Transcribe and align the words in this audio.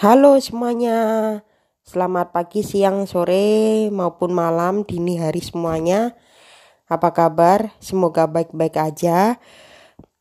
Halo 0.00 0.40
semuanya, 0.40 0.96
selamat 1.84 2.32
pagi, 2.32 2.64
siang, 2.64 3.04
sore, 3.04 3.92
maupun 3.92 4.32
malam, 4.32 4.80
dini 4.80 5.20
hari 5.20 5.44
semuanya. 5.44 6.16
Apa 6.88 7.12
kabar? 7.12 7.68
Semoga 7.84 8.24
baik-baik 8.24 8.80
aja. 8.80 9.36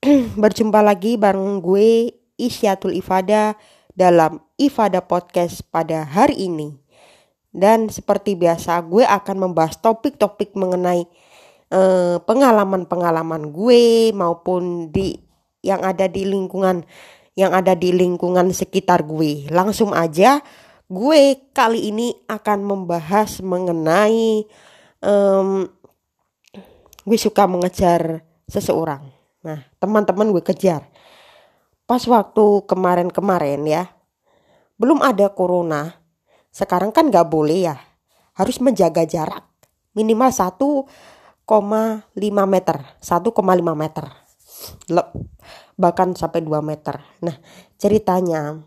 Berjumpa 0.44 0.84
lagi 0.84 1.16
bareng 1.16 1.64
gue 1.64 2.12
Isyatul 2.36 3.00
Ifada 3.00 3.56
dalam 3.96 4.44
Ifada 4.60 5.00
Podcast 5.00 5.64
pada 5.72 6.04
hari 6.04 6.52
ini. 6.52 6.76
Dan 7.48 7.88
seperti 7.88 8.36
biasa 8.36 8.84
gue 8.84 9.08
akan 9.08 9.48
membahas 9.48 9.80
topik-topik 9.80 10.60
mengenai 10.60 11.08
eh, 11.72 12.20
pengalaman-pengalaman 12.20 13.56
gue 13.56 14.12
maupun 14.12 14.92
di 14.92 15.24
yang 15.64 15.88
ada 15.88 16.12
di 16.12 16.28
lingkungan 16.28 16.84
yang 17.40 17.56
ada 17.56 17.72
di 17.72 17.96
lingkungan 17.96 18.52
sekitar 18.52 19.08
gue. 19.08 19.48
Langsung 19.48 19.96
aja, 19.96 20.44
gue 20.92 21.40
kali 21.56 21.88
ini 21.88 22.12
akan 22.28 22.68
membahas 22.68 23.40
mengenai 23.40 24.44
um, 25.00 25.64
gue 27.08 27.16
suka 27.16 27.48
mengejar 27.48 28.28
seseorang. 28.52 29.08
Nah, 29.40 29.64
teman-teman 29.80 30.36
gue 30.36 30.44
kejar. 30.44 30.84
Pas 31.88 32.04
waktu 32.04 32.68
kemarin-kemarin 32.68 33.64
ya, 33.64 33.88
belum 34.76 35.00
ada 35.00 35.32
corona. 35.32 35.96
Sekarang 36.52 36.92
kan 36.92 37.08
gak 37.08 37.32
boleh 37.32 37.72
ya, 37.72 37.80
harus 38.36 38.60
menjaga 38.60 39.08
jarak 39.08 39.48
minimal 39.96 40.28
1,5 40.28 40.84
meter, 42.46 42.78
1,5 43.00 43.32
meter 43.80 44.06
bahkan 45.80 46.12
sampai 46.12 46.44
2 46.44 46.60
meter. 46.60 47.00
Nah, 47.24 47.40
ceritanya 47.80 48.60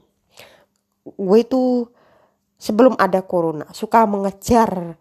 gue 1.05 1.39
itu 1.39 1.85
sebelum 2.57 2.97
ada 2.97 3.21
corona 3.21 3.69
suka 3.77 4.09
mengejar 4.09 4.97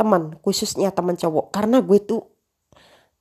teman, 0.00 0.40
khususnya 0.40 0.88
teman 0.88 1.20
cowok 1.20 1.52
karena 1.52 1.84
gue 1.84 1.98
tuh 2.00 2.24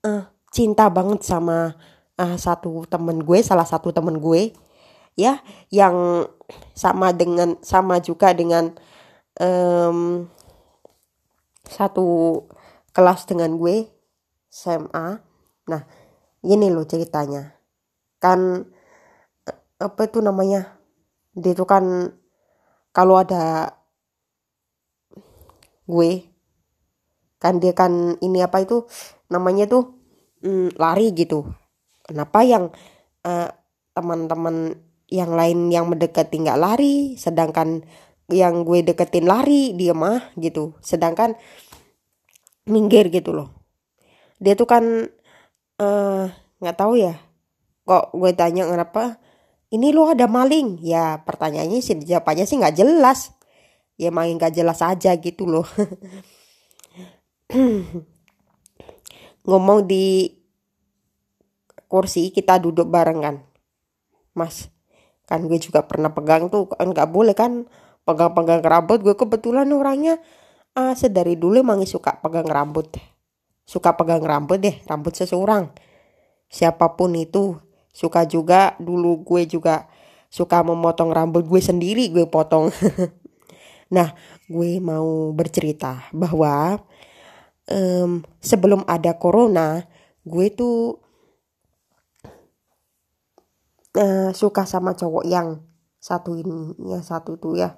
uh, 0.08 0.23
cinta 0.55 0.88
banget 0.88 1.28
sama 1.28 1.75
uh, 2.16 2.38
satu 2.39 2.88
temen 2.88 3.20
gue, 3.20 3.44
salah 3.44 3.67
satu 3.67 3.92
temen 3.92 4.23
gue 4.23 4.55
ya 5.20 5.44
yang 5.67 6.23
sama 6.72 7.11
dengan 7.11 7.59
sama 7.59 8.00
juga 8.00 8.31
dengan 8.31 8.72
um, 9.44 10.23
satu 11.67 12.39
kelas 12.95 13.27
dengan 13.27 13.59
gue 13.59 13.92
SMA. 14.48 15.20
Nah, 15.67 15.83
ini 16.48 16.67
loh 16.72 16.88
ceritanya 16.88 17.61
kan 18.22 18.69
eh, 19.50 19.58
apa 19.81 20.02
itu 20.05 20.22
namanya 20.22 20.77
dia 21.33 21.58
itu 21.58 21.66
kan 21.66 22.14
kalau 22.94 23.17
ada 23.17 23.75
gue 25.89 26.31
kan 27.42 27.58
dia 27.58 27.73
kan 27.73 28.16
ini 28.22 28.45
apa 28.45 28.61
itu 28.61 28.86
namanya 29.33 29.66
tuh 29.66 29.97
mm, 30.45 30.77
lari 30.77 31.09
gitu. 31.17 31.49
Kenapa 32.05 32.45
yang 32.45 32.69
uh, 33.25 33.49
teman-teman 33.97 34.77
yang 35.09 35.33
lain 35.33 35.73
yang 35.73 35.89
mendekati 35.89 36.38
nggak 36.38 36.61
lari 36.61 37.17
sedangkan 37.17 37.83
yang 38.31 38.64
gue 38.64 38.86
deketin 38.86 39.25
lari 39.25 39.73
dia 39.73 39.97
mah 39.97 40.31
gitu. 40.38 40.77
Sedangkan 40.86 41.33
minggir 42.69 43.09
gitu 43.09 43.33
loh. 43.33 43.49
Dia 44.38 44.53
tuh 44.53 44.69
kan 44.69 44.83
eh, 45.81 46.25
nggak 46.61 46.75
uh, 46.77 46.80
tahu 46.80 46.94
ya 46.97 47.17
kok 47.92 48.16
gue 48.16 48.31
tanya 48.31 48.64
kenapa? 48.64 49.20
Ini 49.67 49.92
lo 49.92 50.08
ada 50.08 50.31
maling. 50.31 50.80
Ya 50.80 51.20
pertanyaannya 51.28 51.84
sih 51.84 52.00
jawabannya 52.00 52.48
sih 52.48 52.56
nggak 52.56 52.75
jelas. 52.80 53.36
Ya 54.00 54.16
main 54.16 54.39
nggak 54.39 54.56
jelas 54.56 54.80
aja 54.80 55.11
gitu 55.20 55.44
loh. 55.44 55.67
Ngomong 59.48 59.83
di 59.83 60.39
kursi 61.92 62.32
kita 62.32 62.55
duduk 62.64 62.88
bareng 62.88 63.20
kan 63.20 63.36
mas 64.32 64.71
kan 65.27 65.44
gue 65.44 65.60
juga 65.60 65.83
pernah 65.83 66.08
pegang 66.15 66.48
tuh 66.48 66.71
kan 66.71 66.88
nggak 66.88 67.11
boleh 67.11 67.36
kan 67.36 67.67
pegang-pegang 68.04 68.64
rambut. 68.64 68.99
Gue 69.04 69.15
kebetulan 69.15 69.67
orangnya 69.71 70.20
ah 70.76 70.95
sedari 70.95 71.36
dulu 71.36 71.60
emang 71.64 71.83
suka 71.83 72.20
pegang 72.20 72.48
rambut. 72.48 72.95
Suka 73.64 73.95
pegang 73.95 74.23
rambut 74.23 74.60
deh 74.60 74.76
rambut 74.88 75.15
seseorang. 75.15 75.71
Siapa 76.52 76.99
pun 76.99 77.15
itu 77.15 77.55
suka 77.91 78.23
juga 78.27 78.75
dulu 78.79 79.23
gue 79.23 79.43
juga 79.47 79.87
suka 80.31 80.63
memotong 80.63 81.11
rambut 81.11 81.43
gue 81.43 81.61
sendiri 81.61 82.07
gue 82.11 82.25
potong. 82.25 82.71
Nah 83.91 84.15
gue 84.47 84.79
mau 84.79 85.35
bercerita 85.35 86.07
bahwa 86.15 86.79
um, 87.67 88.23
sebelum 88.39 88.87
ada 88.87 89.19
corona 89.19 89.83
gue 90.23 90.47
tuh 90.55 90.95
uh, 93.99 94.31
suka 94.31 94.63
sama 94.63 94.95
cowok 94.95 95.27
yang 95.27 95.59
satu 95.99 96.39
ini 96.39 96.71
ya 96.87 97.03
satu 97.03 97.35
tuh 97.35 97.59
ya. 97.59 97.75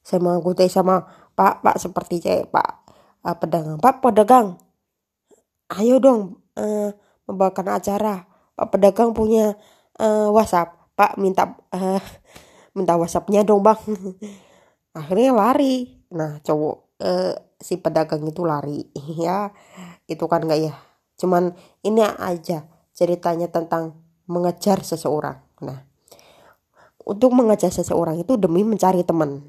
Sama 0.00 0.40
gue 0.40 0.56
sama 0.72 1.04
pak 1.36 1.60
pak 1.60 1.76
seperti 1.76 2.24
cewek 2.24 2.48
pak 2.48 2.88
uh, 3.28 3.36
pedagang. 3.36 3.76
Pak 3.76 4.00
pedagang. 4.00 4.56
Ayo 5.68 6.00
dong 6.00 6.40
uh, 6.56 6.96
membawakan 7.28 7.76
acara 7.76 8.24
Pak 8.58 8.74
pedagang 8.74 9.14
punya 9.14 9.54
uh, 10.02 10.34
WhatsApp. 10.34 10.74
Pak 10.98 11.14
minta 11.14 11.54
uh, 11.70 12.02
minta 12.76 12.98
WhatsAppnya 12.98 13.46
dong 13.46 13.62
bang. 13.62 13.78
Akhirnya 14.98 15.30
lari. 15.30 16.02
Nah 16.10 16.42
cowok 16.42 16.98
uh, 17.06 17.38
si 17.54 17.78
pedagang 17.78 18.26
itu 18.26 18.42
lari. 18.42 18.82
ya 19.22 19.54
itu 20.10 20.26
kan 20.26 20.42
nggak 20.42 20.58
ya. 20.58 20.74
Cuman 21.14 21.54
ini 21.86 22.02
aja 22.02 22.66
ceritanya 22.90 23.46
tentang 23.46 23.94
mengejar 24.26 24.82
seseorang. 24.82 25.38
Nah 25.62 25.86
untuk 27.06 27.30
mengejar 27.30 27.70
seseorang 27.70 28.18
itu 28.18 28.34
demi 28.34 28.66
mencari 28.66 29.06
teman. 29.06 29.46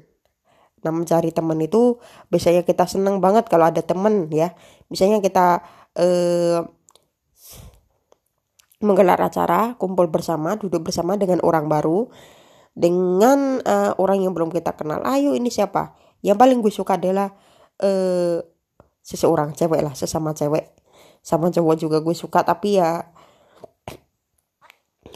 Nah 0.80 0.92
mencari 0.94 1.34
teman 1.34 1.58
itu 1.60 1.98
biasanya 2.32 2.64
kita 2.64 2.86
seneng 2.86 3.18
banget 3.18 3.50
kalau 3.50 3.66
ada 3.68 3.82
teman 3.82 4.30
ya. 4.32 4.54
Misalnya 4.88 5.20
kita 5.20 5.60
eh, 5.98 6.64
menggelar 8.80 9.20
acara 9.20 9.76
kumpul 9.76 10.08
bersama 10.08 10.56
duduk 10.56 10.88
bersama 10.88 11.20
dengan 11.20 11.44
orang 11.44 11.68
baru 11.68 12.08
dengan 12.72 13.60
uh, 13.60 13.92
orang 14.00 14.24
yang 14.24 14.32
belum 14.32 14.48
kita 14.48 14.72
kenal. 14.72 15.04
Ayo 15.04 15.36
ini 15.36 15.52
siapa? 15.52 15.92
Yang 16.24 16.36
paling 16.40 16.58
gue 16.64 16.72
suka 16.72 16.96
adalah 16.96 17.36
uh, 17.84 18.40
seseorang 19.04 19.52
cewek 19.52 19.84
lah 19.84 19.92
sesama 19.92 20.32
cewek. 20.32 20.72
Sama 21.20 21.52
cowok 21.52 21.76
juga 21.76 22.00
gue 22.00 22.16
suka 22.16 22.40
tapi 22.40 22.80
ya 22.80 23.04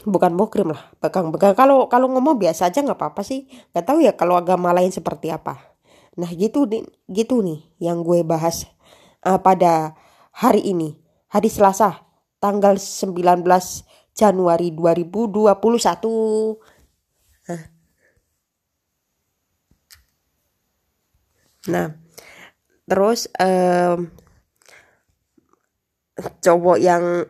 bukan 0.05 0.37
mukrim 0.37 0.69
lah 0.69 0.93
pegang-pegang 1.01 1.57
kalau 1.57 1.89
kalau 1.89 2.05
ngomong 2.13 2.37
biasa 2.37 2.69
aja 2.69 2.85
nggak 2.85 3.01
apa-apa 3.01 3.25
sih. 3.25 3.49
Nggak 3.73 3.85
tahu 3.89 3.99
ya 4.05 4.13
kalau 4.13 4.37
agama 4.37 4.69
lain 4.69 4.93
seperti 4.93 5.33
apa. 5.33 5.57
Nah 6.21 6.29
gitu 6.29 6.69
nih 6.69 6.85
gitu 7.09 7.41
nih 7.41 7.65
yang 7.81 8.05
gue 8.05 8.21
bahas 8.21 8.69
uh, 9.25 9.41
pada 9.41 9.97
hari 10.29 10.61
ini 10.69 11.01
hari 11.33 11.49
Selasa 11.49 12.04
tanggal 12.39 12.77
19 12.77 13.43
Januari 14.15 14.71
2021. 14.71 16.75
Nah, 21.65 21.89
terus 22.85 23.25
um, 23.41 24.13
cowok 26.45 26.77
yang 26.77 27.25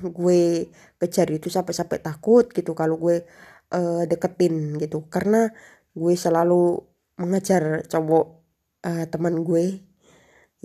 gue 0.00 0.72
kejar 0.96 1.28
itu 1.28 1.52
sampai-sampai 1.52 2.00
takut 2.00 2.48
gitu 2.48 2.72
kalau 2.72 2.96
gue 2.96 3.28
uh, 3.76 4.02
deketin 4.08 4.80
gitu. 4.80 5.04
Karena 5.12 5.52
gue 5.92 6.14
selalu 6.16 6.80
mengejar 7.20 7.84
cowok 7.92 8.26
uh, 8.88 9.04
teman 9.12 9.44
gue 9.44 9.84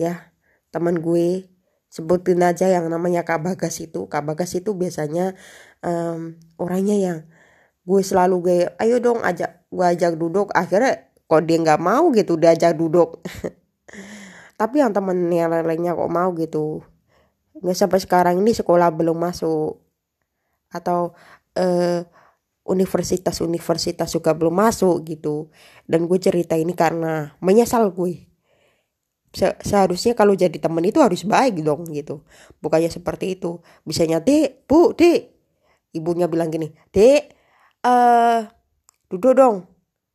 ya 0.00 0.32
teman 0.72 1.02
gue 1.02 1.44
sebutin 1.88 2.44
aja 2.44 2.68
yang 2.68 2.86
namanya 2.92 3.24
Kak 3.24 3.40
Bagas 3.42 3.80
itu. 3.80 4.06
Kak 4.06 4.24
Bagas 4.28 4.52
itu 4.54 4.76
biasanya 4.76 5.32
um, 5.80 6.36
orangnya 6.60 6.96
yang 6.96 7.18
gue 7.88 8.00
selalu 8.04 8.36
gue 8.44 8.56
ayo 8.84 9.00
dong 9.00 9.24
ajak 9.24 9.64
gue 9.72 9.84
ajak 9.84 10.14
duduk. 10.20 10.52
Akhirnya 10.52 11.08
kok 11.28 11.42
dia 11.48 11.56
nggak 11.60 11.80
mau 11.80 12.12
gitu 12.12 12.36
diajak 12.36 12.76
duduk. 12.76 13.24
Tapi 14.60 14.76
yang 14.84 14.92
temen 14.92 15.32
yang 15.32 15.50
lainnya 15.50 15.96
kok 15.96 16.12
mau 16.12 16.30
gitu. 16.36 16.84
Nggak 17.58 17.76
sampai 17.76 18.00
sekarang 18.04 18.34
ini 18.44 18.52
sekolah 18.52 18.92
belum 18.92 19.16
masuk. 19.16 19.80
Atau 20.68 21.16
uh, 21.56 22.00
universitas-universitas 22.68 24.12
juga 24.12 24.36
belum 24.36 24.52
masuk 24.52 25.08
gitu. 25.08 25.48
Dan 25.88 26.04
gue 26.04 26.20
cerita 26.20 26.52
ini 26.52 26.76
karena 26.76 27.32
menyesal 27.40 27.88
gue 27.96 28.27
se 29.32 29.52
seharusnya 29.60 30.16
kalau 30.16 30.32
jadi 30.32 30.54
teman 30.56 30.84
itu 30.84 30.98
harus 31.00 31.24
baik 31.24 31.60
dong 31.60 31.88
gitu. 31.92 32.24
Bukannya 32.64 32.88
seperti 32.88 33.36
itu. 33.36 33.60
Bisanya 33.84 34.20
dek 34.24 34.64
bu 34.68 34.96
dek 34.96 35.32
ibunya 35.96 36.28
bilang 36.28 36.48
gini 36.52 36.72
dek 36.92 37.36
uh, 37.84 38.48
duduk 39.12 39.34
dong. 39.36 39.56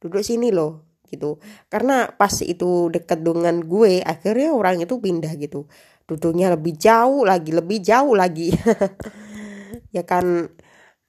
Duduk 0.01 0.25
sini 0.25 0.49
loh 0.49 0.93
gitu. 1.13 1.37
Karena 1.69 2.09
pas 2.09 2.33
itu 2.41 2.89
deket 2.89 3.21
dengan 3.21 3.61
gue 3.61 4.01
akhirnya 4.01 4.49
orang 4.51 4.81
itu 4.81 4.97
pindah 4.97 5.33
gitu. 5.37 5.69
Duduknya 6.09 6.51
lebih 6.57 6.73
jauh 6.75 7.23
lagi 7.23 7.51
lebih 7.53 7.79
jauh 7.81 8.13
lagi. 8.17 8.49
Ya 9.93 10.05
kan 10.05 10.53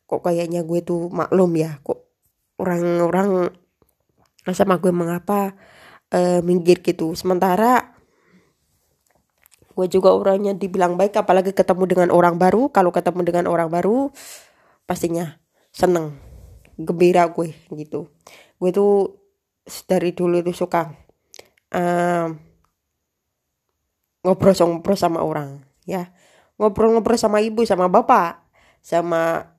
kok 0.04 0.20
kayaknya 0.24 0.64
gue 0.64 0.84
tuh 0.84 1.08
maklum 1.08 1.56
ya 1.56 1.80
kok 1.80 2.04
orang-orang 2.60 3.52
sama 4.52 4.76
gue 4.76 4.92
mengapa 4.92 5.56
uh, 6.12 6.40
minggir 6.44 6.84
gitu. 6.84 7.16
Sementara 7.16 7.93
gue 9.74 9.86
juga 9.90 10.14
orangnya 10.14 10.54
dibilang 10.54 10.94
baik 10.94 11.18
apalagi 11.18 11.50
ketemu 11.50 11.84
dengan 11.90 12.08
orang 12.14 12.38
baru. 12.38 12.70
Kalau 12.70 12.94
ketemu 12.94 13.20
dengan 13.26 13.44
orang 13.50 13.68
baru 13.68 14.14
pastinya 14.86 15.42
seneng 15.74 16.14
gembira 16.78 17.26
gue 17.30 17.50
gitu. 17.74 18.08
Gue 18.62 18.70
tuh 18.70 19.18
dari 19.90 20.14
dulu 20.14 20.40
itu 20.40 20.54
suka 20.54 20.94
um, 21.74 22.38
ngobrol-ngobrol 24.22 24.96
sama 24.96 25.20
orang 25.20 25.66
ya. 25.84 26.14
Ngobrol-ngobrol 26.56 27.18
sama 27.18 27.42
ibu 27.42 27.66
sama 27.66 27.90
bapak 27.90 28.46
sama 28.78 29.50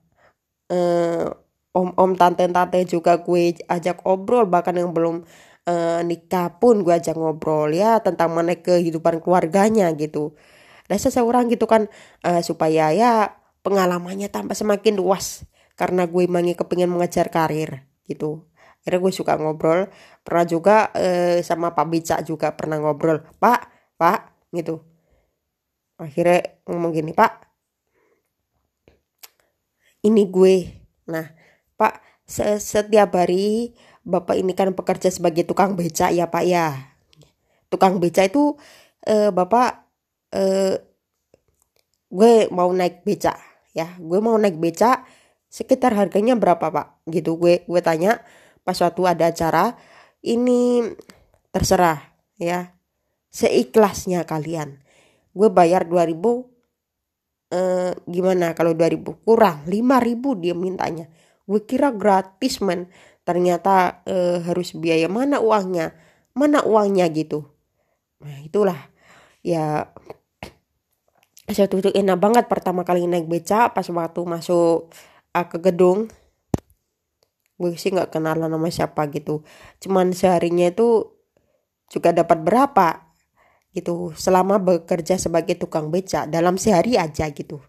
uh, 0.72 1.28
om-om 1.76 2.16
tante-tante 2.16 2.80
juga 2.88 3.20
gue 3.20 3.52
ajak 3.68 4.00
obrol 4.08 4.48
bahkan 4.48 4.72
yang 4.72 4.96
belum 4.96 5.28
uh, 5.66 6.00
nikah 6.06 6.56
pun 6.62 6.80
gue 6.86 6.94
ajak 6.94 7.18
ngobrol 7.18 7.74
ya 7.74 8.00
tentang 8.00 8.32
mana 8.32 8.56
kehidupan 8.56 9.20
keluarganya 9.20 9.90
gitu. 9.98 10.38
Dan 10.86 10.98
seseorang 11.02 11.50
gitu 11.50 11.66
kan 11.66 11.90
uh, 12.22 12.40
supaya 12.40 12.94
ya 12.94 13.34
pengalamannya 13.66 14.30
tambah 14.30 14.54
semakin 14.54 14.96
luas 14.96 15.42
karena 15.74 16.06
gue 16.06 16.24
mangi 16.30 16.54
kepingin 16.54 16.88
mengejar 16.88 17.28
karir 17.28 17.84
gitu. 18.06 18.46
Akhirnya 18.80 19.02
gue 19.02 19.12
suka 19.12 19.34
ngobrol 19.34 19.90
pernah 20.22 20.46
juga 20.46 20.76
uh, 20.94 21.42
sama 21.42 21.74
Pak 21.74 21.86
Bica 21.90 22.16
juga 22.22 22.54
pernah 22.54 22.78
ngobrol 22.78 23.26
Pak 23.42 23.60
Pak 23.98 24.50
gitu. 24.54 24.80
Akhirnya 25.98 26.62
ngomong 26.70 26.94
gini 26.94 27.10
Pak 27.10 27.46
ini 30.06 30.22
gue. 30.30 30.56
Nah 31.10 31.26
Pak 31.74 32.06
setiap 32.26 33.10
hari 33.14 33.74
Bapak 34.06 34.38
ini 34.38 34.54
kan 34.54 34.70
bekerja 34.70 35.10
sebagai 35.10 35.42
tukang 35.42 35.74
beca 35.74 36.14
ya 36.14 36.30
Pak 36.30 36.44
ya. 36.46 36.94
Tukang 37.66 37.98
beca 37.98 38.22
itu 38.22 38.54
eh, 39.02 39.34
Bapak 39.34 39.82
eh, 40.30 40.78
gue 42.06 42.34
mau 42.54 42.70
naik 42.70 43.02
beca 43.02 43.34
ya. 43.74 43.98
Gue 43.98 44.22
mau 44.22 44.38
naik 44.38 44.62
beca 44.62 45.02
sekitar 45.50 45.98
harganya 45.98 46.38
berapa 46.38 46.70
Pak? 46.70 47.02
Gitu 47.10 47.34
gue 47.34 47.66
gue 47.66 47.80
tanya 47.82 48.22
pas 48.62 48.78
waktu 48.78 49.02
ada 49.10 49.34
acara 49.34 49.74
ini 50.22 50.86
terserah 51.50 51.98
ya. 52.38 52.78
Seikhlasnya 53.34 54.22
kalian. 54.22 54.86
Gue 55.34 55.50
bayar 55.50 55.82
2000 55.82 56.14
eh, 57.50 57.92
gimana 58.06 58.54
kalau 58.54 58.70
2000 58.70 59.02
kurang 59.26 59.66
5000 59.66 60.42
dia 60.42 60.54
mintanya. 60.54 61.10
Gue 61.42 61.66
kira 61.66 61.90
gratis 61.90 62.62
men 62.62 62.86
ternyata 63.26 64.06
e, 64.06 64.38
harus 64.46 64.70
biaya 64.78 65.10
mana 65.10 65.42
uangnya 65.42 65.98
mana 66.36 66.60
uangnya 66.62 67.08
gitu. 67.10 67.48
Nah 68.20 68.38
itulah. 68.44 68.92
Ya 69.40 69.90
saya 71.48 71.70
tuh 71.70 71.80
enak 71.80 72.18
banget 72.18 72.44
pertama 72.50 72.84
kali 72.84 73.08
naik 73.08 73.30
beca 73.30 73.70
pas 73.70 73.86
waktu 73.88 74.20
masuk 74.26 74.92
uh, 75.32 75.46
ke 75.48 75.58
gedung. 75.64 76.12
Gue 77.56 77.72
sih 77.80 77.88
nggak 77.88 78.12
kenalan 78.12 78.52
nama 78.52 78.68
siapa 78.68 79.08
gitu. 79.08 79.46
Cuman 79.80 80.12
seharinya 80.12 80.68
itu 80.68 81.16
juga 81.88 82.12
dapat 82.12 82.42
berapa 82.44 83.08
gitu 83.72 84.12
selama 84.18 84.58
bekerja 84.60 85.16
sebagai 85.16 85.56
tukang 85.56 85.88
beca 85.88 86.28
dalam 86.28 86.60
sehari 86.60 87.00
aja 87.00 87.30
gitu. 87.32 87.62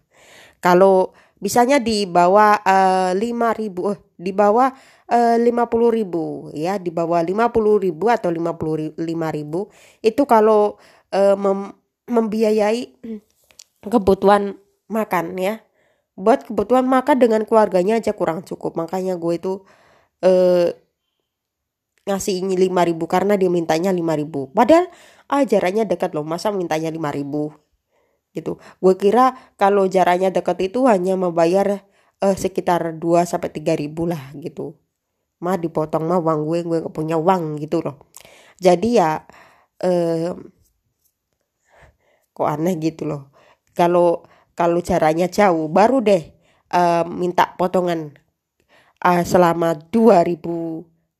Kalau 0.58 1.14
bisanya 1.38 1.78
di 1.78 2.04
bawah 2.04 2.58
eh, 2.62 3.10
lima 3.14 3.54
ribu 3.54 3.94
eh, 3.94 3.98
di 4.18 4.34
bawah 4.34 4.74
eh, 5.08 5.38
lima 5.38 5.70
puluh 5.70 5.90
ribu 5.94 6.50
ya. 6.52 6.76
Di 6.76 6.90
bawah 6.90 7.22
lima 7.22 7.48
puluh 7.54 7.78
ribu 7.78 8.10
atau 8.10 8.28
lima 8.30 8.54
puluh 8.58 8.92
lima 8.98 9.30
ribu. 9.32 9.70
Itu 10.02 10.26
kalau 10.26 10.76
uh, 11.14 11.36
mem 11.38 11.72
membiayai 12.08 12.98
kebutuhan 13.84 14.56
makan 14.88 15.36
ya. 15.36 15.60
Buat 16.18 16.50
kebutuhan 16.50 16.82
makan 16.88 17.16
dengan 17.22 17.46
keluarganya 17.46 18.00
aja 18.00 18.10
kurang 18.10 18.42
cukup. 18.42 18.74
Makanya 18.74 19.14
gue 19.14 19.34
itu 19.38 19.52
uh, 20.26 20.66
ngasih 22.08 22.40
ini 22.42 22.56
lima 22.56 22.82
ribu 22.82 23.04
karena 23.06 23.36
dia 23.36 23.52
mintanya 23.52 23.92
lima 23.92 24.16
ribu. 24.18 24.50
Padahal 24.50 24.90
ajarannya 25.30 25.86
dekat 25.86 26.16
loh. 26.16 26.26
Masa 26.26 26.50
mintanya 26.50 26.90
lima 26.90 27.12
ribu 27.12 27.52
gitu. 28.32 28.60
Gue 28.82 28.94
kira 29.00 29.36
kalau 29.60 29.88
jaraknya 29.88 30.32
dekat 30.32 30.72
itu 30.72 30.84
hanya 30.88 31.14
membayar 31.16 31.84
uh, 32.22 32.36
sekitar 32.36 32.96
2 32.96 33.24
sampai 33.24 33.50
3 33.52 33.80
ribu 33.80 34.08
lah 34.08 34.32
gitu. 34.38 34.76
Mah 35.38 35.56
dipotong 35.56 36.04
mah 36.06 36.18
uang 36.18 36.40
gue, 36.50 36.58
gue 36.66 36.78
gak 36.86 36.94
punya 36.94 37.16
uang 37.16 37.62
gitu 37.62 37.80
loh. 37.82 38.10
Jadi 38.58 38.98
ya 38.98 39.22
uh, 39.84 40.30
kok 42.34 42.48
aneh 42.48 42.74
gitu 42.78 43.06
loh. 43.06 43.30
Kalau 43.74 44.26
kalau 44.58 44.82
caranya 44.82 45.30
jauh 45.30 45.70
baru 45.70 46.02
deh 46.02 46.22
uh, 46.74 47.06
minta 47.06 47.54
potongan 47.54 48.10
uh, 49.06 49.22
selama 49.22 49.78
2000 49.90 50.42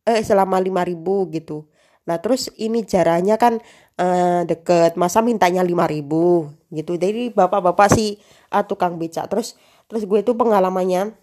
eh 0.08 0.20
selama 0.26 0.58
5000 0.58 1.36
gitu. 1.38 1.70
Nah 2.08 2.16
terus 2.18 2.50
ini 2.58 2.82
jaraknya 2.82 3.38
kan 3.38 3.60
uh, 3.98 4.42
deket. 4.46 4.94
Masa 4.94 5.20
mintanya 5.20 5.60
lima 5.66 5.84
ribu? 5.90 6.48
Gitu. 6.70 6.96
Jadi 6.96 7.34
bapak-bapak 7.34 7.92
si 7.92 8.16
uh, 8.54 8.64
tukang 8.64 8.96
beca 8.96 9.26
terus 9.26 9.58
terus 9.88 10.04
gue 10.04 10.20
itu 10.20 10.32
pengalamannya 10.36 11.16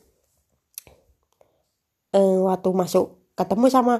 uh, 2.13 2.37
waktu 2.49 2.69
masuk 2.73 3.13
ketemu 3.35 3.67
sama 3.67 3.95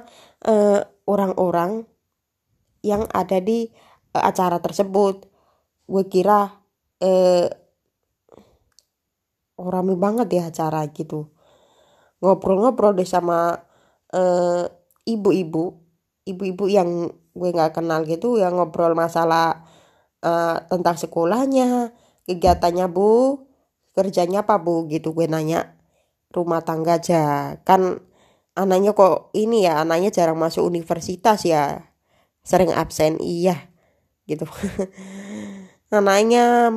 orang-orang 1.06 1.84
uh, 1.84 1.88
yang 2.82 3.04
ada 3.12 3.38
di 3.42 3.68
uh, 4.16 4.22
acara 4.24 4.58
tersebut. 4.58 5.28
Gue 5.86 6.04
kira 6.10 6.50
uh, 7.02 7.46
rame 9.56 9.94
banget 9.96 10.28
ya 10.34 10.42
acara 10.50 10.84
gitu. 10.90 11.30
Ngobrol-ngobrol 12.20 12.96
deh 12.96 13.08
sama 13.08 13.60
ibu-ibu. 15.04 15.64
Ibu-ibu 16.26 16.64
yang 16.66 17.12
gue 17.36 17.50
nggak 17.52 17.76
kenal 17.76 18.02
gitu 18.08 18.40
yang 18.40 18.56
ngobrol 18.56 18.96
masalah 18.96 19.68
uh, 20.24 20.64
tentang 20.72 20.96
sekolahnya 20.96 21.92
kegiatannya 22.24 22.88
bu 22.88 23.46
kerjanya 23.96 24.44
apa 24.44 24.60
bu? 24.60 24.84
Gitu 24.86 25.16
gue 25.16 25.26
nanya. 25.26 25.74
Rumah 26.30 26.60
tangga 26.62 27.00
aja. 27.00 27.56
Kan 27.64 28.04
anaknya 28.52 28.92
kok 28.92 29.32
ini 29.32 29.64
ya 29.64 29.80
anaknya 29.80 30.12
jarang 30.12 30.36
masuk 30.36 30.68
universitas 30.68 31.42
ya. 31.48 31.88
Sering 32.44 32.70
absen 32.76 33.16
iya. 33.18 33.72
Gitu. 34.28 34.44
Anaknya 35.96 36.70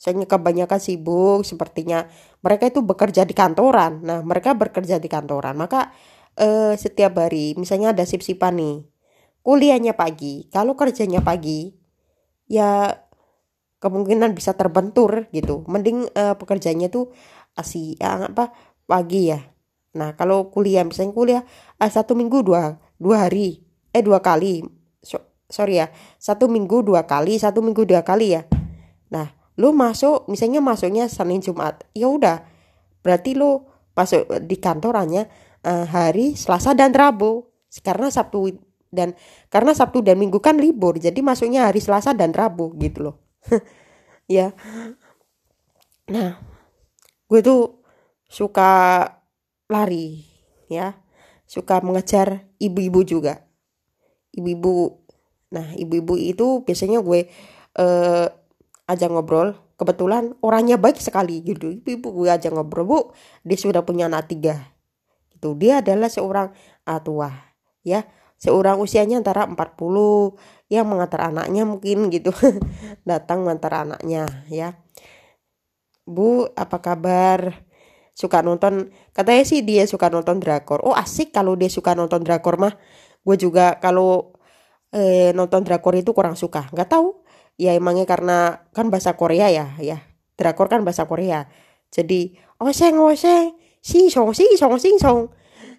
saya 0.00 0.18
kebanyakan 0.24 0.80
sibuk 0.80 1.44
sepertinya. 1.44 2.08
Mereka 2.42 2.72
itu 2.72 2.80
bekerja 2.82 3.22
di 3.28 3.36
kantoran. 3.36 4.02
Nah 4.02 4.24
mereka 4.24 4.56
bekerja 4.56 4.98
di 4.98 5.06
kantoran. 5.06 5.54
Maka 5.54 5.92
uh, 6.40 6.74
setiap 6.74 7.18
hari 7.20 7.54
misalnya 7.60 7.92
ada 7.94 8.02
sip-sipan 8.08 8.56
nih 8.56 8.76
kuliahnya 9.42 9.98
pagi. 9.98 10.46
Kalau 10.48 10.78
kerjanya 10.78 11.20
pagi 11.20 11.74
ya 12.46 12.94
kemungkinan 13.82 14.32
bisa 14.34 14.54
terbentur 14.54 15.26
gitu. 15.34 15.66
Mending 15.66 16.06
uh, 16.14 16.38
pekerjaannya 16.38 16.88
tuh 16.88 17.10
asih 17.58 17.98
uh, 17.98 18.30
apa 18.30 18.54
pagi 18.86 19.34
ya. 19.34 19.42
Nah 19.98 20.14
kalau 20.14 20.48
kuliah 20.48 20.86
misalnya 20.86 21.12
kuliah 21.12 21.42
uh, 21.82 21.90
satu 21.90 22.14
minggu 22.14 22.46
dua 22.46 22.78
dua 22.96 23.26
hari. 23.28 23.66
Eh 23.92 24.00
dua 24.00 24.22
kali. 24.22 24.64
So, 25.02 25.20
sorry 25.50 25.82
ya. 25.82 25.90
Satu 26.16 26.48
minggu 26.48 26.86
dua 26.86 27.04
kali 27.04 27.36
satu 27.36 27.60
minggu 27.60 27.84
dua 27.84 28.06
kali 28.06 28.38
ya. 28.38 28.46
Nah 29.10 29.34
lu 29.58 29.74
masuk 29.74 30.30
misalnya 30.30 30.62
masuknya 30.62 31.10
senin 31.10 31.42
jumat. 31.42 31.82
Ya 31.92 32.08
udah. 32.08 32.46
Berarti 33.02 33.34
lu 33.34 33.66
masuk 33.92 34.24
di 34.46 34.56
kantorannya 34.56 35.28
uh, 35.66 35.84
hari 35.90 36.38
Selasa 36.38 36.72
dan 36.72 36.94
Rabu. 36.94 37.50
Karena 37.82 38.12
Sabtu 38.12 38.52
dan 38.92 39.16
karena 39.48 39.72
Sabtu 39.72 40.04
dan 40.04 40.20
Minggu 40.20 40.38
kan 40.38 40.60
libur 40.60 41.00
jadi 41.00 41.16
masuknya 41.24 41.66
hari 41.72 41.80
Selasa 41.80 42.12
dan 42.12 42.36
Rabu 42.36 42.76
gitu 42.76 43.10
loh. 43.10 43.16
Ya. 44.30 44.54
Nah 46.08 46.38
gue 47.26 47.40
tuh 47.42 47.82
suka 48.30 49.02
lari 49.66 50.24
ya. 50.70 50.94
Suka 51.44 51.82
mengejar 51.82 52.48
ibu-ibu 52.56 53.02
juga. 53.02 53.44
Ibu-ibu 54.32 55.02
nah 55.52 55.68
ibu-ibu 55.76 56.16
itu 56.16 56.64
biasanya 56.64 57.02
gue 57.02 57.28
eh, 57.76 58.26
aja 58.88 59.06
ngobrol. 59.10 59.58
Kebetulan 59.76 60.38
orangnya 60.40 60.78
baik 60.78 61.02
sekali 61.02 61.42
gitu. 61.42 61.74
Ibu-ibu 61.82 62.22
gue 62.22 62.28
aja 62.30 62.48
ngobrol 62.48 62.86
bu 62.86 62.98
dia 63.42 63.58
sudah 63.58 63.82
punya 63.84 64.06
anak 64.06 64.32
tiga. 64.32 64.70
Itu 65.34 65.58
dia 65.58 65.82
adalah 65.82 66.08
seorang 66.08 66.54
uh, 66.86 67.00
tua 67.02 67.52
ya 67.82 68.06
seorang 68.42 68.82
usianya 68.82 69.22
antara 69.22 69.46
40 69.46 69.54
yang 70.66 70.90
mengantar 70.90 71.30
anaknya 71.30 71.62
mungkin 71.62 72.10
gitu. 72.10 72.34
Datang 73.08 73.46
mengantar 73.46 73.86
anaknya 73.86 74.26
ya. 74.50 74.74
Bu 76.02 76.50
apa 76.58 76.82
kabar? 76.82 77.62
Suka 78.12 78.42
nonton 78.42 78.90
katanya 79.14 79.44
sih 79.46 79.62
dia 79.62 79.86
suka 79.86 80.10
nonton 80.10 80.42
drakor. 80.42 80.82
Oh 80.82 80.92
asik 80.92 81.30
kalau 81.30 81.54
dia 81.54 81.70
suka 81.70 81.94
nonton 81.94 82.26
drakor 82.26 82.58
mah. 82.58 82.74
Gue 83.22 83.38
juga 83.38 83.78
kalau 83.78 84.34
eh, 84.90 85.30
nonton 85.30 85.62
drakor 85.62 85.94
itu 85.94 86.10
kurang 86.10 86.34
suka. 86.34 86.66
Nggak 86.74 86.98
tahu. 86.98 87.22
Ya 87.62 87.78
emangnya 87.78 88.10
karena 88.10 88.66
kan 88.74 88.90
bahasa 88.90 89.14
Korea 89.14 89.54
ya 89.54 89.78
ya. 89.78 90.02
Drakor 90.34 90.66
kan 90.66 90.82
bahasa 90.82 91.06
Korea. 91.06 91.46
Jadi 91.94 92.34
oseng 92.58 92.98
oseng. 92.98 93.54
Sing 93.82 94.10
song 94.10 94.30
sing 94.34 94.50
song 94.58 94.78
sing 94.78 94.98
song 94.98 95.30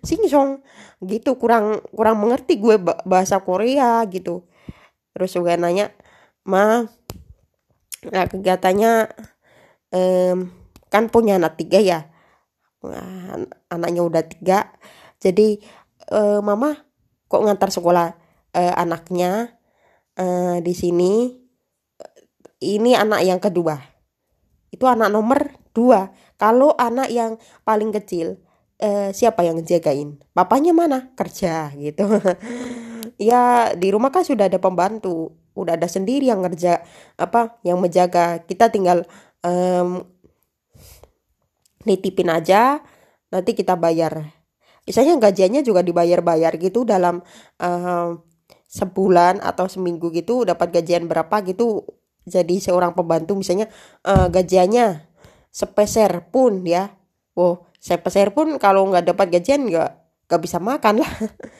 sing 0.03 0.21
song. 0.27 0.61
Gitu 0.99 1.39
kurang 1.39 1.81
kurang 1.95 2.19
mengerti 2.19 2.59
gue 2.59 2.77
bahasa 3.07 3.39
Korea 3.41 4.03
gitu. 4.11 4.45
Terus 5.15 5.31
juga 5.33 5.55
nanya 5.55 5.89
ma 6.43 6.83
nah, 8.03 8.25
kegiatannya 8.27 8.91
um, 9.95 10.51
kan 10.91 11.07
punya 11.07 11.39
anak 11.39 11.55
tiga 11.55 11.79
ya? 11.79 11.99
Nah, 12.83 13.47
anaknya 13.71 14.03
udah 14.03 14.23
tiga. 14.27 14.75
Jadi 15.23 15.63
uh, 16.11 16.43
mama 16.43 16.75
kok 17.31 17.41
ngantar 17.41 17.71
sekolah 17.71 18.07
uh, 18.53 18.73
anaknya 18.75 19.55
uh, 20.19 20.59
di 20.59 20.73
sini? 20.75 21.39
Ini 22.63 22.95
anak 22.95 23.27
yang 23.27 23.39
kedua. 23.43 23.75
Itu 24.71 24.87
anak 24.87 25.11
nomor 25.11 25.51
dua. 25.75 26.11
Kalau 26.39 26.75
anak 26.75 27.11
yang 27.11 27.39
paling 27.67 27.91
kecil 27.91 28.42
uh, 28.83 29.09
siapa 29.15 29.47
yang 29.47 29.63
jagain? 29.63 30.19
Bapaknya 30.35 30.75
mana? 30.75 31.15
Kerja 31.15 31.71
gitu. 31.79 32.05
Ya 33.21 33.69
di 33.77 33.93
rumah 33.93 34.09
kan 34.09 34.25
sudah 34.25 34.49
ada 34.49 34.57
pembantu. 34.57 35.37
Udah 35.53 35.77
ada 35.77 35.85
sendiri 35.85 36.33
yang 36.33 36.41
ngerja 36.41 36.81
apa 37.21 37.61
yang 37.61 37.77
menjaga. 37.77 38.41
Kita 38.41 38.73
tinggal 38.73 39.05
um, 39.45 40.01
nitipin 41.85 42.33
aja 42.33 42.81
nanti 43.29 43.53
kita 43.53 43.77
bayar. 43.77 44.33
Misalnya 44.89 45.29
gajiannya 45.29 45.61
juga 45.61 45.85
dibayar-bayar 45.85 46.57
gitu 46.57 46.89
dalam 46.89 47.21
um, 47.61 48.17
sebulan 48.65 49.45
atau 49.45 49.69
seminggu 49.69 50.09
gitu 50.09 50.41
dapat 50.41 50.73
gajian 50.73 51.05
berapa 51.05 51.45
gitu 51.45 51.85
jadi 52.25 52.57
seorang 52.57 52.97
pembantu. 52.97 53.37
Misalnya 53.37 53.69
uh, 54.09 54.25
gajiannya 54.25 55.05
sepeser 55.53 56.33
pun 56.33 56.65
ya. 56.65 56.97
Wow 57.37 57.72
sepeser 57.83 58.31
pun 58.31 58.55
kalau 58.55 58.87
nggak 58.87 59.11
dapat 59.11 59.27
gajian 59.35 59.67
nggak 59.67 59.91
nggak 60.31 60.41
bisa 60.41 60.63
makan 60.63 61.03
lah 61.03 61.11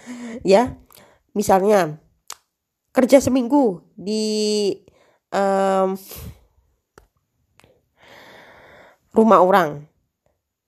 ya 0.55 0.79
misalnya 1.35 1.99
kerja 2.95 3.19
seminggu 3.19 3.83
di 3.99 4.71
um, 5.35 5.99
rumah 9.11 9.43
orang 9.43 9.83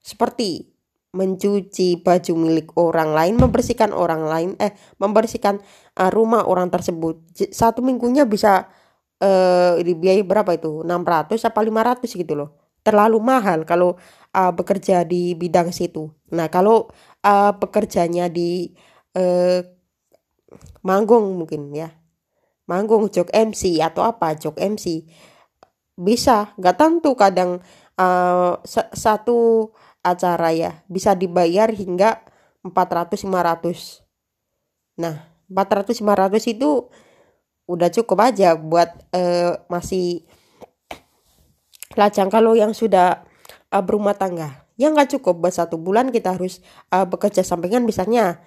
seperti 0.03 0.75
mencuci 1.15 2.03
baju 2.03 2.33
milik 2.35 2.75
orang 2.75 3.15
lain, 3.15 3.39
membersihkan 3.39 3.95
orang 3.95 4.27
lain, 4.27 4.49
eh 4.59 4.75
membersihkan 4.99 5.63
uh, 5.95 6.11
rumah 6.11 6.43
orang 6.43 6.67
tersebut. 6.67 7.23
Satu 7.55 7.79
minggunya 7.79 8.27
bisa 8.27 8.67
uh, 9.23 9.79
dibiayai 9.79 10.27
berapa 10.27 10.59
itu? 10.59 10.83
600 10.83 11.39
apa 11.39 11.59
500 11.63 12.03
gitu 12.19 12.33
loh. 12.35 12.49
Terlalu 12.83 13.17
mahal 13.23 13.63
kalau 13.63 13.95
uh, 14.35 14.51
bekerja 14.51 15.07
di 15.07 15.31
bidang 15.39 15.71
situ. 15.71 16.11
Nah, 16.35 16.51
kalau 16.51 16.91
uh, 17.23 17.55
pekerjanya 17.55 18.27
di 18.27 18.75
uh, 19.15 19.63
manggung 20.83 21.39
mungkin 21.39 21.71
ya. 21.71 21.95
Manggung 22.67 23.07
jok 23.13 23.31
MC 23.31 23.79
atau 23.79 24.03
apa 24.03 24.33
jok 24.35 24.57
MC 24.57 25.05
bisa 25.95 26.51
nggak 26.59 26.75
tentu 26.75 27.15
kadang 27.15 27.63
uh, 27.95 28.59
satu 28.91 29.71
acara 30.05 30.51
ya 30.51 30.71
bisa 30.85 31.15
dibayar 31.15 31.71
hingga 31.71 32.21
400 32.61 33.25
500 33.25 34.05
nah 35.01 35.25
400 35.49 36.03
500 36.03 36.53
itu 36.57 36.89
udah 37.65 37.89
cukup 37.89 38.29
aja 38.29 38.53
buat 38.53 38.93
uh, 39.15 39.57
masih 39.71 40.27
lacang 41.97 42.29
kalau 42.29 42.53
yang 42.53 42.75
sudah 42.75 43.24
uh, 43.75 43.83
berumah 43.83 44.15
tangga. 44.15 44.63
Yang 44.79 44.91
nggak 44.95 45.09
cukup. 45.19 45.35
Buat 45.43 45.59
satu 45.59 45.75
bulan 45.75 46.15
kita 46.15 46.39
harus 46.39 46.63
uh, 46.95 47.03
bekerja. 47.03 47.43
Sampingan 47.43 47.83
misalnya 47.83 48.39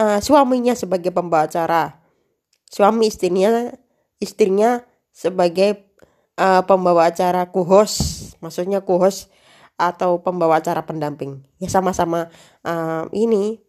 uh, 0.00 0.16
suaminya 0.24 0.72
sebagai 0.72 1.12
pembawa 1.12 1.44
acara, 1.44 2.00
suami 2.72 3.12
istrinya 3.12 3.68
istrinya 4.20 4.84
sebagai 5.12 5.92
uh, 6.40 6.64
pembawa 6.64 7.12
acara 7.12 7.48
kuhos, 7.52 8.32
maksudnya 8.40 8.80
kuhos 8.84 9.28
atau 9.80 10.20
pembawa 10.20 10.60
acara 10.60 10.84
pendamping. 10.84 11.40
Ya 11.56 11.72
sama-sama 11.72 12.28
uh, 12.64 13.08
ini 13.16 13.64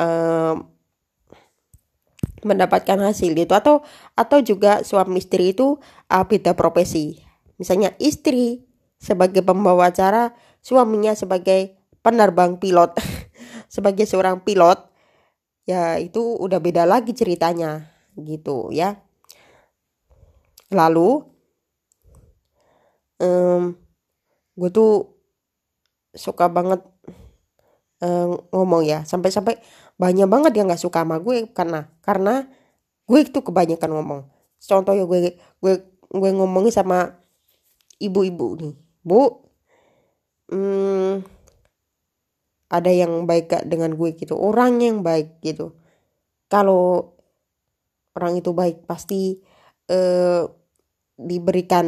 uh, 0.00 0.56
mendapatkan 2.40 2.96
hasil 2.96 3.36
itu. 3.36 3.52
Atau 3.52 3.84
atau 4.16 4.40
juga 4.40 4.80
suami 4.80 5.20
istri 5.20 5.52
itu 5.52 5.76
uh, 6.08 6.24
beda 6.24 6.56
profesi. 6.56 7.20
Misalnya 7.60 7.92
istri 8.00 8.64
sebagai 8.96 9.44
pembawa 9.44 9.92
acara, 9.92 10.32
suaminya 10.60 11.12
sebagai 11.16 11.76
penerbang 12.00 12.56
pilot, 12.56 12.96
sebagai 13.74 14.04
seorang 14.08 14.40
pilot 14.44 14.88
ya 15.68 16.00
itu 16.00 16.20
udah 16.40 16.58
beda 16.58 16.88
lagi 16.88 17.12
ceritanya 17.12 17.90
gitu 18.16 18.72
ya. 18.72 19.00
Lalu 20.70 21.24
um, 23.20 23.74
gue 24.56 24.70
tuh 24.70 25.16
suka 26.14 26.50
banget 26.50 26.82
um, 28.02 28.40
ngomong 28.50 28.82
ya 28.82 29.06
sampai-sampai 29.06 29.60
banyak 30.00 30.26
banget 30.26 30.52
yang 30.56 30.66
nggak 30.66 30.80
suka 30.80 31.04
sama 31.04 31.20
gue 31.20 31.46
karena 31.52 31.92
karena 32.02 32.48
gue 33.06 33.18
itu 33.20 33.40
kebanyakan 33.44 33.90
ngomong. 33.94 34.20
Contohnya 34.60 35.04
gue 35.04 35.36
gue 35.60 35.74
gue 36.10 36.30
ngomongin 36.34 36.74
sama 36.74 37.20
ibu-ibu 38.00 38.56
nih 38.58 38.74
bu 39.04 39.49
hmm, 40.50 41.24
ada 42.70 42.90
yang 42.90 43.26
baik 43.26 43.50
gak 43.50 43.64
dengan 43.66 43.94
gue 43.94 44.14
gitu? 44.14 44.38
Orang 44.38 44.78
yang 44.82 45.02
baik 45.02 45.42
gitu. 45.42 45.74
Kalau 46.50 47.14
orang 48.14 48.38
itu 48.38 48.50
baik 48.50 48.86
pasti 48.86 49.38
uh, 49.90 50.46
diberikan 51.18 51.86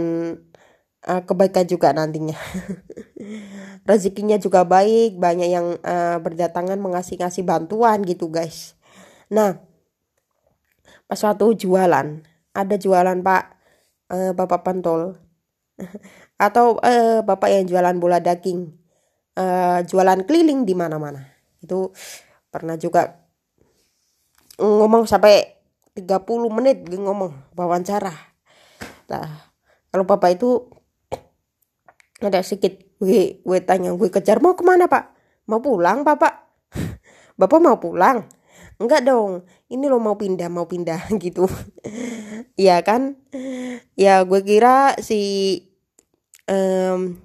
uh, 1.06 1.22
kebaikan 1.22 1.66
juga 1.66 1.94
nantinya. 1.94 2.38
Rezekinya 3.88 4.38
juga 4.38 4.62
baik 4.62 5.18
banyak 5.18 5.48
yang 5.50 5.66
uh, 5.82 6.18
berdatangan 6.22 6.78
mengasih 6.78 7.18
ngasih 7.18 7.42
bantuan 7.42 8.02
gitu 8.06 8.30
guys. 8.30 8.74
Nah 9.30 9.58
pas 11.06 11.18
suatu 11.20 11.52
jualan 11.52 12.24
ada 12.56 12.74
jualan 12.80 13.20
pak 13.20 13.44
uh, 14.08 14.32
bapak 14.32 14.60
pentol 14.64 15.20
atau 16.36 16.78
uh, 16.80 17.20
bapak 17.22 17.48
yang 17.50 17.64
jualan 17.68 17.96
bola 18.00 18.18
daging 18.18 18.72
uh, 19.38 19.80
jualan 19.86 20.24
keliling 20.26 20.64
di 20.68 20.74
mana-mana. 20.76 21.22
Itu 21.62 21.94
pernah 22.52 22.76
juga 22.76 23.22
ngomong 24.60 25.08
sampai 25.08 25.62
30 25.96 26.56
menit 26.56 26.84
ngomong 26.88 27.56
wawancara. 27.56 28.12
Nah 29.08 29.28
kalau 29.92 30.04
bapak 30.08 30.40
itu 30.40 30.68
ada 32.22 32.40
sedikit 32.40 32.78
gue 33.02 33.42
gue 33.42 33.58
tanya 33.66 33.92
gue 33.92 34.08
kejar 34.08 34.38
mau 34.38 34.54
ke 34.54 34.64
mana 34.64 34.86
pak? 34.86 35.12
Mau 35.50 35.58
pulang 35.58 36.06
bapak. 36.06 36.40
Bapak 37.40 37.58
mau 37.64 37.80
pulang? 37.80 38.28
Enggak 38.78 39.08
dong 39.08 39.42
ini 39.72 39.88
lo 39.88 39.96
mau 39.98 40.20
pindah 40.20 40.52
mau 40.52 40.68
pindah 40.68 41.10
gitu. 41.24 41.48
Ya 42.54 42.80
kan? 42.84 43.18
Ya 43.96 44.22
gue 44.22 44.40
kira 44.44 44.94
si 45.00 45.71
um, 46.52 47.16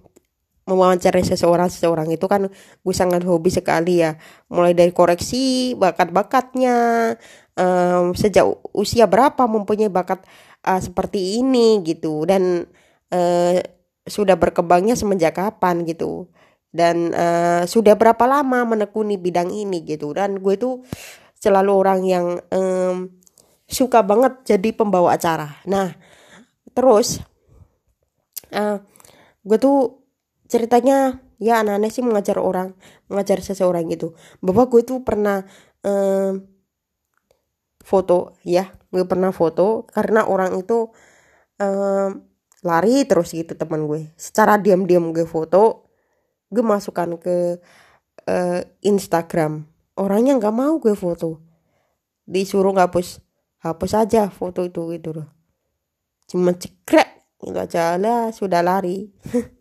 mewawancarai 0.68 1.24
seseorang 1.24 1.72
seseorang 1.72 2.12
itu 2.12 2.28
kan 2.28 2.48
gue 2.52 2.96
sangat 2.96 3.24
hobi 3.28 3.52
sekali 3.52 4.04
ya. 4.04 4.16
Mulai 4.48 4.76
dari 4.76 4.92
koreksi 4.96 5.76
bakat-bakatnya 5.76 6.76
um, 7.56 8.16
sejak 8.16 8.48
usia 8.72 9.08
berapa 9.08 9.48
mempunyai 9.48 9.92
bakat 9.92 10.24
uh, 10.64 10.80
seperti 10.80 11.44
ini 11.44 11.84
gitu. 11.84 12.24
Dan 12.24 12.68
uh, 13.12 13.56
sudah 14.08 14.40
berkembangnya 14.40 14.96
semenjak 14.96 15.36
kapan 15.36 15.84
gitu. 15.84 16.32
Dan 16.72 17.16
uh, 17.16 17.64
sudah 17.64 17.96
berapa 17.96 18.24
lama 18.28 18.64
menekuni 18.68 19.16
bidang 19.16 19.52
ini 19.52 19.84
gitu. 19.88 20.12
Dan 20.16 20.40
gue 20.40 20.56
itu 20.56 20.84
selalu 21.40 21.72
orang 21.72 22.00
yang 22.04 22.26
um, 22.52 23.08
suka 23.68 24.04
banget 24.04 24.44
jadi 24.48 24.76
pembawa 24.76 25.16
acara. 25.16 25.60
Nah 25.68 25.96
terus 26.72 27.20
uh, 28.52 28.84
gue 29.48 29.58
tuh 29.58 30.04
ceritanya 30.52 31.24
ya 31.40 31.64
anak-anak 31.64 31.92
sih 31.94 32.04
mengajar 32.04 32.38
orang 32.44 32.76
mengajar 33.08 33.40
seseorang 33.40 33.88
gitu. 33.88 34.14
Bahwa 34.44 34.68
gue 34.68 34.84
tuh 34.84 35.02
pernah 35.08 35.48
um, 35.88 36.44
foto 37.80 38.36
ya. 38.44 38.68
Gue 38.92 39.08
pernah 39.08 39.32
foto 39.32 39.88
karena 39.88 40.28
orang 40.28 40.60
itu 40.60 40.92
um, 41.64 42.10
lari 42.66 43.08
terus 43.08 43.32
gitu 43.32 43.56
teman 43.56 43.88
gue 43.88 44.12
secara 44.18 44.58
diam-diam 44.60 45.14
gue 45.14 45.30
foto 45.30 45.88
gue 46.52 46.64
masukkan 46.64 47.16
ke 47.20 47.60
uh, 48.28 48.62
Instagram. 48.84 49.68
Orangnya 49.98 50.36
nggak 50.38 50.56
mau 50.56 50.80
gue 50.80 50.96
foto. 50.96 51.44
Disuruh 52.28 52.76
ngapus 52.76 53.24
hapus 53.64 53.92
aja 53.96 54.28
foto 54.32 54.64
itu 54.68 54.84
gitu 54.96 55.16
loh. 55.16 55.28
Cuma 56.28 56.52
cekrek 56.56 57.17
itu 57.42 57.58
aja 57.58 57.96
lah 57.98 58.34
sudah 58.34 58.62
lari. 58.66 59.10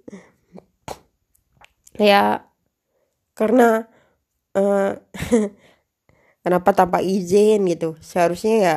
Ya 1.97 2.53
karena 3.33 3.89
uh, 4.53 5.01
kenapa 6.45 6.77
tanpa 6.77 7.01
izin 7.01 7.65
gitu? 7.73 7.97
Seharusnya 8.05 8.55
ya 8.61 8.77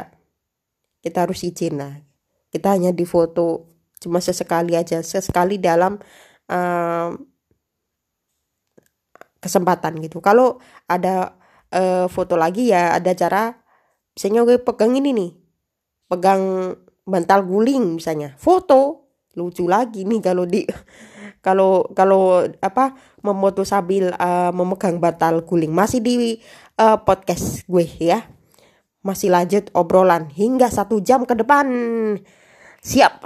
kita 1.04 1.28
harus 1.28 1.44
izin 1.44 1.84
lah. 1.84 2.00
Kita 2.48 2.72
hanya 2.72 2.96
difoto 2.96 3.76
cuma 4.00 4.24
sesekali 4.24 4.80
aja 4.80 5.04
sesekali 5.04 5.60
dalam 5.60 6.00
uh, 6.48 7.12
kesempatan 9.44 10.00
gitu. 10.00 10.24
Kalau 10.24 10.64
ada 10.88 11.36
uh, 11.76 12.08
foto 12.08 12.40
lagi 12.40 12.72
ya 12.72 12.96
ada 12.96 13.12
cara 13.16 13.56
misalnya 14.16 14.48
gue 14.48 14.58
pegang 14.60 14.96
ini 14.96 15.12
nih 15.16 15.32
pegang 16.10 16.76
bantal 17.10 17.44
guling 17.44 17.98
misalnya. 17.98 18.38
Foto. 18.38 19.12
Lucu 19.38 19.70
lagi 19.70 20.06
nih 20.06 20.22
kalau 20.22 20.46
di 20.46 20.66
kalau 21.46 21.86
kalau 21.94 22.46
apa 22.60 22.98
memoto 23.22 23.62
sambil 23.66 24.14
uh, 24.16 24.54
memegang 24.54 25.02
bantal 25.02 25.44
guling. 25.44 25.74
Masih 25.74 26.00
di 26.00 26.16
uh, 26.80 26.98
podcast 27.02 27.66
gue 27.66 27.86
ya. 28.00 28.26
Masih 29.02 29.32
lanjut 29.32 29.72
obrolan 29.74 30.30
hingga 30.34 30.70
satu 30.70 31.02
jam 31.02 31.26
ke 31.26 31.34
depan. 31.38 31.68
Siap. 32.86 33.26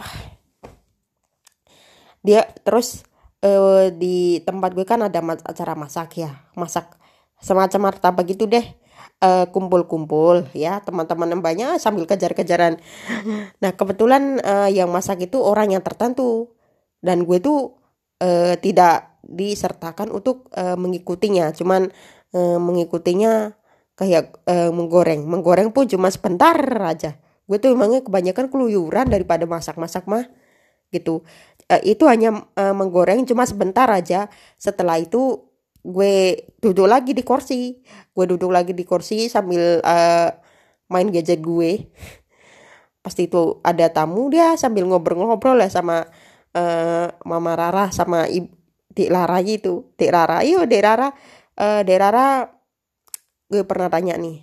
Dia 2.23 2.47
terus 2.63 3.03
uh, 3.43 3.91
di 3.91 4.39
tempat 4.47 4.71
gue 4.71 4.85
kan 4.87 5.03
ada 5.03 5.19
acara 5.43 5.73
masak 5.75 6.23
ya. 6.23 6.47
Masak 6.55 6.95
semacam 7.43 7.91
martabak 7.91 8.23
gitu 8.31 8.47
deh 8.47 8.82
kumpul-kumpul 9.23 10.43
uh, 10.43 10.51
ya 10.51 10.83
teman-teman 10.83 11.31
yang 11.31 11.39
banyak 11.39 11.71
sambil 11.79 12.03
kejar-kejaran. 12.03 12.75
Nah 13.63 13.71
kebetulan 13.71 14.43
uh, 14.43 14.67
yang 14.67 14.91
masak 14.91 15.23
itu 15.23 15.39
orang 15.39 15.71
yang 15.71 15.83
tertentu. 15.83 16.51
Dan 17.03 17.27
gue 17.27 17.39
tuh 17.43 17.75
uh, 18.23 18.55
tidak 18.59 19.19
disertakan 19.23 20.11
untuk 20.11 20.47
uh, 20.55 20.79
mengikutinya. 20.79 21.51
Cuman 21.51 21.91
uh, 22.31 22.59
mengikutinya 22.59 23.55
kayak 23.99 24.39
uh, 24.47 24.71
menggoreng. 24.71 25.27
Menggoreng 25.27 25.75
pun 25.75 25.87
cuma 25.87 26.07
sebentar 26.07 26.55
aja. 26.83 27.19
Gue 27.43 27.59
tuh 27.59 27.75
emangnya 27.75 28.03
kebanyakan 28.07 28.47
keluyuran 28.47 29.11
daripada 29.11 29.43
masak-masak 29.43 30.07
mah 30.07 30.27
gitu. 30.95 31.27
Uh, 31.67 31.81
itu 31.83 32.07
hanya 32.07 32.47
uh, 32.55 32.71
menggoreng 32.71 33.27
cuma 33.27 33.43
sebentar 33.43 33.87
aja. 33.91 34.31
Setelah 34.55 34.99
itu 34.99 35.43
gue 35.83 36.47
duduk 36.63 36.87
lagi 36.87 37.11
di 37.11 37.21
kursi. 37.21 37.83
Gue 38.15 38.25
duduk 38.25 38.49
lagi 38.49 38.71
di 38.71 38.87
kursi 38.87 39.27
sambil 39.27 39.83
uh, 39.83 40.29
main 40.87 41.07
gadget 41.11 41.43
gue. 41.43 41.91
Pasti 43.03 43.27
itu 43.27 43.59
ada 43.67 43.91
tamu 43.91 44.31
dia 44.31 44.55
sambil 44.55 44.87
ngobrol-ngobrol 44.87 45.59
lah 45.59 45.67
sama 45.67 46.07
uh, 46.55 47.07
mama 47.27 47.51
Rara 47.59 47.91
sama 47.91 48.31
ibu 48.31 48.49
Dek 48.93 49.09
Lara 49.09 49.41
gitu. 49.43 49.91
Dek 49.99 50.13
Rara 50.13 50.45
iyo 50.45 50.63
Dek 50.63 50.81
Rara. 50.81 51.11
Uh, 51.59 51.83
Rara 51.83 52.47
gue 53.51 53.61
pernah 53.67 53.91
tanya 53.91 54.15
nih. 54.15 54.39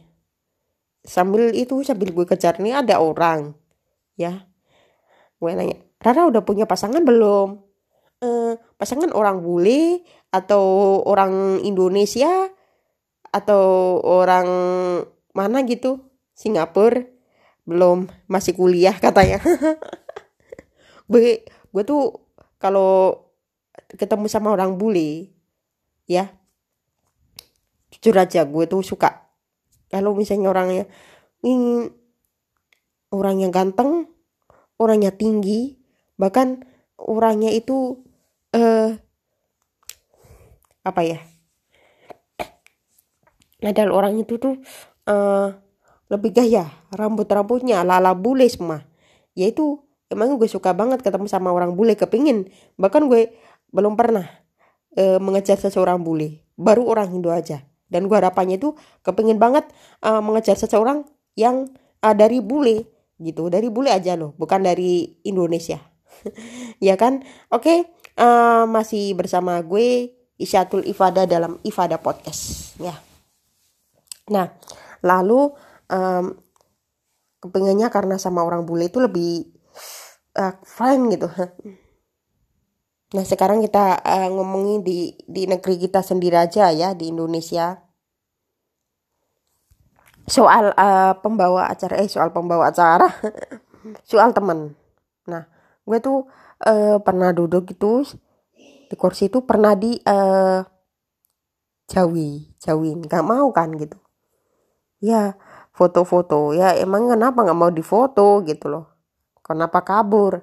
Sambil 1.01 1.57
itu 1.57 1.81
sambil 1.81 2.13
gue 2.13 2.27
kejar 2.29 2.61
nih 2.61 2.85
ada 2.85 3.01
orang 3.01 3.57
ya. 4.19 4.45
Gue 5.41 5.57
nanya 5.57 5.81
Rara 6.03 6.29
udah 6.29 6.45
punya 6.45 6.69
pasangan 6.69 7.00
belum? 7.00 7.65
Uh, 8.21 8.53
pasangan 8.76 9.17
orang 9.17 9.41
bule 9.41 10.05
atau 10.30 10.99
orang 11.06 11.62
Indonesia? 11.62 12.50
Atau 13.30 13.99
orang 14.02 14.49
mana 15.34 15.62
gitu? 15.66 16.10
Singapura? 16.34 17.06
Belum 17.66 18.10
masih 18.26 18.56
kuliah 18.58 18.97
katanya. 18.99 19.38
Gue 21.10 21.43
gue 21.45 21.82
tuh 21.86 22.19
kalau 22.58 23.26
ketemu 23.95 24.26
sama 24.26 24.54
orang 24.54 24.78
bule 24.78 25.30
ya 26.06 26.30
jujur 27.90 28.14
aja 28.14 28.47
gue 28.47 28.64
tuh 28.71 28.82
suka. 28.82 29.30
Kalau 29.90 30.14
misalnya 30.14 30.54
orangnya 30.54 30.84
ini 31.43 31.90
orangnya 33.10 33.50
ganteng 33.50 34.06
orangnya 34.78 35.10
tinggi 35.10 35.76
bahkan 36.14 36.62
orangnya 36.97 37.50
itu 37.50 38.06
eh 38.54 38.97
apa 40.91 41.03
ya? 41.07 41.19
Adalah 43.61 43.93
orang 43.93 44.19
itu 44.19 44.41
tuh 44.41 44.59
uh, 45.07 45.53
lebih 46.11 46.35
gaya 46.35 46.67
rambut 46.97 47.29
rambutnya 47.31 47.87
lala 47.87 48.17
bule 48.17 48.49
semua. 48.50 48.83
Yaitu 49.39 49.79
emang 50.11 50.35
gue 50.37 50.50
suka 50.50 50.75
banget 50.75 51.00
ketemu 51.07 51.31
sama 51.31 51.55
orang 51.55 51.79
bule 51.79 51.95
kepingin. 51.95 52.50
Bahkan 52.76 53.07
gue 53.07 53.31
belum 53.71 53.95
pernah 53.95 54.26
uh, 54.99 55.23
mengejar 55.23 55.57
seseorang 55.57 56.03
bule. 56.03 56.43
Baru 56.59 56.89
orang 56.91 57.15
Indo 57.15 57.31
aja. 57.31 57.63
Dan 57.91 58.07
gue 58.07 58.17
harapannya 58.19 58.59
itu 58.59 58.75
kepingin 59.03 59.39
banget 59.39 59.67
uh, 60.03 60.23
mengejar 60.23 60.55
seseorang 60.59 61.07
yang 61.39 61.71
uh, 62.03 62.15
dari 62.15 62.43
bule 62.43 62.91
gitu. 63.23 63.47
Dari 63.47 63.71
bule 63.71 63.95
aja 63.95 64.19
loh 64.19 64.35
bukan 64.35 64.67
dari 64.67 65.21
Indonesia. 65.23 65.79
Ya 66.81 66.97
kan? 66.97 67.25
Oke 67.53 67.61
okay, 67.61 67.79
uh, 68.17 68.65
masih 68.65 69.13
bersama 69.17 69.61
gue 69.61 70.20
Isyatul 70.41 70.89
Ifada 70.89 71.29
dalam 71.29 71.61
Ifada 71.63 72.00
podcast 72.00 72.75
ya 72.81 72.97
nah 74.33 74.49
lalu 75.05 75.53
um, 75.93 76.25
kepinginnya 77.45 77.93
karena 77.93 78.17
sama 78.17 78.41
orang 78.41 78.65
bule 78.65 78.89
itu 78.89 79.00
lebih 79.00 79.49
uh, 80.41 80.57
fine 80.65 81.13
gitu 81.13 81.29
Nah 83.11 83.25
sekarang 83.26 83.59
kita 83.59 83.99
uh, 84.07 84.29
ngomongin 84.31 84.87
di 84.87 85.19
di 85.26 85.43
negeri 85.50 85.83
kita 85.83 85.99
sendiri 85.99 86.39
aja 86.39 86.71
ya 86.71 86.95
di 86.95 87.11
Indonesia. 87.11 87.83
Soal 90.31 90.71
uh, 90.79 91.19
pembawa 91.19 91.67
acara 91.67 91.99
eh 91.99 92.07
soal 92.07 92.31
pembawa 92.31 92.71
acara, 92.71 93.11
soal 94.11 94.31
temen. 94.31 94.79
Nah 95.26 95.43
gue 95.83 95.99
tuh 95.99 96.31
uh, 96.63 97.03
pernah 97.03 97.35
duduk 97.35 97.75
gitu 97.75 98.07
di 98.91 98.99
kursi 98.99 99.31
itu 99.31 99.47
pernah 99.47 99.79
di 99.79 99.95
uh, 100.03 100.67
jawi 101.87 102.50
jauhin 102.59 103.07
nggak 103.07 103.23
mau 103.23 103.55
kan 103.55 103.71
gitu. 103.79 103.95
Ya 104.99 105.39
foto-foto 105.71 106.50
ya 106.53 106.75
emang 106.75 107.07
kenapa 107.07 107.47
nggak 107.47 107.59
mau 107.59 107.71
difoto 107.71 108.43
gitu 108.43 108.67
loh. 108.67 108.87
Kenapa 109.47 109.87
kabur? 109.87 110.43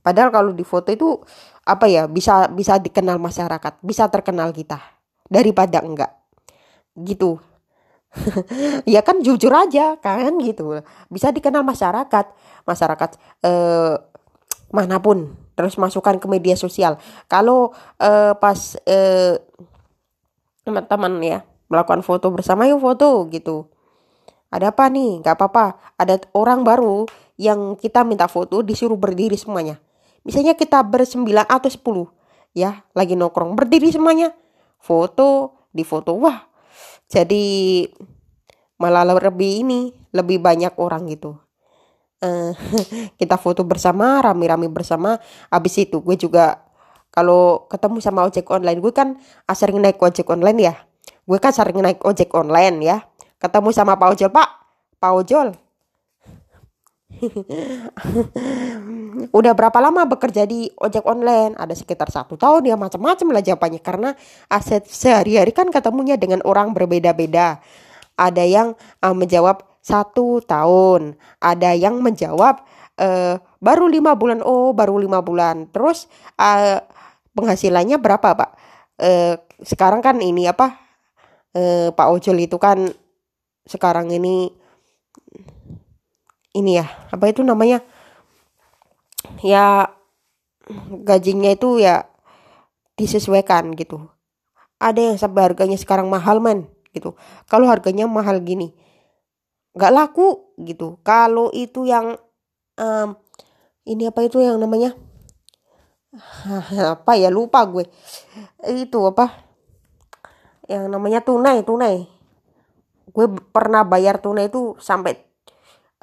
Padahal 0.00 0.32
kalau 0.32 0.50
di 0.56 0.64
foto 0.64 0.88
itu 0.92 1.20
apa 1.64 1.88
ya 1.88 2.08
bisa 2.08 2.48
bisa 2.48 2.80
dikenal 2.80 3.20
masyarakat, 3.20 3.80
bisa 3.84 4.08
terkenal 4.08 4.52
kita 4.56 4.80
daripada 5.28 5.84
enggak. 5.84 6.12
Gitu. 6.96 7.36
ya 8.94 9.04
kan 9.04 9.20
jujur 9.20 9.52
aja 9.52 10.00
kan 10.00 10.40
gitu. 10.40 10.80
Bisa 11.12 11.32
dikenal 11.36 11.60
masyarakat, 11.60 12.26
masyarakat 12.64 13.10
eh 13.44 13.96
mana 14.72 14.98
pun 15.04 15.43
terus 15.54 15.78
masukkan 15.78 16.18
ke 16.18 16.26
media 16.26 16.58
sosial. 16.58 16.98
Kalau 17.30 17.74
eh, 17.98 18.34
pas 18.38 18.58
eh, 18.86 19.38
teman-teman 20.66 21.12
ya 21.22 21.38
melakukan 21.70 22.02
foto 22.04 22.30
bersama 22.34 22.66
yuk 22.68 22.82
foto 22.82 23.26
gitu. 23.30 23.70
Ada 24.54 24.70
apa 24.70 24.86
nih? 24.86 25.18
Gak 25.24 25.34
apa-apa. 25.34 25.78
Ada 25.98 26.30
orang 26.36 26.62
baru 26.62 27.10
yang 27.34 27.74
kita 27.74 28.06
minta 28.06 28.30
foto 28.30 28.62
disuruh 28.62 28.94
berdiri 28.94 29.34
semuanya 29.34 29.82
Misalnya 30.24 30.56
kita 30.56 30.80
bersembilan 30.80 31.44
atau 31.44 31.68
sepuluh 31.68 32.08
ya 32.56 32.86
lagi 32.96 33.18
nongkrong 33.18 33.58
berdiri 33.58 33.92
semuanya 33.92 34.32
foto 34.80 35.52
di 35.74 35.82
foto 35.82 36.16
wah 36.16 36.46
jadi 37.10 37.84
malah 38.78 39.04
lebih 39.04 39.66
ini 39.66 39.80
lebih 40.14 40.38
banyak 40.38 40.72
orang 40.78 41.04
gitu 41.10 41.36
uh, 42.24 42.50
kita 43.20 43.36
foto 43.36 43.62
bersama 43.62 44.24
rame-rame 44.24 44.72
bersama. 44.72 45.20
Habis 45.52 45.84
itu 45.84 46.00
gue 46.00 46.16
juga 46.16 46.64
kalau 47.12 47.68
ketemu 47.70 48.02
sama 48.02 48.26
ojek 48.26 48.48
online 48.50 48.80
gue 48.82 48.90
kan 48.90 49.14
sering 49.52 49.78
naik 49.78 50.00
ojek 50.00 50.26
online 50.26 50.58
ya. 50.58 50.74
Gue 51.28 51.38
kan 51.38 51.52
sering 51.52 51.78
naik 51.78 52.00
ojek 52.02 52.32
online 52.32 52.80
ya. 52.82 53.04
Ketemu 53.38 53.68
sama 53.70 54.00
pak 54.00 54.08
ojol 54.16 54.30
pak. 54.32 54.48
Pak 54.98 55.12
ojol. 55.12 55.48
Udah 59.38 59.52
berapa 59.54 59.78
lama 59.78 60.02
bekerja 60.10 60.42
di 60.48 60.66
ojek 60.74 61.06
online? 61.06 61.54
Ada 61.54 61.78
sekitar 61.78 62.10
satu 62.10 62.34
tahun 62.34 62.66
ya 62.66 62.74
macam-macam 62.74 63.28
lah 63.30 63.42
jawabannya. 63.44 63.80
Karena 63.80 64.10
aset 64.50 64.88
sehari-hari 64.90 65.54
kan 65.54 65.70
ketemunya 65.70 66.18
dengan 66.18 66.42
orang 66.42 66.74
berbeda-beda. 66.74 67.62
Ada 68.18 68.42
yang 68.46 68.74
uh, 69.02 69.14
menjawab 69.14 69.73
satu 69.84 70.40
tahun. 70.40 71.20
Ada 71.44 71.76
yang 71.76 72.00
menjawab 72.00 72.64
uh, 72.96 73.36
baru 73.60 73.84
lima 73.92 74.16
bulan. 74.16 74.40
Oh, 74.40 74.72
baru 74.72 74.96
lima 74.96 75.20
bulan. 75.20 75.68
Terus 75.68 76.08
uh, 76.40 76.80
penghasilannya 77.36 78.00
berapa, 78.00 78.32
Pak? 78.32 78.50
Uh, 78.96 79.36
sekarang 79.60 80.00
kan 80.00 80.16
ini 80.24 80.48
apa? 80.48 80.80
Uh, 81.52 81.92
Pak 81.92 82.08
Ojol 82.08 82.48
itu 82.48 82.56
kan 82.56 82.88
sekarang 83.68 84.08
ini 84.08 84.48
ini 86.54 86.78
ya 86.78 86.86
apa 87.10 87.32
itu 87.32 87.42
namanya 87.42 87.82
ya 89.42 89.90
gajinya 91.04 91.50
itu 91.52 91.82
ya 91.82 92.06
disesuaikan 92.94 93.74
gitu 93.74 94.08
ada 94.78 95.00
yang 95.00 95.18
sampai 95.18 95.50
harganya 95.50 95.80
sekarang 95.80 96.06
mahal 96.06 96.38
man 96.38 96.70
gitu 96.94 97.18
kalau 97.50 97.66
harganya 97.66 98.06
mahal 98.06 98.38
gini 98.38 98.76
nggak 99.74 99.92
laku 99.92 100.54
gitu. 100.62 101.02
Kalau 101.02 101.50
itu 101.50 101.84
yang 101.84 102.14
um, 102.78 103.08
ini 103.84 104.08
apa 104.08 104.24
itu 104.24 104.40
yang 104.40 104.56
namanya? 104.56 104.94
Apa 106.94 107.18
ya 107.18 107.26
lupa 107.26 107.66
gue. 107.66 107.90
Itu 108.70 109.02
apa? 109.10 109.34
Yang 110.70 110.84
namanya 110.86 111.20
tunai 111.26 111.66
tunai. 111.66 112.06
Gue 113.10 113.26
pernah 113.50 113.82
bayar 113.82 114.22
tunai 114.22 114.46
itu 114.46 114.78
sampai 114.78 115.18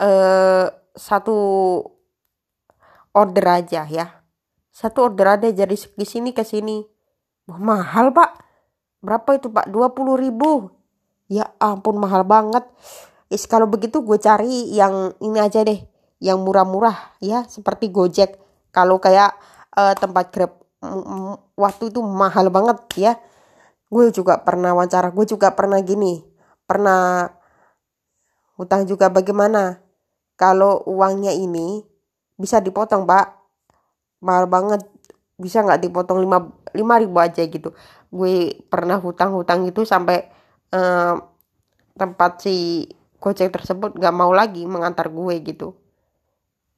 uh, 0.03 0.67
satu 0.91 1.37
order 3.15 3.45
aja 3.47 3.87
ya. 3.87 4.19
Satu 4.67 5.07
order 5.07 5.39
ada 5.39 5.47
jadi 5.47 5.71
di 5.71 6.05
sini 6.05 6.35
ke 6.35 6.43
sini. 6.43 6.83
Mahal 7.47 8.11
pak. 8.11 8.35
Berapa 8.99 9.39
itu 9.39 9.47
pak? 9.47 9.71
20 9.71 9.95
ribu. 10.27 10.75
Ya 11.31 11.55
ampun 11.63 11.95
mahal 11.95 12.27
banget 12.27 12.67
Is 13.31 13.47
kalau 13.47 13.63
begitu 13.71 14.03
gue 14.03 14.19
cari 14.19 14.75
yang 14.75 15.15
ini 15.23 15.39
aja 15.39 15.63
deh 15.63 15.79
yang 16.19 16.43
murah-murah 16.43 17.15
ya 17.23 17.47
seperti 17.47 17.87
Gojek. 17.87 18.35
Kalau 18.75 18.99
kayak 18.99 19.39
uh, 19.79 19.95
tempat 19.95 20.35
Grab 20.35 20.59
waktu 21.55 21.95
itu 21.95 22.03
mahal 22.03 22.51
banget 22.51 22.77
ya. 22.99 23.13
Gue 23.87 24.11
juga 24.11 24.43
pernah 24.43 24.75
wawancara 24.75 25.15
gue 25.15 25.23
juga 25.23 25.55
pernah 25.55 25.79
gini 25.79 26.27
pernah 26.67 27.31
hutang 28.59 28.83
juga 28.83 29.07
bagaimana. 29.07 29.79
Kalau 30.35 30.83
uangnya 30.91 31.31
ini 31.31 31.87
bisa 32.35 32.59
dipotong 32.59 33.07
pak. 33.07 33.39
Mahal 34.19 34.51
banget 34.51 34.83
bisa 35.39 35.63
nggak 35.63 35.87
dipotong 35.87 36.19
lima 36.19 36.51
lima 36.75 36.95
ribu 36.99 37.15
aja 37.15 37.47
gitu. 37.47 37.71
Gue 38.11 38.59
pernah 38.67 38.99
hutang-hutang 38.99 39.63
itu 39.63 39.87
sampai 39.87 40.27
uh, 40.75 41.15
tempat 41.95 42.43
si 42.43 42.87
gojek 43.21 43.53
tersebut 43.53 43.93
gak 44.01 44.15
mau 44.17 44.33
lagi 44.33 44.65
mengantar 44.65 45.13
gue 45.13 45.35
gitu. 45.45 45.77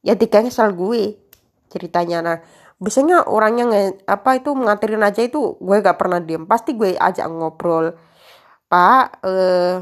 Ya 0.04 0.12
tiga 0.14 0.44
kesal 0.44 0.76
gue 0.76 1.16
ceritanya. 1.72 2.20
Nah 2.20 2.36
biasanya 2.76 3.24
orangnya 3.24 3.64
nge, 3.72 3.82
apa 4.04 4.36
itu 4.36 4.52
mengantarin 4.52 5.00
aja 5.00 5.24
itu 5.24 5.56
gue 5.56 5.76
gak 5.80 5.96
pernah 5.96 6.20
diem. 6.20 6.44
Pasti 6.44 6.76
gue 6.76 6.94
ajak 6.94 7.26
ngobrol 7.32 7.96
pak 8.68 9.24
eh, 9.24 9.76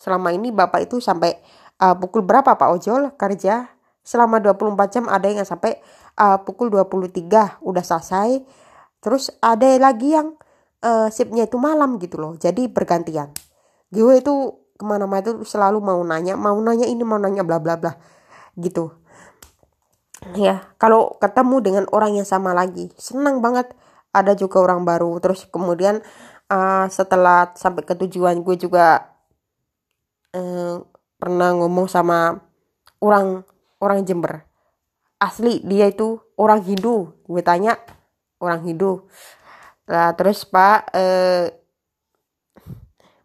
selama 0.00 0.34
ini 0.34 0.48
bapak 0.50 0.88
itu 0.88 0.96
sampai 0.98 1.36
uh, 1.80 1.92
pukul 2.00 2.24
berapa 2.24 2.56
pak 2.56 2.68
ojol 2.72 3.12
kerja? 3.20 3.68
Selama 4.00 4.40
24 4.40 4.94
jam 4.96 5.04
ada 5.12 5.28
yang 5.28 5.44
sampai 5.44 5.76
uh, 6.16 6.40
pukul 6.40 6.72
23 6.72 7.60
udah 7.60 7.84
selesai. 7.84 8.40
Terus 9.04 9.28
ada 9.44 9.68
lagi 9.76 10.16
yang 10.16 10.36
uh, 10.84 11.08
shiftnya 11.12 11.44
itu 11.44 11.60
malam 11.60 12.00
gitu 12.00 12.16
loh 12.16 12.32
jadi 12.40 12.68
bergantian. 12.68 13.32
Gue 13.92 14.24
itu 14.24 14.59
ke 14.80 14.84
mana-mana 14.88 15.20
itu 15.20 15.44
selalu 15.44 15.84
mau 15.84 16.00
nanya 16.00 16.40
mau 16.40 16.56
nanya 16.56 16.88
ini 16.88 17.04
mau 17.04 17.20
nanya 17.20 17.44
bla 17.44 17.60
bla 17.60 17.76
bla 17.76 17.92
gitu. 18.56 18.96
Ya 20.36 20.72
kalau 20.80 21.20
ketemu 21.20 21.56
dengan 21.60 21.84
orang 21.92 22.16
yang 22.16 22.24
sama 22.24 22.56
lagi 22.56 22.88
senang 22.96 23.44
banget. 23.44 23.76
Ada 24.10 24.34
juga 24.34 24.58
orang 24.58 24.82
baru. 24.82 25.22
Terus 25.22 25.46
kemudian 25.46 26.02
uh, 26.50 26.86
setelah 26.90 27.54
sampai 27.54 27.86
ke 27.86 27.94
tujuan 27.94 28.42
gue 28.42 28.58
juga 28.58 29.14
uh, 30.34 30.82
pernah 31.14 31.54
ngomong 31.54 31.86
sama 31.86 32.42
orang 32.98 33.46
orang 33.78 34.02
Jember. 34.02 34.42
Asli 35.22 35.62
dia 35.62 35.86
itu 35.86 36.18
orang 36.34 36.64
Hindu. 36.66 37.14
Gue 37.22 37.38
tanya 37.44 37.78
orang 38.42 38.66
Hindu. 38.66 39.06
Lah 39.86 40.10
terus 40.18 40.42
pak 40.42 40.90
uh, 40.90 41.59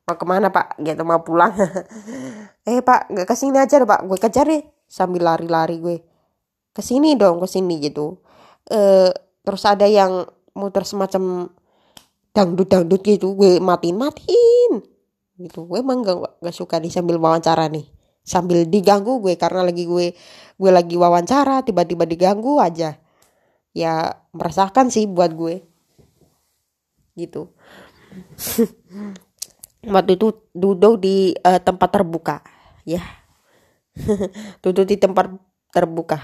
mau 0.06 0.16
ke 0.16 0.26
mana 0.26 0.48
pak? 0.54 0.78
Gitu 0.80 1.02
mau 1.02 1.22
pulang. 1.26 1.54
Eh 2.66 2.82
pak 2.82 3.14
nggak 3.14 3.28
ke 3.30 3.36
sini 3.38 3.62
aja 3.62 3.82
pak. 3.86 4.10
Gue 4.10 4.18
kejar 4.18 4.50
deh 4.50 4.66
sambil 4.90 5.26
lari-lari 5.26 5.78
gue. 5.78 5.98
Ke 6.74 6.82
sini 6.82 7.14
dong 7.14 7.38
ke 7.42 7.48
sini 7.50 7.78
gitu. 7.82 8.22
Eh 8.70 9.14
terus 9.46 9.62
ada 9.70 9.86
yang 9.86 10.26
muter 10.58 10.82
semacam 10.82 11.54
dangdut 12.34 12.68
dangdut 12.68 13.02
gitu 13.06 13.38
gue 13.38 13.62
matiin 13.62 13.96
matiin 13.96 14.84
gitu 15.36 15.68
gue 15.68 15.80
emang 15.84 16.00
gak, 16.04 16.42
gak 16.42 16.56
suka 16.56 16.82
nih 16.82 16.90
sambil 16.90 17.22
wawancara 17.22 17.70
nih. 17.70 17.86
Sambil 18.26 18.66
diganggu 18.66 19.22
gue 19.22 19.38
karena 19.38 19.62
lagi 19.62 19.86
gue 19.86 20.18
gue 20.58 20.72
lagi 20.74 20.98
wawancara 20.98 21.62
tiba-tiba 21.62 22.10
diganggu 22.10 22.58
aja. 22.58 22.98
Ya 23.76 24.26
merasakan 24.34 24.90
sih 24.90 25.06
buat 25.06 25.38
gue. 25.38 25.62
Gitu 27.14 27.48
waktu 29.90 30.18
itu 30.18 30.34
duduk 30.52 31.02
di 31.02 31.34
uh, 31.46 31.62
tempat 31.62 31.90
terbuka. 31.90 32.42
Ya. 32.86 33.02
Duduk 34.64 34.86
di 34.86 35.00
tempat 35.00 35.32
terbuka. 35.72 36.20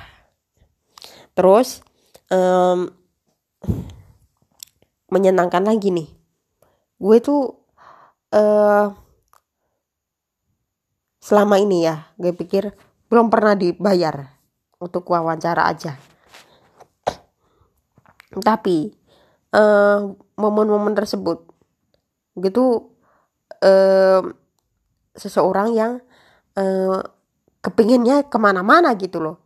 Terus 1.31 1.79
um, 2.27 2.91
menyenangkan 5.07 5.63
lagi 5.63 5.89
nih. 5.89 6.09
Gue 7.01 7.17
tuh 7.23 7.63
uh, 8.35 8.93
selama 11.21 11.61
ini 11.61 11.85
ya 11.85 12.11
gue 12.17 12.33
pikir 12.33 12.73
belum 13.07 13.29
pernah 13.29 13.55
dibayar 13.55 14.35
untuk 14.77 15.07
wawancara 15.09 15.71
aja. 15.71 15.95
Tapi 18.31 18.91
momen-momen 19.51 20.15
uh, 20.15 20.15
momen 20.39 20.67
-momen 20.71 20.93
tersebut 20.95 21.43
gitu 22.39 22.90
uh, 23.61 24.21
seseorang 25.15 25.73
yang 25.73 25.91
uh, 26.57 27.01
kepinginnya 27.61 28.25
ke 28.25 28.37
mana-mana 28.41 28.93
gitu 28.97 29.21
loh 29.21 29.37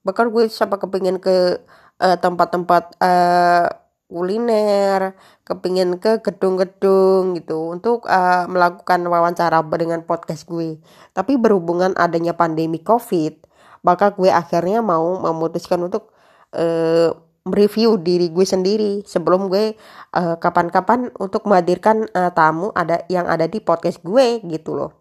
bahkan 0.00 0.32
gue 0.32 0.48
sampai 0.48 0.80
kepingin 0.80 1.20
ke 1.20 1.60
tempat 2.00 2.24
tempat-tempat 2.24 2.84
uh, 3.04 3.68
kuliner, 4.10 5.14
kepingin 5.46 6.02
ke 6.02 6.18
gedung-gedung 6.18 7.38
gitu 7.38 7.70
untuk 7.70 8.10
uh, 8.10 8.50
melakukan 8.50 8.98
wawancara 9.06 9.62
dengan 9.78 10.02
podcast 10.02 10.44
gue. 10.50 10.82
Tapi 11.14 11.38
berhubungan 11.38 11.94
adanya 11.94 12.34
pandemi 12.34 12.82
COVID, 12.82 13.46
maka 13.86 14.10
gue 14.10 14.28
akhirnya 14.28 14.82
mau 14.82 15.22
memutuskan 15.22 15.78
untuk 15.86 16.10
uh, 16.58 17.14
mereview 17.48 17.96
diri 17.96 18.28
gue 18.28 18.44
sendiri 18.44 19.00
sebelum 19.08 19.48
gue 19.48 19.74
eh, 20.16 20.36
kapan-kapan 20.36 21.08
untuk 21.16 21.48
menghadirkan 21.48 22.04
uh, 22.12 22.28
tamu 22.36 22.68
ada 22.76 23.00
yang 23.08 23.24
ada 23.24 23.48
di 23.48 23.64
podcast 23.64 24.04
gue 24.04 24.44
gitu 24.44 24.76
loh. 24.76 24.92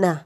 Nah, 0.00 0.24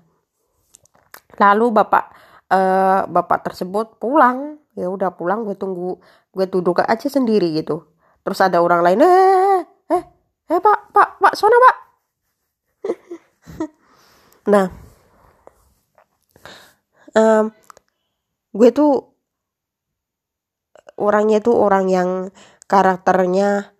lalu 1.40 1.74
bapak 1.74 2.04
uh, 2.52 3.08
bapak 3.10 3.50
tersebut 3.50 3.98
pulang 3.98 4.60
ya 4.78 4.88
udah 4.88 5.12
pulang 5.12 5.44
gue 5.44 5.56
tunggu 5.58 5.98
gue 6.32 6.46
duduk 6.46 6.84
aja 6.84 7.08
sendiri 7.08 7.58
gitu. 7.58 7.90
Terus 8.22 8.38
ada 8.38 8.62
orang 8.62 8.86
lain 8.86 9.02
eh 9.02 9.60
eh 9.90 10.02
eh 10.46 10.60
pak 10.62 10.94
pak 10.94 11.08
pak 11.18 11.34
sona 11.34 11.56
pak. 11.58 11.76
nah, 14.52 14.66
um, 17.16 17.44
gue 18.52 18.68
tuh 18.70 19.11
orangnya 20.98 21.38
tuh 21.44 21.56
orang 21.56 21.88
yang 21.88 22.08
karakternya 22.66 23.72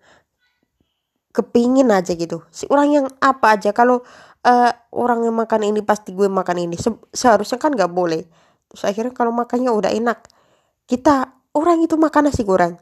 kepingin 1.33 1.89
aja 1.89 2.13
gitu. 2.13 2.45
Si 2.53 2.69
orang 2.69 2.89
yang 2.93 3.05
apa 3.19 3.57
aja? 3.57 3.73
Kalau 3.73 4.05
uh, 4.45 4.71
orang 4.93 5.25
yang 5.25 5.35
makan 5.35 5.65
ini 5.65 5.81
pasti 5.81 6.13
gue 6.13 6.29
makan 6.29 6.69
ini. 6.69 6.77
Se 6.77 6.93
seharusnya 7.09 7.57
kan 7.57 7.73
nggak 7.73 7.89
boleh. 7.89 8.21
Terus 8.69 8.83
akhirnya 8.85 9.13
kalau 9.17 9.33
makannya 9.33 9.73
udah 9.73 9.91
enak 9.91 10.29
kita 10.85 11.33
orang 11.57 11.81
itu 11.81 11.97
makan 11.97 12.29
nasi 12.29 12.45
goreng. 12.45 12.77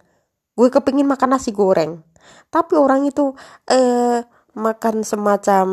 Gue 0.54 0.68
kepingin 0.68 1.08
makan 1.08 1.40
nasi 1.40 1.56
goreng. 1.56 2.04
Tapi 2.52 2.76
orang 2.76 3.08
itu 3.08 3.32
uh, 3.72 4.20
makan 4.52 5.08
semacam 5.08 5.68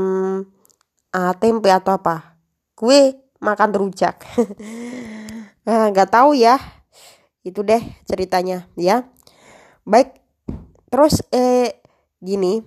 uh, 1.12 1.34
tempe 1.42 1.68
atau 1.68 1.98
apa 1.98 2.38
gue 2.78 3.18
makan 3.42 3.70
rujak. 3.74 4.22
Nggak 5.68 6.08
tahu 6.14 6.38
ya 6.38 6.77
itu 7.46 7.60
deh 7.62 7.80
ceritanya 8.06 8.66
ya. 8.74 9.06
Baik 9.86 10.18
terus 10.88 11.22
eh 11.30 11.78
gini. 12.18 12.62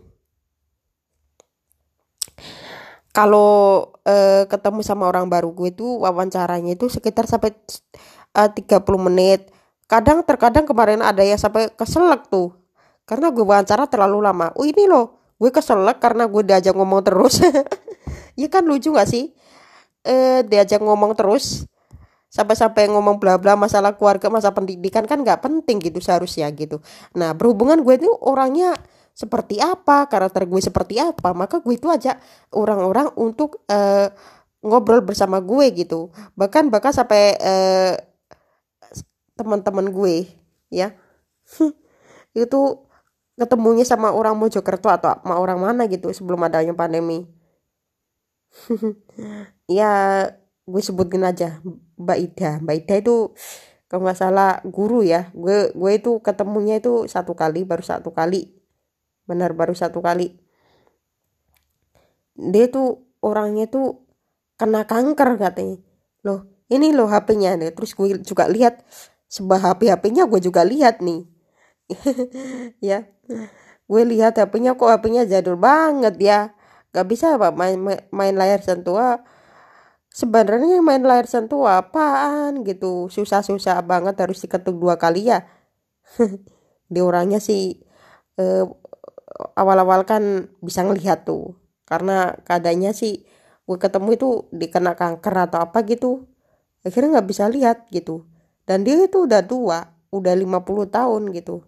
Kalau 3.11 3.91
uh, 4.07 4.43
ketemu 4.47 4.79
sama 4.87 5.11
orang 5.11 5.27
baru 5.27 5.51
gue 5.51 5.75
itu 5.75 5.83
wawancaranya 5.83 6.79
itu 6.79 6.87
sekitar 6.87 7.27
sampai 7.27 7.51
uh, 8.39 8.47
30 8.47 8.87
menit. 9.11 9.51
Kadang 9.91 10.23
terkadang 10.23 10.63
kemarin 10.63 11.03
ada 11.03 11.19
yang 11.19 11.35
sampai 11.35 11.67
keselak 11.75 12.31
tuh. 12.31 12.55
Karena 13.03 13.27
gue 13.27 13.43
wawancara 13.43 13.91
terlalu 13.91 14.23
lama. 14.23 14.55
Oh 14.55 14.63
ini 14.63 14.87
loh 14.87 15.19
gue 15.41 15.51
keselak 15.51 15.99
karena 15.99 16.23
gue 16.29 16.43
diajak 16.45 16.75
ngomong 16.75 17.03
terus. 17.03 17.43
Ya 18.39 18.47
kan 18.47 18.63
lucu 18.63 18.95
gak 18.95 19.11
sih? 19.11 19.35
Eh 20.07 20.41
diajak 20.47 20.79
ngomong 20.79 21.19
terus 21.19 21.67
sampai-sampai 22.31 22.87
ngomong 22.87 23.19
bla 23.19 23.35
bla 23.35 23.59
masalah 23.59 23.91
keluarga 23.99 24.31
masa 24.31 24.55
pendidikan 24.55 25.03
kan 25.03 25.19
nggak 25.19 25.43
penting 25.43 25.83
gitu 25.83 25.99
seharusnya 25.99 26.47
gitu. 26.55 26.79
Nah 27.19 27.35
berhubungan 27.35 27.83
gue 27.83 27.99
itu 27.99 28.07
orangnya 28.23 28.71
seperti 29.11 29.59
apa 29.59 30.07
karakter 30.07 30.47
gue 30.47 30.61
seperti 30.63 30.95
apa 30.95 31.35
maka 31.35 31.59
gue 31.59 31.75
itu 31.75 31.91
aja 31.91 32.15
orang-orang 32.55 33.11
untuk 33.19 33.59
uh, 33.67 34.07
ngobrol 34.63 35.03
bersama 35.03 35.43
gue 35.43 35.75
gitu. 35.75 36.07
Bahkan 36.39 36.71
bahkan 36.71 36.95
sampai 36.95 37.35
uh, 37.35 37.93
teman-teman 39.35 39.91
gue 39.91 40.31
ya 40.71 40.95
itu 42.31 42.61
ketemunya 43.35 43.83
sama 43.83 44.15
orang 44.15 44.39
Mojokerto 44.39 44.87
atau 44.87 45.19
sama 45.19 45.35
orang 45.35 45.59
mana 45.59 45.83
gitu 45.91 46.15
sebelum 46.15 46.39
adanya 46.47 46.71
pandemi. 46.71 47.27
Ya 49.71 50.27
gue 50.65 50.81
sebutin 50.81 51.25
aja 51.25 51.59
Mbak 51.97 52.17
Ida. 52.17 52.51
Mbak 52.61 52.75
Ida 52.85 52.95
itu 53.01 53.15
kalau 53.89 54.07
nggak 54.07 54.19
salah 54.19 54.63
guru 54.63 55.03
ya. 55.03 55.29
Gue 55.35 55.73
gue 55.73 55.91
itu 55.91 56.21
ketemunya 56.23 56.79
itu 56.79 57.09
satu 57.09 57.33
kali 57.33 57.65
baru 57.65 57.83
satu 57.83 58.13
kali. 58.13 58.53
Benar 59.25 59.51
baru 59.57 59.73
satu 59.75 59.99
kali. 59.99 60.37
Dia 62.37 62.71
tuh 62.71 63.05
orangnya 63.21 63.67
tuh 63.67 64.05
kena 64.55 64.85
kanker 64.87 65.37
katanya. 65.41 65.77
Loh 66.23 66.47
ini 66.71 66.95
loh 66.95 67.11
HP-nya 67.11 67.59
terus 67.75 67.91
gue 67.91 68.21
juga 68.23 68.47
lihat 68.47 68.79
sebuah 69.27 69.59
HP 69.75 69.91
HP-nya 69.91 70.23
gue 70.29 70.39
juga 70.39 70.61
lihat 70.63 71.03
nih. 71.03 71.27
Ya 72.79 73.11
gue 73.91 74.03
lihat 74.07 74.39
HP-nya 74.39 74.79
kok 74.79 74.87
HP-nya 74.87 75.27
jadul 75.27 75.59
banget 75.59 76.15
ya. 76.21 76.39
Gak 76.95 77.07
bisa 77.11 77.35
apa 77.35 77.51
main 77.51 77.75
main 78.11 78.35
layar 78.35 78.63
sentuh 78.63 78.95
sebenarnya 80.11 80.83
main 80.83 81.01
layar 81.01 81.25
sentuh 81.25 81.65
apaan 81.65 82.67
gitu? 82.67 83.07
Susah-susah 83.07 83.79
banget 83.87 84.19
harus 84.19 84.43
diketuk 84.43 84.75
dua 84.77 84.99
kali 84.99 85.31
ya? 85.31 85.47
Di 86.93 86.99
orangnya 86.99 87.39
sih 87.39 87.79
eh, 88.35 88.65
awal-awal 89.55 90.03
kan 90.03 90.51
bisa 90.59 90.83
ngelihat 90.83 91.23
tuh. 91.23 91.55
Karena 91.87 92.35
keadaannya 92.43 92.91
sih 92.91 93.23
gue 93.67 93.77
ketemu 93.79 94.09
itu 94.19 94.29
dikena 94.51 94.93
kanker 94.99 95.35
atau 95.47 95.59
apa 95.63 95.83
gitu. 95.87 96.27
Akhirnya 96.83 97.19
nggak 97.19 97.29
bisa 97.31 97.47
lihat 97.47 97.87
gitu. 97.91 98.27
Dan 98.67 98.83
dia 98.83 98.99
itu 98.99 99.25
udah 99.27 99.43
tua 99.47 99.79
udah 100.11 100.33
50 100.35 100.91
tahun 100.91 101.23
gitu. 101.31 101.63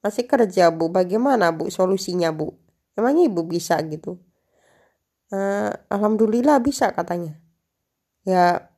Masih 0.00 0.24
kerja 0.24 0.72
bu. 0.72 0.88
Bagaimana 0.88 1.52
bu 1.52 1.68
solusinya 1.68 2.32
bu? 2.32 2.56
Emangnya 2.96 3.28
ibu 3.28 3.44
bisa 3.44 3.76
gitu? 3.84 4.16
Uh, 5.30 5.70
alhamdulillah 5.92 6.58
bisa 6.58 6.90
katanya 6.90 7.39
ya 8.26 8.68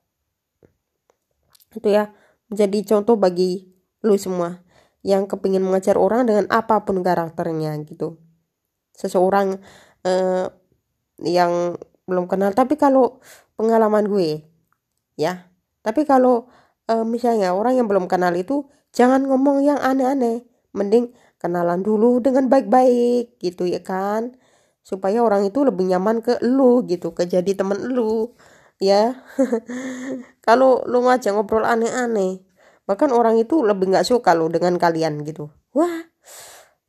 itu 1.73 1.89
ya 1.89 2.13
menjadi 2.53 2.79
contoh 2.97 3.17
bagi 3.17 3.73
lu 4.05 4.15
semua 4.21 4.61
yang 5.03 5.27
kepingin 5.27 5.65
mengajar 5.65 5.99
orang 5.99 6.29
dengan 6.29 6.47
apa 6.53 6.87
pun 6.87 7.03
karakternya 7.03 7.75
gitu. 7.89 8.23
Seseorang 8.95 9.59
eh, 10.07 10.47
yang 11.23 11.79
belum 12.07 12.27
kenal 12.27 12.53
tapi 12.55 12.75
kalau 12.75 13.23
pengalaman 13.55 14.11
gue 14.11 14.43
ya 15.15 15.47
tapi 15.87 16.03
kalau 16.07 16.51
eh, 16.91 17.07
misalnya 17.07 17.55
orang 17.55 17.79
yang 17.79 17.87
belum 17.91 18.07
kenal 18.11 18.35
itu 18.35 18.67
jangan 18.95 19.27
ngomong 19.27 19.65
yang 19.65 19.79
aneh-aneh 19.79 20.47
mending 20.77 21.15
kenalan 21.43 21.83
dulu 21.83 22.23
dengan 22.23 22.47
baik-baik 22.47 23.43
gitu 23.43 23.67
ya 23.67 23.83
kan? 23.83 24.39
Supaya 24.83 25.23
orang 25.23 25.47
itu 25.47 25.63
lebih 25.63 25.91
nyaman 25.91 26.23
ke 26.23 26.39
lu 26.43 26.87
gitu 26.87 27.15
ke 27.15 27.27
jadi 27.27 27.55
temen 27.55 27.79
lu 27.91 28.35
ya. 28.83 29.23
Kalau 30.47 30.83
lu 30.91 31.07
ngajak 31.07 31.31
ngobrol 31.39 31.63
aneh-aneh 31.63 32.43
bahkan 32.83 33.15
orang 33.15 33.39
itu 33.39 33.63
lebih 33.63 33.95
nggak 33.95 34.03
suka 34.03 34.35
lo 34.35 34.51
dengan 34.51 34.75
kalian 34.75 35.23
gitu. 35.23 35.55
Wah 35.71 36.11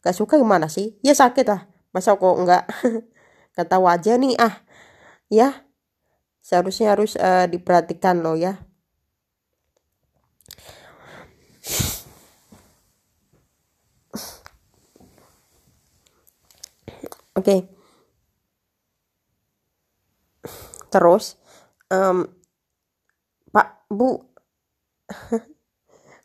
gak 0.03 0.17
suka 0.17 0.35
gimana 0.41 0.67
sih? 0.67 0.97
Ya 1.05 1.13
sakit 1.13 1.45
lah. 1.47 1.69
Masa 1.93 2.17
kok 2.17 2.35
nggak 2.43 2.63
kata 3.57 3.77
wajah 3.77 4.17
nih? 4.17 4.33
Ah 4.41 4.65
ya. 5.29 5.69
Seharusnya 6.43 6.97
harus 6.97 7.15
uh, 7.15 7.47
diperhatikan 7.47 8.19
lo 8.19 8.35
ya. 8.35 8.57
Oke. 17.33 17.49
Okay. 17.49 17.59
terus 20.93 21.41
um, 21.93 22.17
Pak 23.53 23.85
Bu. 23.93 24.17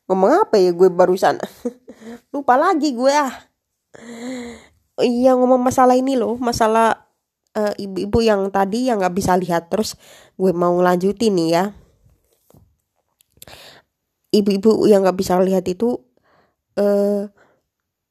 Ngomong 0.08 0.48
apa 0.48 0.56
ya 0.56 0.72
gue 0.72 0.88
barusan? 0.88 1.36
Lupa 2.32 2.56
lagi 2.56 2.96
gue 2.96 3.12
ah. 3.12 3.32
Iya 4.98 5.36
ngomong 5.36 5.62
masalah 5.62 5.94
ini 5.94 6.18
loh 6.18 6.34
masalah 6.40 7.06
uh, 7.54 7.70
ibu-ibu 7.76 8.18
yang 8.24 8.48
tadi 8.48 8.88
yang 8.88 9.04
nggak 9.04 9.12
bisa 9.12 9.36
lihat. 9.36 9.68
Terus 9.68 10.00
gue 10.40 10.50
mau 10.56 10.72
ngelanjutin 10.80 11.36
nih 11.36 11.48
ya. 11.52 11.64
Ibu-ibu 14.32 14.88
yang 14.88 15.04
nggak 15.04 15.18
bisa 15.20 15.36
lihat 15.44 15.68
itu 15.68 16.00
uh, 16.80 17.28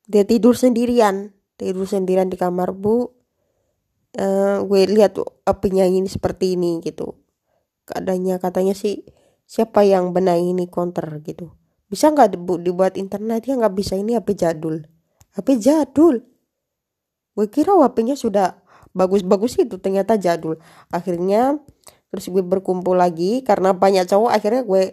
dia 0.05 0.23
tidur 0.23 0.53
sendirian. 0.53 1.33
Tidur 1.57 1.89
sendirian 1.89 2.29
di 2.29 2.37
kamar 2.37 2.77
bu. 2.77 3.09
Uh, 4.17 4.61
gue 4.65 4.81
lihat 4.85 5.17
penyanyi 5.61 6.01
ini 6.05 6.09
seperti 6.09 6.57
ini 6.57 6.81
gitu 6.81 7.26
keadaannya 7.87 8.35
katanya 8.43 8.75
sih 8.75 9.07
siapa 9.47 9.87
yang 9.87 10.11
benahi 10.11 10.51
ini 10.51 10.67
counter 10.67 11.23
gitu. 11.23 11.55
Bisa 11.87 12.11
nggak 12.11 12.35
dibuat 12.35 12.99
internet? 12.99 13.47
Ya 13.47 13.55
nggak 13.55 13.73
bisa. 13.73 13.95
Ini 13.95 14.19
HP 14.19 14.35
jadul. 14.35 14.83
HP 15.39 15.47
jadul. 15.63 16.19
Gue 17.31 17.47
kira 17.47 17.71
HP-nya 17.79 18.19
sudah 18.19 18.59
bagus-bagus 18.91 19.55
itu 19.55 19.79
ternyata 19.79 20.19
jadul. 20.19 20.59
Akhirnya 20.91 21.63
terus 22.11 22.27
gue 22.27 22.43
berkumpul 22.43 22.99
lagi 22.99 23.43
karena 23.47 23.71
banyak 23.71 24.03
cowok 24.07 24.31
akhirnya 24.35 24.67
gue 24.67 24.83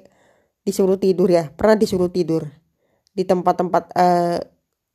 disuruh 0.62 0.96
tidur 0.96 1.26
ya. 1.26 1.50
Pernah 1.50 1.74
disuruh 1.74 2.08
tidur 2.14 2.46
di 3.10 3.26
tempat-tempat 3.26 3.84
uh, 3.98 4.38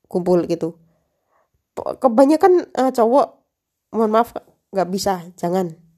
kumpul 0.07 0.47
gitu. 0.47 0.79
Kebanyakan 1.75 2.71
uh, 2.79 2.91
cowok 2.95 3.27
mohon 3.91 4.11
maaf 4.15 4.31
nggak 4.71 4.87
bisa. 4.87 5.27
Jangan 5.35 5.88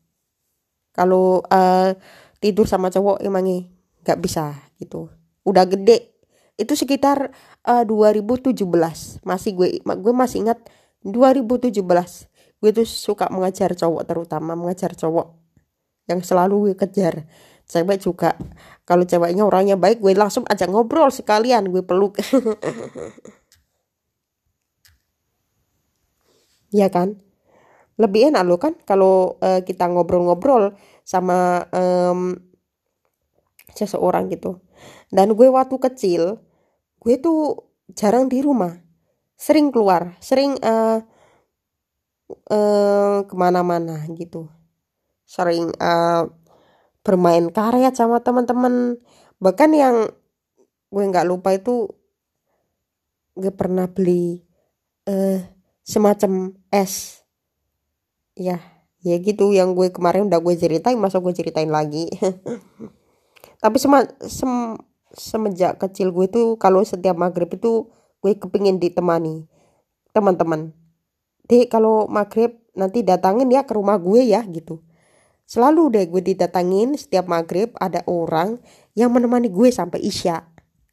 kalau 0.92 1.44
uh, 1.48 1.96
tidur 2.44 2.68
sama 2.68 2.92
cowok 2.92 3.24
emangnya 3.24 3.68
nggak 4.04 4.20
bisa 4.20 4.56
gitu. 4.78 5.08
Udah 5.48 5.66
gede. 5.66 6.12
Itu 6.60 6.78
sekitar 6.78 7.32
uh, 7.66 7.82
eh, 7.82 7.86
2017 7.88 8.68
masih 9.26 9.52
gue 9.58 9.68
gue 9.82 10.14
masih 10.14 10.46
ingat 10.46 10.60
2017 11.02 11.82
gue 12.62 12.70
tuh 12.70 12.86
suka 12.86 13.26
mengajar 13.34 13.74
cowok 13.74 14.06
terutama 14.06 14.54
mengajar 14.54 14.94
cowok 14.94 15.34
yang 16.10 16.22
selalu 16.22 16.72
gue 16.72 16.76
kejar. 16.78 17.26
Cewek 17.72 18.04
juga. 18.04 18.36
Kalau 18.84 19.08
ceweknya 19.08 19.48
orangnya 19.48 19.80
baik 19.80 20.04
gue 20.04 20.12
langsung 20.12 20.44
ajak 20.44 20.68
ngobrol 20.68 21.08
sekalian 21.08 21.72
gue 21.72 21.82
peluk. 21.86 22.20
Ya 26.72 26.88
kan 26.88 27.20
lebih 28.00 28.32
enak 28.32 28.44
lo 28.48 28.56
kan 28.62 28.78
kalau 28.88 29.36
uh, 29.44 29.60
kita 29.62 29.88
ngobrol-ngobrol 29.92 30.76
sama 31.04 31.68
um, 31.76 32.38
seseorang 33.76 34.32
gitu. 34.32 34.64
Dan 35.12 35.36
gue 35.36 35.48
waktu 35.52 35.76
kecil 35.78 36.40
gue 37.02 37.16
tuh 37.20 37.68
jarang 37.92 38.32
di 38.32 38.40
rumah. 38.40 38.80
Sering 39.36 39.74
keluar 39.74 40.16
sering 40.22 40.56
uh, 40.62 41.02
uh, 42.52 43.18
ke 43.26 43.36
mana-mana 43.36 44.06
gitu. 44.16 44.48
Sering 45.28 45.72
uh, 45.82 46.30
bermain 47.02 47.50
karet 47.50 47.98
sama 47.98 48.22
teman-teman. 48.22 49.00
Bahkan 49.42 49.72
yang 49.74 49.96
gue 50.92 51.04
nggak 51.08 51.28
lupa 51.28 51.56
itu 51.56 51.88
gue 53.36 53.52
pernah 53.56 53.88
beli 53.88 54.44
uh, 55.08 55.40
semacam 55.82 56.52
es 56.70 57.21
ya 58.36 58.60
ya 59.02 59.16
gitu. 59.18 59.52
Yang 59.52 59.70
gue 59.78 59.88
kemarin 59.94 60.30
udah 60.30 60.40
gue 60.40 60.56
ceritain 60.58 60.98
masa 60.98 61.20
gue 61.20 61.34
ceritain 61.34 61.70
lagi? 61.70 62.10
Tapi 63.64 63.78
sema, 63.78 64.06
sem, 64.26 64.78
semenjak 65.14 65.78
kecil 65.78 66.10
gue 66.10 66.26
tuh 66.32 66.58
kalau 66.58 66.82
setiap 66.82 67.14
maghrib 67.14 67.52
itu 67.52 67.90
gue 68.22 68.32
kepingin 68.38 68.78
ditemani 68.82 69.46
teman-teman. 70.14 70.74
Deh 71.50 71.68
kalau 71.68 72.08
maghrib 72.08 72.58
nanti 72.78 73.04
datangin 73.04 73.52
ya 73.52 73.68
ke 73.68 73.74
rumah 73.76 74.00
gue 74.00 74.24
ya 74.24 74.42
gitu. 74.48 74.82
Selalu 75.46 75.92
deh 75.92 76.06
gue 76.08 76.22
didatangin 76.24 76.96
setiap 76.96 77.28
maghrib 77.28 77.76
ada 77.76 78.06
orang 78.08 78.64
yang 78.96 79.12
menemani 79.12 79.52
gue 79.52 79.68
sampai 79.68 80.00
isya 80.00 80.48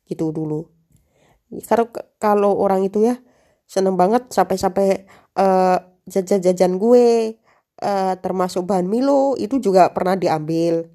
gitu 0.09 0.35
dulu. 0.35 0.67
Karena 1.65 1.87
kalau 2.19 2.59
orang 2.59 2.85
itu 2.85 3.07
ya 3.07 3.17
seneng 3.69 3.95
banget 3.95 4.29
sampai-sampai 4.33 5.07
uh, 5.37 5.79
jajan-jajan 6.09 6.81
gue 6.81 7.39
uh, 7.83 8.15
termasuk 8.19 8.67
bahan 8.67 8.87
Milo 8.87 9.39
itu 9.39 9.63
juga 9.63 9.91
pernah 9.95 10.19
diambil. 10.19 10.91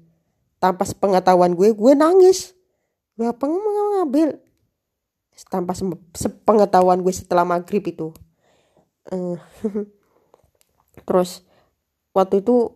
Tanpa 0.60 0.88
sepengetahuan 0.88 1.52
gue 1.56 1.72
gue 1.72 1.92
nangis. 1.96 2.56
Gue 3.16 3.28
apa 3.28 3.44
ngambil. 3.46 4.40
Tanpa 5.50 5.74
sepengetahuan 6.14 7.00
gue 7.00 7.14
setelah 7.14 7.44
maghrib 7.44 7.84
itu. 7.84 8.12
Uh, 9.12 9.36
terus 11.08 11.44
waktu 12.16 12.40
itu 12.40 12.72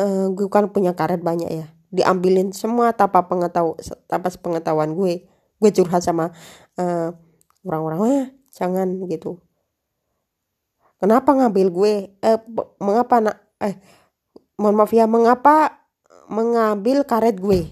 uh, 0.00 0.26
gue 0.32 0.46
kan 0.50 0.70
punya 0.70 0.94
karet 0.94 1.22
banyak 1.22 1.50
ya. 1.50 1.66
Diambilin 1.88 2.52
semua 2.52 2.92
tanpa 2.92 3.24
pengetahuan 3.24 3.78
tanpa 4.10 4.28
sepengetahuan 4.28 4.92
gue. 4.92 5.24
Gue 5.58 5.70
curhat 5.74 6.04
sama 6.04 6.30
uh, 6.78 7.10
orang-orang 7.66 8.00
eh 8.06 8.26
jangan 8.54 9.06
gitu 9.06 9.38
kenapa 10.98 11.34
ngambil 11.34 11.68
gue? 11.70 11.94
Eh 12.20 12.38
mengapa 12.82 13.22
nak 13.22 13.36
eh 13.62 13.78
mohon 14.58 14.78
maaf 14.78 14.92
ya 14.94 15.06
mengapa 15.06 15.86
mengambil 16.28 17.06
karet 17.06 17.38
gue? 17.38 17.70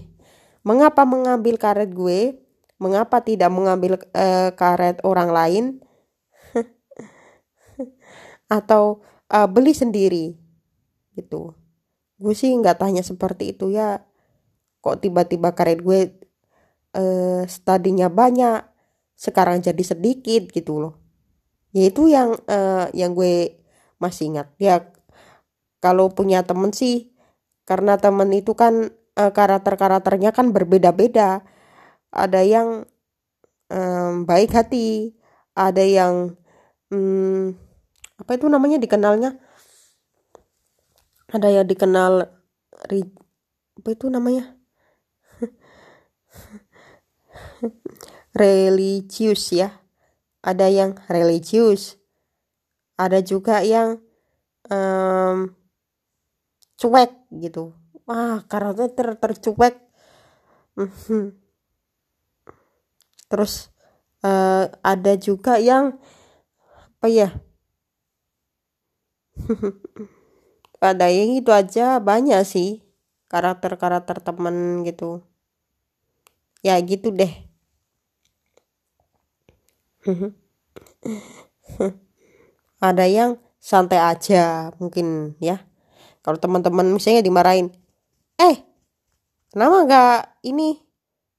Mengapa 0.63 1.03
mengambil 1.03 1.59
karet 1.59 1.91
gue? 1.93 2.39
Mengapa 2.79 3.23
tidak 3.23 3.51
mengambil 3.51 3.99
uh, 4.15 4.51
karet 4.55 4.99
orang 5.03 5.29
lain? 5.31 5.65
Atau 8.57 9.03
uh, 9.31 9.47
beli 9.47 9.71
sendiri? 9.71 10.35
Gitu. 11.15 11.55
Gue 12.17 12.33
sih 12.33 12.51
nggak 12.51 12.81
tanya 12.81 13.03
seperti 13.05 13.55
itu 13.55 13.71
ya. 13.71 14.03
Kok 14.81 15.03
tiba-tiba 15.03 15.55
karet 15.55 15.81
gue 15.81 16.11
uh, 16.97 17.43
studinya 17.47 18.11
banyak 18.11 18.65
sekarang 19.17 19.65
jadi 19.65 19.81
sedikit 19.81 20.53
gitu 20.53 20.77
loh 20.77 21.06
ya 21.75 21.83
itu 21.89 22.07
yang 22.11 22.37
uh, 22.47 22.87
yang 22.93 23.13
gue 23.17 23.57
masih 23.99 24.31
ingat. 24.33 24.47
Ya 24.61 24.87
kalau 25.83 26.09
punya 26.11 26.43
temen 26.43 26.71
sih 26.73 27.13
karena 27.67 27.99
temen 27.99 28.31
itu 28.31 28.55
kan 28.55 28.91
uh, 29.17 29.31
karakter-karakternya 29.33 30.31
kan 30.31 30.51
berbeda-beda. 30.55 31.43
Ada 32.11 32.41
yang 32.45 32.87
um, 33.71 34.23
baik 34.23 34.55
hati 34.55 35.17
ada 35.57 35.81
yang 35.81 36.37
um, 36.93 37.57
apa 38.21 38.37
itu 38.37 38.45
namanya 38.45 38.77
dikenalnya? 38.77 39.41
Ada 41.33 41.49
yang 41.49 41.67
dikenal 41.67 42.29
apa 43.81 43.89
itu 43.89 44.05
namanya? 44.07 44.53
Religius 48.37 49.49
ya 49.49 49.86
ada 50.47 50.67
yang 50.71 50.95
religius. 51.11 51.99
Ada 52.95 53.19
juga 53.19 53.59
yang 53.67 53.99
um, 54.71 55.51
cuek 56.79 57.11
gitu. 57.43 57.75
Wah 58.07 58.39
karena 58.47 58.87
ter 58.87 59.07
tercuek. 59.19 59.75
Mhm. 60.77 61.33
terus 63.27 63.73
uh, 64.23 64.71
ada 64.85 65.13
juga 65.19 65.59
yang 65.59 65.99
apa 66.97 67.07
ya? 67.11 67.29
Ada 70.77 71.09
yang 71.09 71.41
itu 71.41 71.49
aja 71.49 71.97
banyak 71.97 72.41
sih 72.45 72.85
karakter-karakter 73.29 74.21
temen 74.21 74.85
gitu. 74.85 75.25
Ya 76.65 76.77
gitu 76.81 77.13
deh 77.13 77.46
ada 82.87 83.05
yang 83.05 83.37
santai 83.57 83.99
aja 83.99 84.71
mungkin 84.79 85.35
ya. 85.43 85.65
Kalau 86.23 86.39
teman-teman 86.39 86.87
misalnya 86.91 87.23
dimarahin 87.23 87.71
eh 88.37 88.63
kenapa 89.51 89.77
nggak 89.87 90.19
ini 90.47 90.79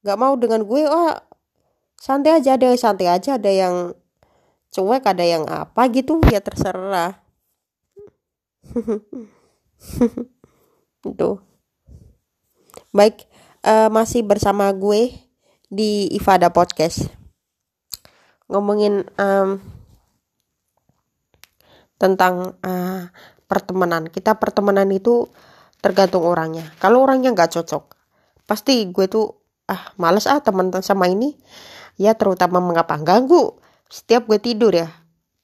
nggak 0.04 0.18
mau 0.18 0.34
dengan 0.36 0.64
gue? 0.64 0.82
Oh 0.88 1.12
santai 1.98 2.38
aja 2.38 2.54
ada 2.54 2.70
yang 2.70 2.78
santai 2.78 3.08
aja 3.10 3.36
ada 3.36 3.50
yang 3.50 3.92
cuek 4.68 5.04
ada 5.04 5.24
yang 5.24 5.44
apa 5.48 5.88
gitu 5.88 6.20
ya 6.28 6.40
terserah. 6.44 7.20
Itu 11.08 11.40
baik 12.92 13.28
uh, 13.64 13.88
masih 13.92 14.24
bersama 14.24 14.68
gue 14.72 15.12
di 15.68 16.08
Ifada 16.16 16.48
Podcast 16.48 17.17
ngomongin 18.48 19.04
um, 19.20 19.60
tentang 22.00 22.56
uh, 22.64 23.12
pertemanan. 23.46 24.08
Kita 24.08 24.36
pertemanan 24.36 24.88
itu 24.90 25.28
tergantung 25.78 26.24
orangnya. 26.26 26.72
Kalau 26.82 27.04
orangnya 27.04 27.32
nggak 27.32 27.60
cocok 27.60 27.96
pasti 28.48 28.88
gue 28.88 29.06
tuh 29.12 29.36
ah 29.68 29.92
males 30.00 30.24
ah 30.24 30.40
teman 30.40 30.72
sama 30.80 31.06
ini. 31.06 31.36
Ya 32.00 32.16
terutama 32.16 32.58
mengapa? 32.58 32.96
Ganggu. 32.98 33.60
Setiap 33.88 34.28
gue 34.28 34.40
tidur 34.40 34.72
ya 34.74 34.88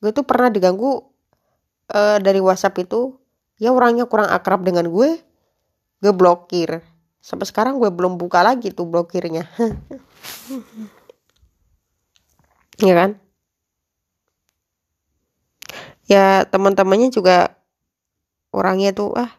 gue 0.05 0.13
tuh 0.13 0.29
pernah 0.29 0.53
diganggu 0.53 1.01
uh, 1.97 2.21
dari 2.21 2.37
WhatsApp 2.37 2.77
itu 2.85 3.17
ya 3.57 3.73
orangnya 3.73 4.05
kurang 4.05 4.29
akrab 4.29 4.61
dengan 4.61 4.89
gue. 4.93 5.17
Gue 6.05 6.13
blokir 6.13 6.85
sampai 7.25 7.49
sekarang 7.49 7.81
gue 7.81 7.89
belum 7.89 8.21
buka 8.21 8.45
lagi 8.45 8.69
tuh 8.69 8.85
blokirnya 8.85 9.49
ya 12.81 12.95
kan? 12.95 13.11
Ya 16.05 16.45
teman-temannya 16.49 17.09
juga 17.09 17.57
orangnya 18.55 18.93
tuh 18.93 19.17
ah 19.17 19.33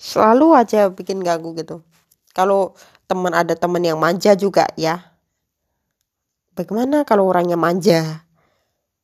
selalu 0.00 0.56
aja 0.56 0.88
bikin 0.88 1.20
ganggu 1.20 1.52
gitu. 1.56 1.84
Kalau 2.32 2.74
teman 3.04 3.34
ada 3.36 3.52
teman 3.52 3.84
yang 3.84 4.00
manja 4.00 4.32
juga 4.32 4.64
ya. 4.74 5.02
Bagaimana 6.56 7.04
kalau 7.04 7.28
orangnya 7.28 7.60
manja? 7.60 8.26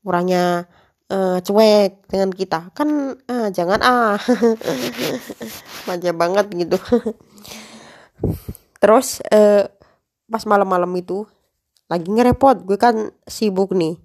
Orangnya 0.07 0.66
uh, 1.11 1.38
cuek 1.42 2.07
dengan 2.11 2.31
kita? 2.31 2.70
Kan 2.75 3.18
uh, 3.18 3.49
jangan 3.51 3.81
ah. 3.83 4.18
Manja 5.87 6.11
banget 6.14 6.46
gitu. 6.55 6.79
Terus 8.83 9.22
uh, 9.31 9.66
pas 10.27 10.42
malam-malam 10.46 10.90
itu 10.99 11.27
lagi 11.87 12.09
ngerepot 12.11 12.66
gue 12.66 12.79
kan 12.79 13.14
sibuk 13.27 13.70
nih. 13.75 13.99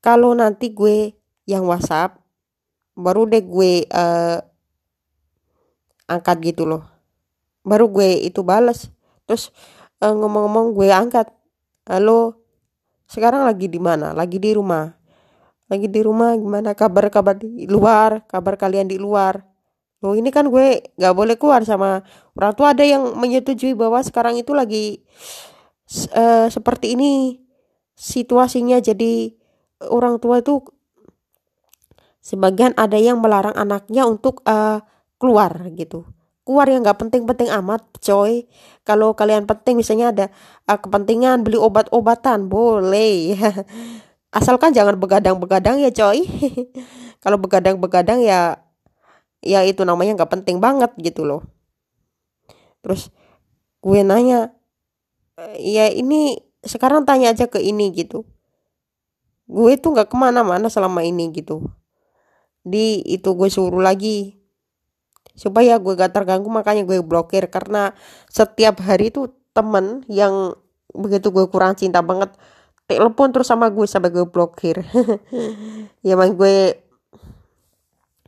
Kalau 0.00 0.32
nanti 0.32 0.72
gue 0.72 1.12
yang 1.44 1.68
WhatsApp 1.68 2.16
baru 2.96 3.28
deh 3.28 3.44
gue 3.44 3.84
uh, 3.92 4.40
angkat 6.08 6.36
gitu 6.52 6.64
loh. 6.64 6.84
Baru 7.60 7.92
gue 7.92 8.24
itu 8.24 8.40
balas 8.40 8.88
terus 9.28 9.52
ngomong-ngomong 10.00 10.72
uh, 10.72 10.74
gue 10.74 10.88
angkat 10.88 11.28
halo 11.84 12.40
sekarang 13.10 13.44
lagi 13.44 13.68
di 13.68 13.82
mana? 13.82 14.16
Lagi 14.16 14.40
di 14.40 14.54
rumah. 14.56 14.88
Lagi 15.68 15.86
di 15.86 16.00
rumah 16.00 16.32
gimana? 16.38 16.72
Kabar 16.72 17.10
kabar 17.12 17.36
di 17.36 17.68
luar 17.68 18.24
kabar 18.24 18.56
kalian 18.56 18.88
di 18.88 18.96
luar. 18.96 19.44
Loh 20.00 20.16
ini 20.16 20.32
kan 20.32 20.48
gue 20.48 20.80
nggak 20.96 21.12
boleh 21.12 21.36
keluar 21.36 21.60
sama 21.68 22.00
orang 22.32 22.54
tua. 22.56 22.72
Ada 22.72 22.88
yang 22.88 23.20
menyetujui 23.20 23.76
bahwa 23.76 24.00
sekarang 24.00 24.40
itu 24.40 24.56
lagi 24.56 25.04
uh, 26.14 26.46
seperti 26.46 26.94
ini 26.94 27.42
situasinya. 27.98 28.78
Jadi 28.78 29.34
orang 29.90 30.22
tua 30.22 30.40
itu 30.40 30.62
sebagian 32.22 32.76
ada 32.76 32.96
yang 33.00 33.18
melarang 33.18 33.56
anaknya 33.56 34.06
untuk 34.06 34.44
uh, 34.46 34.84
keluar 35.20 35.68
gitu. 35.74 36.06
Keluar 36.46 36.66
yang 36.66 36.82
nggak 36.82 36.98
penting-penting 36.98 37.52
amat 37.62 37.84
coy. 38.00 38.48
Kalau 38.82 39.12
kalian 39.14 39.44
penting 39.44 39.78
misalnya 39.78 40.10
ada 40.10 40.26
uh, 40.66 40.78
kepentingan 40.78 41.44
beli 41.44 41.60
obat-obatan 41.60 42.48
boleh. 42.48 43.36
Asalkan 44.38 44.70
jangan 44.70 44.96
begadang-begadang 44.96 45.82
ya 45.82 45.90
coy. 45.90 46.24
Kalau 47.22 47.36
begadang-begadang 47.36 48.24
ya 48.24 48.62
ya 49.40 49.64
itu 49.64 49.84
namanya 49.84 50.16
nggak 50.16 50.32
penting 50.40 50.62
banget 50.62 50.92
gitu 51.00 51.26
loh. 51.28 51.44
Terus 52.80 53.12
gue 53.84 54.00
nanya 54.00 54.52
ya 55.56 55.88
ini 55.92 56.40
sekarang 56.60 57.08
tanya 57.08 57.32
aja 57.32 57.48
ke 57.48 57.60
ini 57.60 57.92
gitu. 57.92 58.28
Gue 59.50 59.80
tuh 59.80 59.96
nggak 59.96 60.12
ke 60.12 60.16
mana-mana 60.16 60.68
selama 60.68 61.02
ini 61.02 61.32
gitu. 61.32 61.66
Di 62.62 63.00
itu 63.08 63.32
gue 63.34 63.48
suruh 63.48 63.80
lagi. 63.80 64.36
Supaya 65.34 65.80
gue 65.80 65.96
gak 65.96 66.12
terganggu 66.12 66.52
makanya 66.52 66.84
gue 66.84 67.00
blokir. 67.00 67.48
Karena 67.48 67.96
setiap 68.28 68.84
hari 68.84 69.08
tuh 69.08 69.32
temen 69.56 70.04
yang 70.06 70.54
begitu 70.92 71.30
gue 71.32 71.46
kurang 71.48 71.78
cinta 71.78 72.02
banget 72.02 72.34
telepon 72.90 73.30
terus 73.30 73.46
sama 73.48 73.70
gue 73.72 73.86
sampai 73.88 74.10
gue 74.12 74.26
blokir. 74.28 74.84
Ya 76.06 76.16
emang 76.16 76.36
gue 76.36 76.80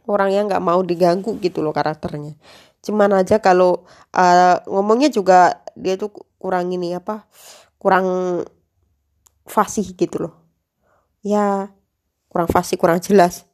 orang 0.06 0.30
yang 0.34 0.44
nggak 0.50 0.64
mau 0.64 0.80
diganggu 0.82 1.38
gitu 1.38 1.62
loh 1.62 1.74
karakternya. 1.74 2.34
Cuman 2.82 3.14
aja 3.14 3.38
kalau 3.38 3.86
uh, 4.10 4.56
ngomongnya 4.66 5.08
juga 5.08 5.61
dia 5.79 5.95
tuh 6.01 6.12
kurang 6.37 6.73
ini 6.73 6.97
apa 6.97 7.27
kurang 7.81 8.07
fasih 9.47 9.87
gitu 9.95 10.29
loh. 10.29 10.35
Ya 11.23 11.75
kurang 12.31 12.49
fasih 12.51 12.79
kurang 12.79 13.03
jelas. 13.03 13.47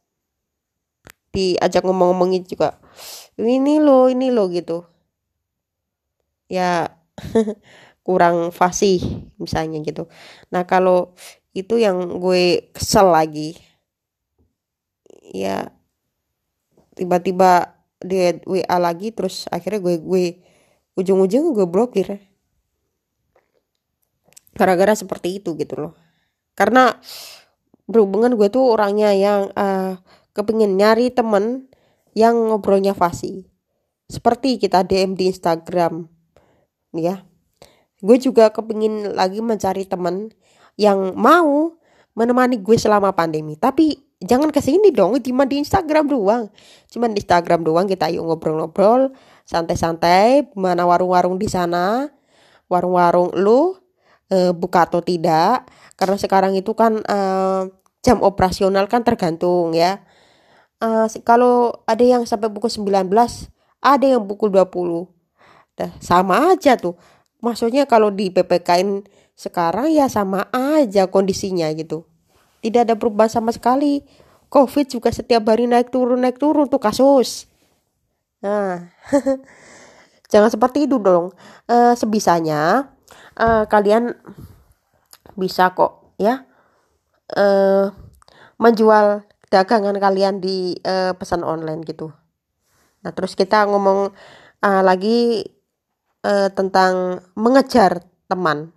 Diajak 1.32 1.84
ngomong-ngomongin 1.84 2.44
juga 2.48 2.80
ini 3.38 3.78
lo 3.78 4.08
ini 4.08 4.32
lo 4.32 4.48
gitu. 4.50 4.84
Ya 6.48 6.96
kurang 8.06 8.50
fasih 8.54 9.28
misalnya 9.36 9.80
gitu. 9.84 10.08
Nah 10.48 10.64
kalau 10.64 11.12
itu 11.52 11.80
yang 11.80 12.20
gue 12.22 12.70
kesel 12.72 13.10
lagi 13.10 13.58
ya 15.34 15.68
tiba-tiba 16.96 17.78
dia 17.98 18.38
WA 18.46 18.76
lagi 18.78 19.10
terus 19.10 19.50
akhirnya 19.50 19.82
gue 19.82 19.94
gue 19.98 20.24
ujung-ujung 20.98 21.54
gue 21.54 21.66
blokir. 21.70 22.18
Gara-gara 24.58 24.98
seperti 24.98 25.38
itu 25.38 25.54
gitu 25.54 25.78
loh. 25.78 25.94
Karena 26.58 26.98
berhubungan 27.86 28.34
gue 28.34 28.50
tuh 28.50 28.74
orangnya 28.74 29.14
yang 29.14 29.54
uh, 29.54 30.02
kepingin 30.34 30.74
nyari 30.74 31.14
temen 31.14 31.70
yang 32.18 32.34
ngobrolnya 32.50 32.92
fasih 32.98 33.46
seperti 34.08 34.58
kita 34.58 34.82
DM 34.82 35.14
di 35.14 35.30
Instagram 35.30 36.08
ya. 36.96 37.22
Gue 38.00 38.16
juga 38.18 38.50
kepingin 38.50 39.14
lagi 39.14 39.42
mencari 39.42 39.86
temen 39.86 40.30
yang 40.78 41.14
mau 41.14 41.76
menemani 42.14 42.58
gue 42.58 42.78
selama 42.78 43.14
pandemi. 43.14 43.54
Tapi 43.54 43.98
jangan 44.22 44.50
ke 44.50 44.58
sini 44.58 44.90
dong 44.90 45.18
cuma 45.22 45.44
di 45.44 45.62
Instagram 45.62 46.10
doang. 46.10 46.50
Cuma 46.90 47.06
di 47.06 47.20
Instagram 47.20 47.62
doang 47.62 47.86
kita 47.86 48.10
yuk 48.10 48.26
ngobrol-ngobrol 48.26 49.12
santai-santai 49.48 50.52
mana 50.52 50.84
warung-warung 50.84 51.40
di 51.40 51.48
sana? 51.48 52.12
Warung-warung 52.68 53.32
lu 53.32 53.80
e, 54.28 54.52
buka 54.52 54.84
atau 54.84 55.00
tidak? 55.00 55.64
Karena 55.96 56.20
sekarang 56.20 56.52
itu 56.52 56.76
kan 56.76 57.00
e, 57.00 57.18
jam 58.04 58.20
operasional 58.20 58.84
kan 58.92 59.02
tergantung 59.02 59.72
ya. 59.72 60.04
Uh, 60.78 61.10
kalau 61.26 61.74
ada 61.90 62.06
yang 62.06 62.22
sampai 62.22 62.46
pukul 62.54 62.70
19 62.70 63.10
ada 63.82 64.06
yang 64.06 64.22
pukul 64.30 64.46
20 64.54 65.10
nah, 65.74 65.90
sama 65.98 66.54
aja 66.54 66.78
tuh. 66.78 66.94
Maksudnya 67.42 67.82
kalau 67.90 68.14
di 68.14 68.30
PPKN 68.30 69.02
sekarang 69.34 69.90
ya 69.90 70.06
sama 70.06 70.46
aja 70.54 71.10
kondisinya 71.10 71.66
gitu. 71.74 72.06
Tidak 72.62 72.86
ada 72.86 72.94
perubahan 72.94 73.30
sama 73.30 73.50
sekali. 73.50 74.06
COVID 74.54 74.86
juga 74.86 75.10
setiap 75.10 75.50
hari 75.50 75.66
naik 75.66 75.90
turun 75.90 76.22
naik 76.22 76.38
turun 76.38 76.70
tuh 76.70 76.78
kasus 76.78 77.47
nah 78.38 78.90
jangan 80.32 80.50
seperti 80.52 80.86
itu 80.86 81.00
dong 81.00 81.34
uh, 81.66 81.94
sebisanya 81.98 82.92
uh, 83.38 83.64
kalian 83.66 84.14
bisa 85.38 85.70
kok 85.74 86.14
ya 86.18 86.46
uh, 87.38 87.94
menjual 88.58 89.22
dagangan 89.48 89.96
kalian 89.96 90.42
di 90.42 90.76
uh, 90.84 91.16
pesan 91.16 91.44
online 91.44 91.80
gitu. 91.84 92.12
Nah, 93.00 93.10
terus 93.14 93.32
kita 93.38 93.64
ngomong 93.64 94.12
uh, 94.60 94.82
lagi 94.84 95.46
uh, 96.26 96.50
tentang 96.52 97.24
mengejar 97.38 98.04
teman. 98.28 98.74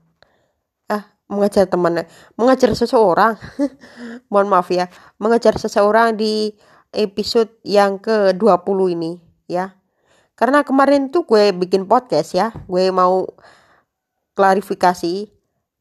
Ah, 0.88 1.12
mengejar 1.28 1.68
teman, 1.68 2.08
mengejar 2.40 2.72
seseorang. 2.72 3.36
Mohon 4.32 4.48
maaf 4.48 4.72
ya, 4.72 4.88
mengejar 5.20 5.60
seseorang 5.60 6.16
di 6.16 6.56
episode 6.94 7.52
yang 7.68 8.00
ke-20 8.00 8.80
ini 8.96 9.31
ya. 9.52 9.76
Karena 10.40 10.64
kemarin 10.64 11.12
tuh 11.12 11.28
gue 11.28 11.52
bikin 11.52 11.86
podcast 11.86 12.34
ya, 12.34 12.56
gue 12.66 12.90
mau 12.90 13.28
klarifikasi. 14.34 15.28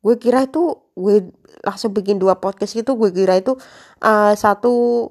Gue 0.00 0.14
kira 0.18 0.44
itu 0.44 0.74
gue 0.98 1.30
langsung 1.64 1.92
bikin 1.96 2.20
dua 2.20 2.36
podcast 2.40 2.76
itu 2.76 2.92
gue 2.96 3.10
kira 3.12 3.40
itu 3.40 3.56
uh, 4.04 4.32
satu 4.36 5.06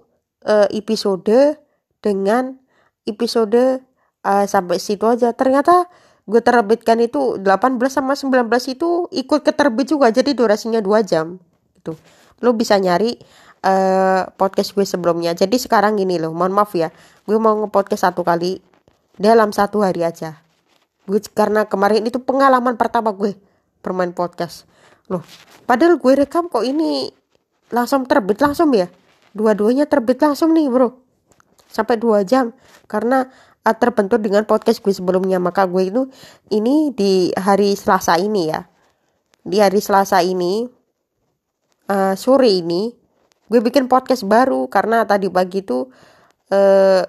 uh, 0.46 0.68
episode 0.74 1.58
dengan 2.00 2.58
episode 3.06 3.82
uh, 4.24 4.46
sampai 4.46 4.78
situ 4.78 5.06
aja 5.06 5.34
ternyata 5.34 5.90
gue 6.30 6.42
terbitkan 6.46 7.02
itu 7.02 7.42
18 7.42 7.82
sama 7.90 8.14
19 8.14 8.46
itu 8.70 9.10
ikut 9.10 9.42
keterbit 9.42 9.90
juga 9.90 10.14
jadi 10.14 10.32
durasinya 10.38 10.78
dua 10.78 11.02
jam 11.02 11.42
itu 11.74 11.98
lo 12.40 12.54
bisa 12.54 12.78
nyari 12.78 13.18
uh, 13.64 14.30
podcast 14.36 14.76
gue 14.76 14.86
sebelumnya. 14.88 15.36
Jadi 15.36 15.60
sekarang 15.60 16.00
gini 16.00 16.20
loh 16.20 16.32
mohon 16.32 16.54
maaf 16.56 16.76
ya. 16.76 16.94
Gue 17.28 17.38
mau 17.38 17.56
nge-podcast 17.66 18.12
satu 18.12 18.24
kali 18.24 18.64
dalam 19.20 19.52
satu 19.52 19.84
hari 19.84 20.06
aja. 20.06 20.40
Gue 21.08 21.20
karena 21.34 21.66
kemarin 21.68 22.06
itu 22.06 22.22
pengalaman 22.22 22.80
pertama 22.80 23.12
gue 23.12 23.36
bermain 23.84 24.12
podcast. 24.12 24.70
Loh 25.12 25.24
padahal 25.68 26.00
gue 26.00 26.14
rekam 26.26 26.48
kok 26.48 26.64
ini 26.64 27.12
langsung 27.74 28.06
terbit 28.06 28.40
langsung 28.40 28.72
ya? 28.74 28.88
Dua-duanya 29.36 29.86
terbit 29.86 30.20
langsung 30.22 30.56
nih 30.56 30.70
bro. 30.72 30.96
Sampai 31.70 32.02
dua 32.02 32.26
jam. 32.26 32.56
Karena 32.90 33.30
uh, 33.62 33.76
terbentur 33.78 34.18
dengan 34.18 34.44
podcast 34.50 34.82
gue 34.82 34.94
sebelumnya. 34.94 35.38
Maka 35.38 35.70
gue 35.70 35.86
itu 35.86 36.02
ini 36.50 36.90
di 36.96 37.30
hari 37.38 37.78
Selasa 37.78 38.18
ini 38.18 38.50
ya. 38.50 38.66
Di 39.46 39.62
hari 39.62 39.78
Selasa 39.78 40.26
ini 40.26 40.66
uh, 41.90 42.14
sore 42.18 42.50
ini 42.50 42.99
gue 43.50 43.60
bikin 43.60 43.90
podcast 43.90 44.24
baru 44.30 44.70
karena 44.70 45.04
tadi 45.10 45.26
pagi 45.28 45.66
itu 45.66 45.90
uh, 46.54 47.04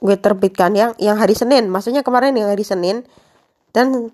gue 0.00 0.16
terbitkan 0.16 0.72
yang 0.76 0.92
yang 1.00 1.16
hari 1.18 1.34
Senin. 1.34 1.66
Maksudnya 1.66 2.06
kemarin 2.06 2.36
yang 2.36 2.48
hari 2.52 2.62
Senin. 2.62 3.02
Dan 3.74 4.08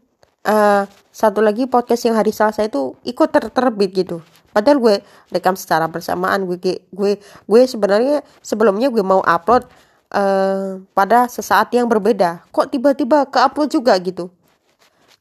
uh, 0.49 0.83
satu 1.15 1.39
lagi 1.39 1.69
podcast 1.71 2.03
yang 2.09 2.19
hari 2.19 2.35
Selasa 2.35 2.67
itu 2.67 2.99
ikut 3.07 3.29
ter 3.31 3.47
terbit 3.53 3.91
gitu. 3.93 4.25
Padahal 4.51 4.79
gue 4.81 4.95
rekam 5.31 5.55
secara 5.55 5.87
bersamaan. 5.87 6.49
Gue 6.49 6.59
gue 6.91 7.13
gue 7.21 7.63
sebenarnya 7.69 8.25
sebelumnya 8.41 8.89
gue 8.91 9.05
mau 9.05 9.23
upload 9.23 9.69
uh, 10.17 10.81
pada 10.97 11.29
sesaat 11.29 11.71
yang 11.77 11.87
berbeda. 11.87 12.43
Kok 12.51 12.73
tiba-tiba 12.73 13.29
ke 13.29 13.39
upload 13.39 13.71
juga 13.71 13.95
gitu? 14.01 14.33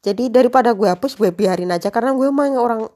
Jadi 0.02 0.26
daripada 0.34 0.74
gue 0.74 0.88
hapus 0.90 1.14
gue 1.14 1.30
biarin 1.30 1.70
aja. 1.70 1.92
Karena 1.92 2.10
gue 2.10 2.26
emang 2.26 2.58
orang 2.58 2.90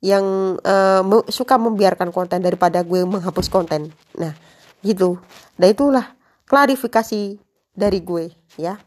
yang 0.00 0.56
uh, 0.64 1.04
suka 1.28 1.60
membiarkan 1.60 2.08
konten 2.12 2.40
daripada 2.40 2.80
gue 2.80 3.04
menghapus 3.04 3.52
konten 3.52 3.92
nah 4.16 4.32
gitu 4.80 5.20
dan 5.60 5.76
itulah 5.76 6.16
klarifikasi 6.48 7.36
dari 7.76 8.00
gue 8.00 8.32
ya 8.56 8.80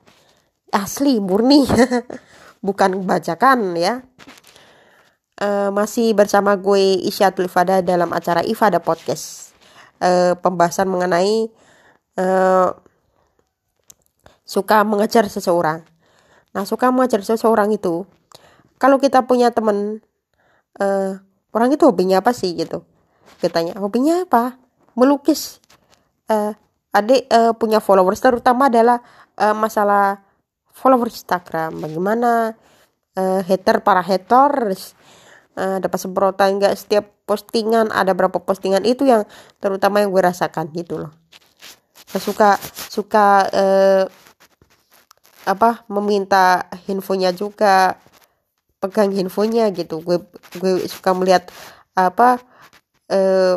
asli 0.74 1.22
murni 1.22 1.70
bukan 2.66 3.04
bacakan 3.04 3.76
ya. 3.76 4.02
Uh, 5.44 5.70
masih 5.76 6.16
bersama 6.16 6.56
gue 6.56 7.04
Isyatul 7.04 7.52
Fada 7.52 7.84
dalam 7.84 8.10
acara 8.16 8.42
Ifada 8.48 8.80
Podcast. 8.80 9.52
Uh, 10.00 10.34
pembahasan 10.40 10.88
mengenai 10.88 11.52
uh, 12.18 12.72
suka 14.48 14.88
mengejar 14.88 15.28
seseorang. 15.28 15.84
Nah, 16.56 16.64
suka 16.64 16.94
mengejar 16.94 17.26
seseorang 17.26 17.76
itu 17.76 18.08
kalau 18.80 19.02
kita 19.02 19.26
punya 19.26 19.52
temen 19.52 20.04
uh, 20.80 21.20
orang 21.54 21.70
itu 21.74 21.84
hobinya 21.86 22.24
apa 22.24 22.32
sih 22.32 22.54
gitu. 22.56 22.86
Katanya, 23.44 23.76
hobinya 23.78 24.24
apa? 24.24 24.58
Melukis. 24.96 25.60
Uh, 26.30 26.56
adik 26.94 27.26
uh, 27.34 27.52
punya 27.58 27.82
followers 27.82 28.22
terutama 28.22 28.70
adalah 28.70 29.02
uh, 29.42 29.58
masalah 29.58 30.22
follower 30.74 31.10
Instagram 31.10 31.82
bagaimana 31.82 32.54
uh, 33.18 33.42
hater 33.42 33.82
para 33.82 34.06
haters 34.06 34.94
uh, 35.58 35.82
dapat 35.82 35.98
semprotan 35.98 36.62
enggak 36.62 36.78
setiap 36.78 37.10
postingan 37.26 37.90
ada 37.90 38.14
berapa 38.14 38.38
postingan 38.38 38.86
itu 38.86 39.10
yang 39.10 39.26
terutama 39.58 40.06
yang 40.06 40.14
gue 40.14 40.22
rasakan 40.22 40.70
gitu 40.78 41.02
loh 41.02 41.12
saya 42.06 42.22
suka 42.22 42.50
suka 42.94 43.28
uh, 43.50 44.04
apa 45.50 45.84
meminta 45.90 46.70
infonya 46.86 47.34
juga 47.34 47.98
pegang 48.84 49.16
infonya 49.16 49.72
gitu. 49.72 50.04
Gue 50.04 50.20
gue 50.60 50.84
suka 50.92 51.16
melihat 51.16 51.48
apa 51.96 52.44
uh, 53.08 53.56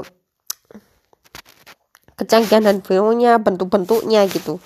kecanggihan 2.15 2.63
infonya 2.71 3.43
bentuk-bentuknya 3.43 4.31
gitu. 4.31 4.63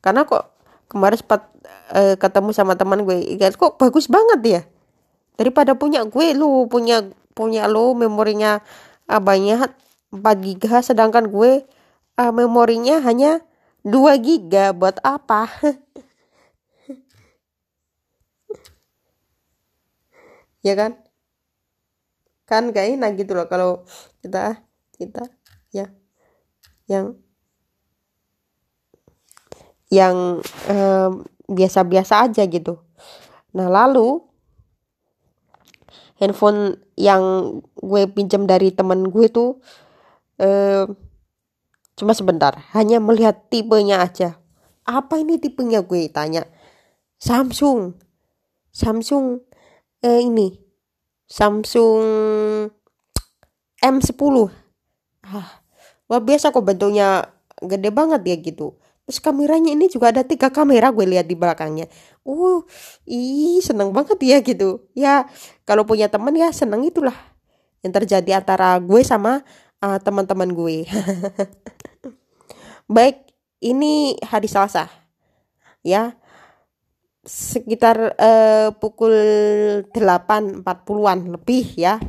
Karena 0.00 0.24
kok 0.24 0.48
kemarin 0.88 1.20
sempat 1.20 1.52
uh, 1.92 2.16
ketemu 2.16 2.50
sama 2.56 2.72
teman 2.80 3.04
gue 3.04 3.36
ingat 3.36 3.60
kok 3.60 3.76
bagus 3.76 4.08
banget 4.08 4.40
ya? 4.40 4.60
Daripada 5.36 5.76
punya 5.76 6.08
gue 6.08 6.32
lu 6.32 6.64
punya 6.72 7.04
punya 7.36 7.68
lu 7.68 7.92
memorinya 7.92 8.64
uh, 9.06 9.20
banyak 9.20 9.68
4 10.10 10.24
giga 10.40 10.80
sedangkan 10.80 11.28
gue 11.28 11.68
uh, 12.16 12.32
memorinya 12.32 13.04
hanya 13.04 13.44
2 13.84 13.92
giga. 14.24 14.72
Buat 14.72 15.04
apa 15.04 15.52
ya 20.62 20.74
kan? 20.78 20.98
Kan 22.48 22.72
gak 22.72 22.96
enak 22.96 23.20
gitu 23.20 23.36
loh 23.36 23.46
kalau 23.46 23.84
kita 24.24 24.64
kita 24.96 25.28
ya 25.70 25.92
yang 26.88 27.14
yang 29.88 30.40
biasa-biasa 31.48 32.28
aja 32.28 32.44
gitu. 32.44 32.80
Nah 33.56 33.68
lalu 33.72 34.20
handphone 36.20 36.76
yang 36.98 37.22
gue 37.78 38.02
pinjam 38.10 38.44
dari 38.44 38.74
temen 38.74 39.08
gue 39.08 39.26
tuh 39.30 39.62
eh, 40.42 40.84
cuma 41.96 42.12
sebentar 42.12 42.54
hanya 42.76 43.00
melihat 43.00 43.48
tipenya 43.48 44.04
aja. 44.04 44.36
Apa 44.88 45.20
ini 45.20 45.36
tipenya? 45.36 45.84
Gue 45.84 46.08
tanya. 46.08 46.48
Samsung. 47.20 47.92
Samsung 48.72 49.47
eh, 50.04 50.20
ini. 50.22 50.54
Samsung 51.28 52.06
M10 53.78 54.34
ah 55.28 55.60
wah 56.08 56.20
biasa 56.24 56.50
kok 56.50 56.64
bentuknya 56.64 57.28
gede 57.60 57.90
banget 57.92 58.22
ya 58.24 58.36
gitu. 58.40 58.78
Terus 59.04 59.24
kameranya 59.24 59.72
ini 59.72 59.88
juga 59.88 60.12
ada 60.12 60.20
tiga 60.24 60.52
kamera 60.52 60.92
gue 60.92 61.04
lihat 61.04 61.28
di 61.28 61.36
belakangnya. 61.36 61.88
Uh 62.24 62.64
ih 63.08 63.60
seneng 63.60 63.92
banget 63.92 64.18
ya 64.24 64.38
gitu. 64.40 64.88
Ya 64.96 65.28
kalau 65.68 65.84
punya 65.84 66.08
teman 66.08 66.32
ya 66.36 66.48
seneng 66.52 66.84
itulah 66.84 67.16
yang 67.84 67.92
terjadi 67.92 68.40
antara 68.40 68.76
gue 68.80 69.00
sama 69.04 69.44
uh, 69.84 69.98
teman-teman 70.00 70.48
gue. 70.52 70.88
Baik 72.94 73.20
ini 73.60 74.16
hari 74.24 74.48
Selasa 74.48 74.88
ya 75.84 76.16
sekitar 77.28 78.16
uh, 78.16 78.72
pukul 78.80 79.12
8.40-an 79.92 81.28
lebih 81.28 81.76
ya 81.76 82.00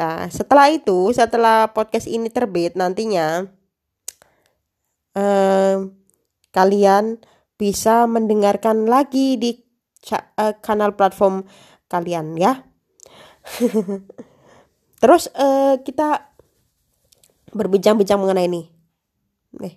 Nah, 0.00 0.32
setelah 0.32 0.72
itu, 0.72 1.12
setelah 1.12 1.68
podcast 1.76 2.08
ini 2.08 2.32
terbit 2.32 2.72
nantinya, 2.72 3.44
uh, 5.12 5.76
kalian 6.56 7.20
bisa 7.60 8.08
mendengarkan 8.08 8.88
lagi 8.88 9.36
di 9.36 9.60
uh, 10.40 10.56
kanal 10.64 10.96
platform 10.96 11.44
kalian 11.92 12.32
ya. 12.40 12.64
Terus 15.04 15.28
uh, 15.36 15.76
kita 15.84 16.32
berbincang-bincang 17.52 18.16
mengenai 18.24 18.48
ini. 18.48 18.62
Nih. 19.60 19.76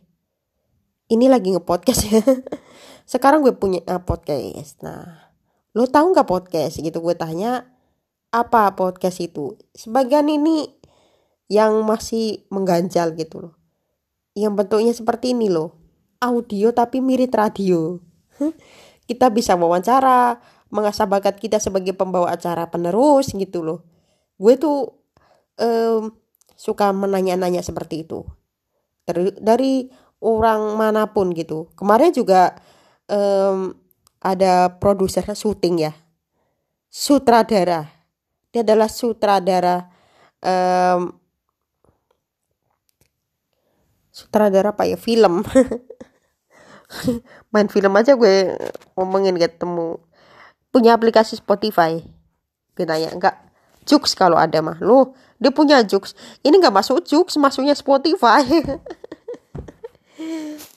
Ini 1.12 1.26
lagi 1.28 1.52
nge-podcast 1.52 2.02
ya. 2.08 2.24
Sekarang 3.04 3.44
gue 3.44 3.56
punya 3.56 3.84
uh, 3.90 4.02
podcast. 4.02 4.80
Nah, 4.82 5.34
lo 5.76 5.88
tahu 5.88 6.14
nggak 6.14 6.28
podcast 6.28 6.80
gitu 6.80 7.00
gue 7.00 7.16
tanya 7.16 7.68
apa 8.34 8.74
podcast 8.74 9.22
itu? 9.22 9.56
Sebagian 9.76 10.28
ini 10.28 10.68
yang 11.52 11.86
masih 11.86 12.48
mengganjal 12.50 13.14
gitu 13.16 13.50
loh. 13.50 13.54
Yang 14.34 14.54
bentuknya 14.58 14.94
seperti 14.96 15.38
ini 15.38 15.52
loh 15.52 15.84
audio 16.24 16.72
tapi 16.72 17.04
mirip 17.04 17.36
radio. 17.36 18.00
kita 19.10 19.28
bisa 19.36 19.60
wawancara, 19.60 20.40
mengasah 20.72 21.04
bakat 21.04 21.36
kita 21.36 21.60
sebagai 21.60 21.92
pembawa 21.92 22.32
acara 22.32 22.72
penerus 22.72 23.36
gitu 23.36 23.60
loh. 23.60 23.84
Gue 24.40 24.56
tuh 24.56 24.96
um, 25.60 26.16
suka 26.56 26.96
menanya-nanya 26.96 27.60
seperti 27.60 28.08
itu. 28.08 28.24
Dari, 29.04 29.36
dari 29.36 29.92
orang 30.24 30.80
mana 30.80 31.12
pun 31.12 31.36
gitu. 31.36 31.68
Kemarin 31.76 32.16
juga 32.16 32.56
um, 33.10 33.76
ada 34.24 34.80
produser 34.80 35.24
syuting 35.36 35.90
ya. 35.90 35.94
Sutradara. 36.88 37.90
Dia 38.54 38.62
adalah 38.62 38.88
sutradara 38.88 39.90
um, 40.44 41.12
sutradara 44.14 44.72
apa 44.72 44.86
ya? 44.86 44.96
Film. 44.96 45.42
Main 47.52 47.68
film 47.74 47.94
aja 47.98 48.14
gue 48.14 48.54
ngomongin 48.94 49.36
ketemu. 49.36 49.98
Punya 50.70 50.94
aplikasi 50.94 51.38
Spotify. 51.38 52.00
Gue 52.78 52.86
tanya 52.86 53.10
enggak 53.10 53.36
Jux 53.84 54.14
kalau 54.16 54.38
ada 54.38 54.62
mah. 54.62 54.78
Lo 54.80 55.18
dia 55.42 55.50
punya 55.52 55.82
Jux. 55.84 56.14
Ini 56.46 56.56
nggak 56.56 56.72
masuk 56.74 57.04
Jux 57.04 57.36
masuknya 57.42 57.74
Spotify. 57.74 58.46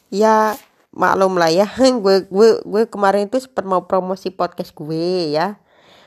Ya 0.06 0.54
maklum 0.96 1.36
lah 1.36 1.52
ya 1.52 1.68
gue 1.76 2.24
gue 2.26 2.48
gue 2.64 2.82
kemarin 2.88 3.28
itu 3.28 3.44
sempat 3.44 3.68
mau 3.68 3.84
promosi 3.84 4.32
podcast 4.32 4.72
gue 4.72 5.36
ya 5.36 5.60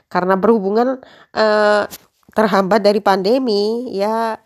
karena 0.10 0.34
berhubungan 0.34 0.98
uh, 1.38 1.84
terhambat 2.34 2.82
dari 2.82 2.98
pandemi 2.98 3.94
ya 3.94 4.42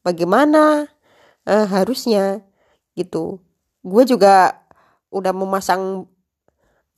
bagaimana 0.00 0.88
uh, 1.44 1.66
harusnya 1.68 2.40
gitu 2.96 3.38
gue 3.84 4.02
juga 4.08 4.64
udah 5.12 5.32
memasang 5.36 6.08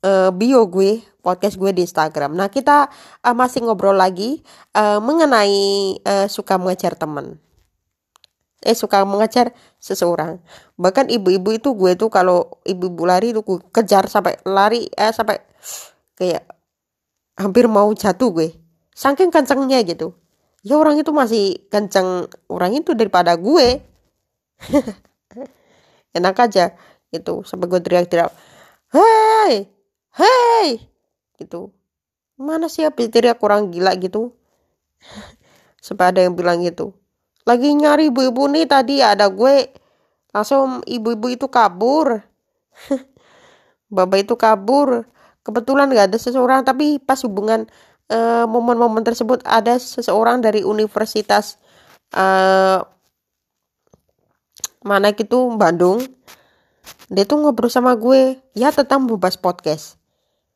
uh, 0.06 0.30
bio 0.30 0.64
gue 0.70 1.02
podcast 1.20 1.60
gue 1.60 1.70
di 1.76 1.84
Instagram. 1.84 2.32
Nah 2.32 2.48
kita 2.48 2.88
uh, 3.20 3.34
masih 3.36 3.66
ngobrol 3.66 3.92
lagi 3.92 4.40
uh, 4.72 4.96
mengenai 5.02 5.98
uh, 6.06 6.26
suka 6.30 6.56
mengejar 6.56 6.96
teman. 6.96 7.36
Eh 8.62 8.74
suka 8.74 9.06
mengejar 9.06 9.54
seseorang. 9.78 10.42
Bahkan 10.74 11.10
ibu-ibu 11.14 11.54
itu 11.54 11.74
gue 11.78 11.94
tuh 11.94 12.10
kalau 12.10 12.58
ibu-ibu 12.66 13.02
lari 13.06 13.30
tuh 13.30 13.46
gue 13.46 13.58
kejar 13.70 14.10
sampai 14.10 14.38
lari 14.42 14.90
eh 14.98 15.14
sampai 15.14 15.38
kayak 16.18 16.42
hampir 17.38 17.70
mau 17.70 17.88
jatuh 17.94 18.34
gue. 18.34 18.48
Saking 18.94 19.30
kencengnya 19.30 19.82
gitu. 19.86 20.18
Ya 20.66 20.74
orang 20.74 20.98
itu 20.98 21.14
masih 21.14 21.62
kenceng 21.70 22.26
orang 22.50 22.74
itu 22.74 22.98
daripada 22.98 23.38
gue. 23.38 23.78
Enak 26.18 26.34
aja 26.34 26.74
gitu 27.12 27.40
sampai 27.44 27.66
gue 27.72 27.80
teriak-teriak 27.80 28.32
hei 28.92 29.68
hei 30.12 30.68
gitu 31.40 31.72
mana 32.36 32.68
sih 32.68 32.84
habis 32.84 33.08
teriak 33.08 33.40
kurang 33.40 33.72
gila 33.72 33.96
gitu 33.96 34.36
sampai 35.84 36.12
ada 36.12 36.20
yang 36.24 36.36
bilang 36.36 36.60
gitu 36.60 36.92
lagi 37.48 37.72
nyari 37.72 38.12
ibu-ibu 38.12 38.44
nih 38.52 38.68
tadi 38.68 39.00
ada 39.00 39.32
gue. 39.32 39.72
Langsung 40.36 40.84
ibu-ibu 40.84 41.32
itu 41.32 41.48
kabur. 41.48 42.20
Bapak 43.96 44.28
itu 44.28 44.36
kabur. 44.36 45.08
Kebetulan 45.40 45.88
gak 45.88 46.12
ada 46.12 46.18
seseorang 46.20 46.60
tapi 46.60 47.00
pas 47.00 47.16
hubungan 47.24 47.64
momen 48.08 48.76
momen-momen 48.76 49.04
tersebut 49.04 49.44
ada 49.44 49.76
seseorang 49.76 50.40
dari 50.40 50.64
universitas 50.64 51.60
uh, 52.16 52.80
mana 54.84 55.12
gitu 55.16 55.48
Bandung. 55.56 56.04
Dia 57.08 57.24
tuh 57.24 57.40
ngobrol 57.40 57.72
sama 57.72 57.96
gue 57.96 58.36
ya 58.52 58.68
tentang 58.72 59.08
bebas 59.08 59.40
podcast. 59.40 59.96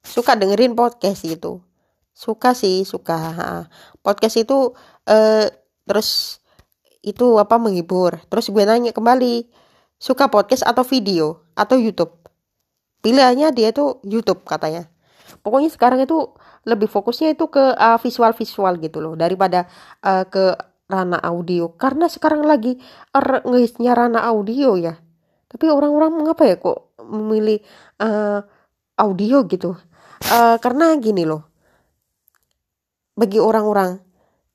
Suka 0.05 0.37
dengerin 0.37 0.77
podcast 0.77 1.25
gitu. 1.25 1.65
Suka 2.13 2.53
sih 2.53 2.85
suka 2.85 3.17
podcast 4.05 4.37
itu 4.37 4.77
eh, 5.09 5.49
terus 5.89 6.42
itu 7.03 7.37
apa 7.37 7.59
menghibur. 7.59 8.23
Terus 8.31 8.49
gue 8.49 8.63
nanya 8.63 8.95
kembali 8.95 9.51
suka 9.99 10.31
podcast 10.31 10.63
atau 10.63 10.87
video 10.87 11.43
atau 11.59 11.77
YouTube? 11.77 12.15
Pilihannya 13.03 13.51
dia 13.51 13.75
tuh 13.75 13.99
YouTube 14.07 14.47
katanya. 14.47 14.87
Pokoknya 15.43 15.75
sekarang 15.75 16.07
itu 16.07 16.31
lebih 16.63 16.87
fokusnya 16.87 17.35
itu 17.35 17.51
ke 17.51 17.75
uh, 17.75 17.99
visual-visual 17.99 18.79
gitu 18.79 19.03
loh 19.03 19.19
daripada 19.19 19.67
uh, 20.07 20.23
ke 20.23 20.55
ranah 20.87 21.19
audio. 21.27 21.75
Karena 21.75 22.07
sekarang 22.07 22.47
lagi 22.47 22.79
er, 23.11 23.43
ngehisnya 23.43 23.99
ranah 23.99 24.23
audio 24.31 24.79
ya. 24.79 24.95
Tapi 25.51 25.67
orang-orang 25.69 26.15
mengapa 26.15 26.47
ya 26.47 26.57
kok 26.57 26.95
memilih 27.03 27.59
uh, 27.99 28.47
audio 29.03 29.43
gitu? 29.51 29.75
Uh, 30.31 30.57
karena 30.63 30.95
gini 31.03 31.27
loh. 31.27 31.43
Bagi 33.19 33.43
orang-orang 33.43 33.99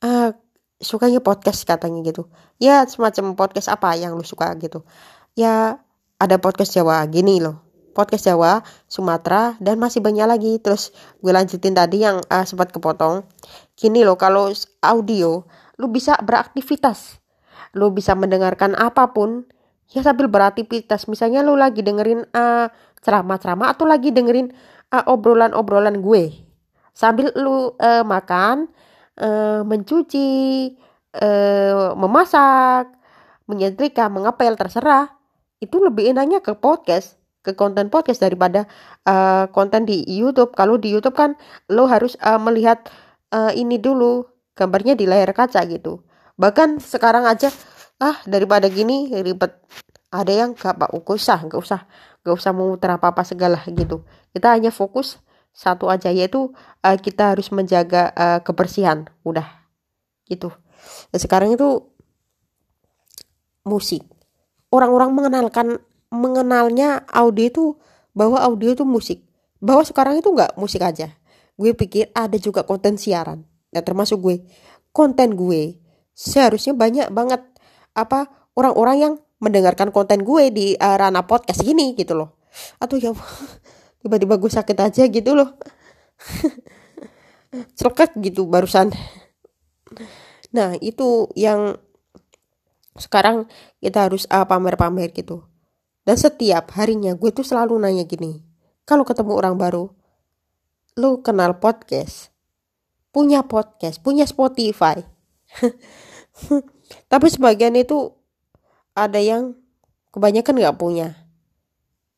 uh, 0.02 0.32
sukanya 0.78 1.22
podcast 1.22 1.66
katanya 1.66 2.06
gitu. 2.06 2.30
Ya 2.62 2.86
semacam 2.86 3.34
podcast 3.34 3.70
apa 3.70 3.98
yang 3.98 4.14
lu 4.14 4.26
suka 4.26 4.54
gitu. 4.62 4.86
Ya 5.34 5.82
ada 6.18 6.38
podcast 6.38 6.74
Jawa 6.74 7.02
gini 7.10 7.42
loh. 7.42 7.62
Podcast 7.98 8.30
Jawa 8.30 8.62
Sumatera 8.86 9.58
dan 9.58 9.82
masih 9.82 10.06
banyak 10.06 10.30
lagi. 10.30 10.54
Terus 10.62 10.94
gue 11.22 11.34
lanjutin 11.34 11.74
tadi 11.74 12.06
yang 12.06 12.22
uh, 12.30 12.46
sempat 12.46 12.70
kepotong. 12.70 13.26
Gini 13.74 14.06
loh 14.06 14.18
kalau 14.18 14.54
audio 14.86 15.42
lu 15.82 15.88
bisa 15.90 16.18
beraktivitas. 16.22 17.18
Lu 17.74 17.90
bisa 17.90 18.14
mendengarkan 18.14 18.78
apa 18.78 19.14
pun. 19.14 19.50
Ya 19.90 20.06
sambil 20.06 20.30
beraktivitas. 20.30 21.10
Misalnya 21.10 21.42
lu 21.42 21.58
lagi 21.58 21.82
dengerin 21.82 22.30
uh, 22.38 22.70
ceramah-ceramah 23.02 23.74
atau 23.74 23.90
lagi 23.90 24.14
dengerin 24.14 24.54
uh, 24.94 25.10
obrolan-obrolan 25.10 25.98
gue. 26.06 26.38
Sambil 26.94 27.34
lu 27.34 27.74
uh, 27.78 28.06
makan 28.06 28.70
uh, 29.22 29.62
mencuci 29.66 30.28
uh, 31.18 31.94
memasak 31.98 32.94
menyetrika 33.50 34.10
mengepel 34.12 34.54
terserah. 34.56 35.14
Itu 35.58 35.82
lebih 35.82 36.14
enaknya 36.14 36.40
ke 36.46 36.54
podcast 36.54 37.18
ke 37.42 37.56
konten 37.56 37.88
podcast 37.88 38.20
daripada 38.20 38.68
uh, 39.08 39.48
konten 39.56 39.88
di 39.88 40.04
YouTube. 40.04 40.52
Kalau 40.52 40.76
di 40.76 40.92
YouTube 40.92 41.16
kan 41.16 41.40
lo 41.72 41.88
harus 41.88 42.20
uh, 42.20 42.36
melihat 42.36 42.92
uh, 43.32 43.56
ini 43.56 43.80
dulu 43.80 44.28
gambarnya 44.54 45.00
di 45.00 45.08
layar 45.08 45.32
kaca 45.32 45.64
gitu. 45.66 46.04
Bahkan 46.36 46.84
sekarang 46.84 47.24
aja 47.24 47.50
ah 48.04 48.20
daripada 48.28 48.68
gini 48.68 49.10
ribet. 49.24 49.56
Ada 50.08 50.32
yang 50.32 50.50
gak 50.56 50.80
pak 50.80 50.92
usah 50.92 51.40
gak 51.48 51.60
usah 51.60 51.82
gak 52.24 52.36
usah 52.36 52.52
memutar 52.52 52.96
apa 53.00 53.16
apa 53.16 53.24
segala 53.24 53.64
gitu. 53.68 54.04
Kita 54.36 54.52
hanya 54.54 54.70
fokus 54.70 55.20
satu 55.58 55.90
aja 55.90 56.14
yaitu 56.14 56.54
uh, 56.86 56.98
kita 57.02 57.34
harus 57.34 57.50
menjaga 57.50 58.14
uh, 58.14 58.40
kebersihan. 58.46 59.10
Udah. 59.26 59.66
Gitu. 60.30 60.54
Nah, 61.10 61.18
sekarang 61.18 61.58
itu 61.58 61.90
musik. 63.66 64.06
Orang-orang 64.70 65.18
mengenalkan 65.18 65.82
mengenalnya 66.14 67.10
audio 67.10 67.50
itu 67.50 67.66
bahwa 68.14 68.38
audio 68.38 68.78
itu 68.78 68.86
musik. 68.86 69.26
Bahwa 69.58 69.82
sekarang 69.82 70.22
itu 70.22 70.30
nggak 70.30 70.54
musik 70.62 70.86
aja. 70.86 71.10
Gue 71.58 71.74
pikir 71.74 72.14
ada 72.14 72.38
juga 72.38 72.62
konten 72.62 73.02
siaran. 73.02 73.42
Ya 73.74 73.82
termasuk 73.82 74.22
gue. 74.22 74.46
Konten 74.94 75.34
gue 75.34 75.82
seharusnya 76.14 76.78
banyak 76.78 77.10
banget 77.10 77.42
apa 77.98 78.30
orang-orang 78.54 78.98
yang 79.02 79.14
mendengarkan 79.42 79.90
konten 79.90 80.22
gue 80.22 80.54
di 80.54 80.68
uh, 80.78 80.98
ranah 81.02 81.26
podcast 81.26 81.66
gini 81.66 81.98
gitu 81.98 82.14
loh. 82.14 82.38
Atau 82.78 83.02
ya 83.02 83.10
tiba-tiba 84.08 84.40
gue 84.40 84.48
sakit 84.48 84.78
aja 84.80 85.04
gitu 85.12 85.36
loh. 85.36 85.60
Celket 87.80 88.16
gitu 88.24 88.48
barusan. 88.48 88.96
Nah 90.56 90.80
itu 90.80 91.28
yang 91.36 91.76
sekarang 92.96 93.52
kita 93.84 94.08
harus 94.08 94.24
pamer 94.26 94.48
pamer-pamer 94.48 95.12
gitu. 95.12 95.44
Dan 96.08 96.16
setiap 96.16 96.72
harinya 96.80 97.12
gue 97.20 97.36
tuh 97.36 97.44
selalu 97.44 97.76
nanya 97.84 98.08
gini 98.08 98.40
kalau 98.88 99.04
ketemu 99.04 99.36
orang 99.36 99.60
baru 99.60 99.92
lu 100.96 101.20
kenal 101.20 101.60
podcast? 101.60 102.32
Punya 103.12 103.44
podcast 103.44 104.00
punya 104.00 104.24
Spotify? 104.24 105.04
Tapi 107.12 107.28
sebagian 107.28 107.76
itu 107.76 108.16
ada 108.96 109.20
yang 109.20 109.60
kebanyakan 110.16 110.56
nggak 110.64 110.80
punya 110.80 111.27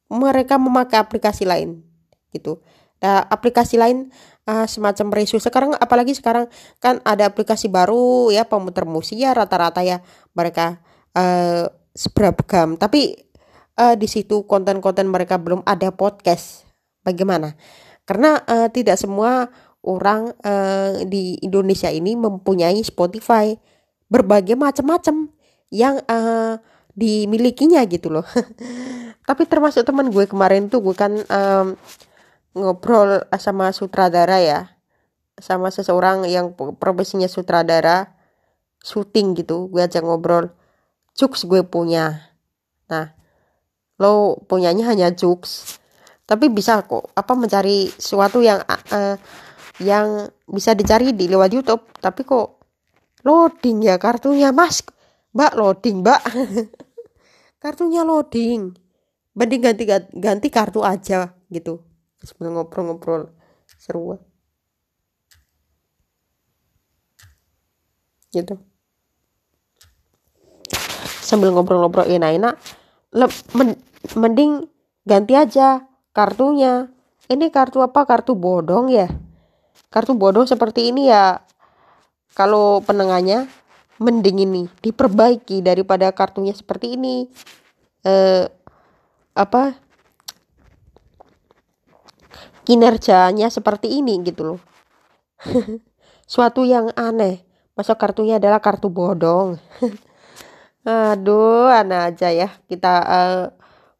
mereka 0.09 0.57
memakai 0.57 0.97
aplikasi 0.97 1.45
lain 1.45 1.85
gitu. 2.33 2.59
Nah 2.99 3.23
aplikasi 3.29 3.79
lain 3.79 4.11
uh, 4.49 4.67
semacam 4.67 5.07
resu 5.15 5.39
sekarang 5.39 5.71
apalagi 5.77 6.11
sekarang 6.17 6.51
kan 6.83 6.99
ada 7.07 7.29
aplikasi 7.29 7.71
baru 7.71 8.33
ya 8.33 8.43
pemutar 8.43 8.83
musik 8.83 9.15
ya 9.21 9.31
rata-rata 9.31 9.85
ya 9.85 10.03
mereka 10.35 10.83
uh, 11.15 11.71
beragam 12.11 12.75
tapi 12.75 13.29
uh, 13.79 13.95
di 13.95 14.07
situ 14.11 14.43
konten-konten 14.43 15.07
mereka 15.07 15.39
belum 15.39 15.63
ada 15.63 15.95
podcast. 15.95 16.67
Bagaimana? 16.99 17.55
Karena 18.03 18.43
uh, 18.43 18.67
tidak 18.67 18.99
semua 18.99 19.47
orang 19.87 20.35
uh, 20.43 21.07
di 21.07 21.39
Indonesia 21.39 21.87
ini 21.87 22.19
mempunyai 22.19 22.83
Spotify. 22.83 23.55
Berbagai 24.09 24.57
macam-macam 24.57 25.29
yang 25.69 26.01
uh, 26.09 26.57
dimilikinya 26.99 27.79
gitu 27.87 28.11
loh. 28.11 28.27
Tapi 29.27 29.47
termasuk 29.47 29.87
teman 29.87 30.11
gue 30.11 30.27
kemarin 30.27 30.67
tuh 30.67 30.83
gue 30.83 30.95
kan 30.97 31.15
um, 31.15 31.79
ngobrol 32.59 33.23
sama 33.39 33.71
sutradara 33.71 34.43
ya. 34.43 34.59
Sama 35.39 35.71
seseorang 35.71 36.27
yang 36.27 36.51
profesinya 36.75 37.31
sutradara 37.31 38.11
syuting 38.83 39.39
gitu. 39.39 39.71
Gue 39.71 39.87
ajak 39.87 40.03
ngobrol 40.03 40.51
jokes 41.15 41.47
gue 41.47 41.63
punya. 41.63 42.35
Nah 42.91 43.15
lo 43.99 44.39
punyanya 44.47 44.91
hanya 44.91 45.11
jokes 45.11 45.79
tapi 46.29 46.45
bisa 46.53 46.85
kok 46.85 47.09
apa 47.17 47.33
mencari 47.33 47.89
sesuatu 47.89 48.37
yang 48.45 48.61
uh, 48.93 49.17
yang 49.81 50.29
bisa 50.45 50.77
dicari 50.77 51.09
di 51.17 51.25
lewat 51.25 51.49
YouTube. 51.49 51.89
Tapi 51.97 52.21
kok 52.21 52.61
loading 53.25 53.81
ya 53.89 53.97
kartunya 53.97 54.53
mas? 54.53 54.85
Mbak 55.33 55.53
loading 55.57 56.05
mbak 56.05 56.21
kartunya 57.59 58.01
loading. 58.07 58.73
Mending 59.37 59.61
ganti 59.61 59.83
ganti 60.15 60.47
kartu 60.51 60.81
aja 60.83 61.37
gitu. 61.47 61.85
Sebelum 62.23 62.59
ngobrol-ngobrol. 62.59 63.31
Seru 63.79 64.17
gitu. 68.29 68.61
Sambil 71.21 71.53
ngobrol-ngobrol 71.53 72.09
enak-enak 72.09 72.57
mending 74.17 74.69
ganti 75.05 75.33
aja 75.33 75.85
kartunya. 76.13 76.89
Ini 77.29 77.53
kartu 77.53 77.85
apa? 77.85 78.09
Kartu 78.09 78.33
bodong 78.33 78.89
ya? 78.89 79.05
Kartu 79.93 80.17
bodong 80.17 80.49
seperti 80.49 80.89
ini 80.89 81.09
ya 81.13 81.45
kalau 82.33 82.81
penengahnya 82.81 83.45
mending 83.99 84.47
ini 84.47 84.63
diperbaiki 84.79 85.59
daripada 85.59 86.09
kartunya 86.15 86.55
seperti 86.55 86.95
ini. 86.95 87.27
Eh 88.07 88.47
apa? 89.35 89.75
Kinerjanya 92.63 93.51
seperti 93.51 93.99
ini 93.99 94.19
gitu 94.23 94.55
loh. 94.55 94.59
Suatu 96.31 96.63
yang 96.63 96.95
aneh. 96.95 97.43
Masa 97.75 97.95
kartunya 97.95 98.39
adalah 98.39 98.59
kartu 98.59 98.91
bodong? 98.91 99.55
Aduh 100.87 101.67
anak 101.71 102.15
aja 102.15 102.31
ya. 102.31 102.49
Kita 102.67 102.93
uh, 103.03 103.43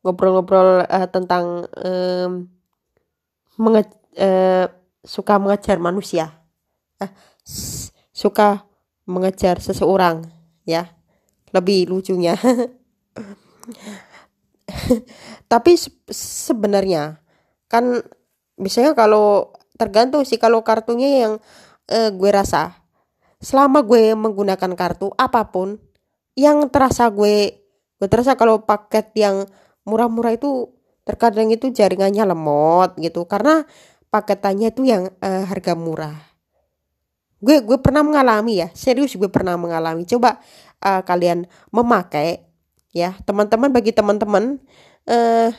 ngobrol-ngobrol 0.03 0.83
uh, 0.87 1.07
tentang 1.11 1.67
um, 1.79 2.47
menge 3.59 3.87
uh, 4.19 4.67
suka 5.03 5.39
mengejar 5.39 5.79
manusia. 5.79 6.35
Uh, 6.99 7.11
suka 8.13 8.68
mengejar 9.09 9.57
seseorang 9.57 10.29
ya. 10.69 10.93
Lebih 11.49 11.89
lucunya. 11.89 12.37
Tapi 15.51 15.71
se 15.73 15.89
sebenarnya 16.13 17.17
kan 17.65 18.05
biasanya 18.53 18.93
kalau 18.93 19.53
tergantung 19.81 20.21
sih 20.25 20.37
kalau 20.37 20.61
kartunya 20.61 21.25
yang 21.25 21.33
uh, 21.89 22.09
gue 22.13 22.29
rasa 22.29 22.77
selama 23.41 23.81
gue 23.81 24.13
menggunakan 24.13 24.77
kartu 24.77 25.09
apa 25.17 25.49
pun 25.49 25.81
yang 26.37 26.69
terasa 26.69 27.09
gue 27.09 27.55
gue 27.97 28.07
terasa 28.07 28.37
kalau 28.37 28.61
paket 28.63 29.09
yang 29.17 29.49
murah-murah 29.89 30.37
itu 30.37 30.69
terkadang 31.01 31.49
itu 31.49 31.73
jaringannya 31.73 32.21
lemot 32.29 32.93
gitu. 33.01 33.25
Karena 33.25 33.65
paketannya 34.13 34.69
itu 34.69 34.85
yang 34.85 35.09
uh, 35.25 35.43
harga 35.49 35.73
murah 35.73 36.28
gue 37.39 37.63
gue 37.63 37.77
pernah 37.79 38.03
mengalami 38.03 38.59
ya 38.63 38.67
serius 38.75 39.15
gue 39.15 39.31
pernah 39.31 39.55
mengalami. 39.55 40.03
Coba 40.03 40.39
uh, 40.83 41.01
kalian 41.03 41.47
memakai 41.71 42.43
ya 42.91 43.15
teman-teman 43.23 43.71
bagi 43.71 43.95
teman-teman 43.95 44.59
uh, 45.07 45.49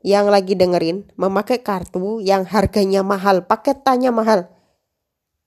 yang 0.00 0.32
lagi 0.32 0.56
dengerin 0.56 1.04
memakai 1.16 1.60
kartu 1.60 2.24
yang 2.24 2.44
harganya 2.48 3.04
mahal 3.04 3.44
paketannya 3.44 4.12
mahal. 4.12 4.40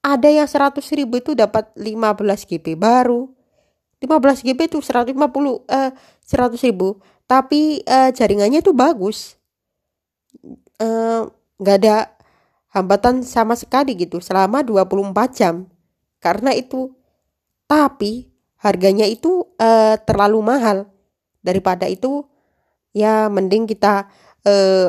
Ada 0.04 0.28
yang 0.28 0.48
100 0.50 0.84
ribu 1.00 1.24
itu 1.24 1.32
dapat 1.32 1.72
15 1.80 2.44
GB 2.44 2.76
baru. 2.76 3.32
15 4.04 4.44
GB 4.44 4.60
itu 4.68 4.84
150 4.84 5.16
uh, 5.16 5.62
100 5.64 6.68
ribu. 6.68 7.00
Tapi 7.24 7.88
uh, 7.88 8.12
jaringannya 8.12 8.60
itu 8.60 8.76
bagus. 8.76 9.40
Eh, 10.84 11.22
nggak 11.62 11.78
uh, 11.78 11.80
ada 11.80 11.98
hambatan 12.76 13.24
sama 13.24 13.56
sekali 13.56 13.96
gitu 13.96 14.20
selama 14.20 14.60
24 14.60 15.14
jam 15.32 15.70
karena 16.24 16.56
itu 16.56 16.96
tapi 17.68 18.32
harganya 18.64 19.04
itu 19.04 19.44
uh, 19.60 20.00
terlalu 20.08 20.40
mahal. 20.40 20.88
Daripada 21.44 21.92
itu 21.92 22.24
ya 22.96 23.28
mending 23.28 23.68
kita 23.68 24.08
uh, 24.48 24.88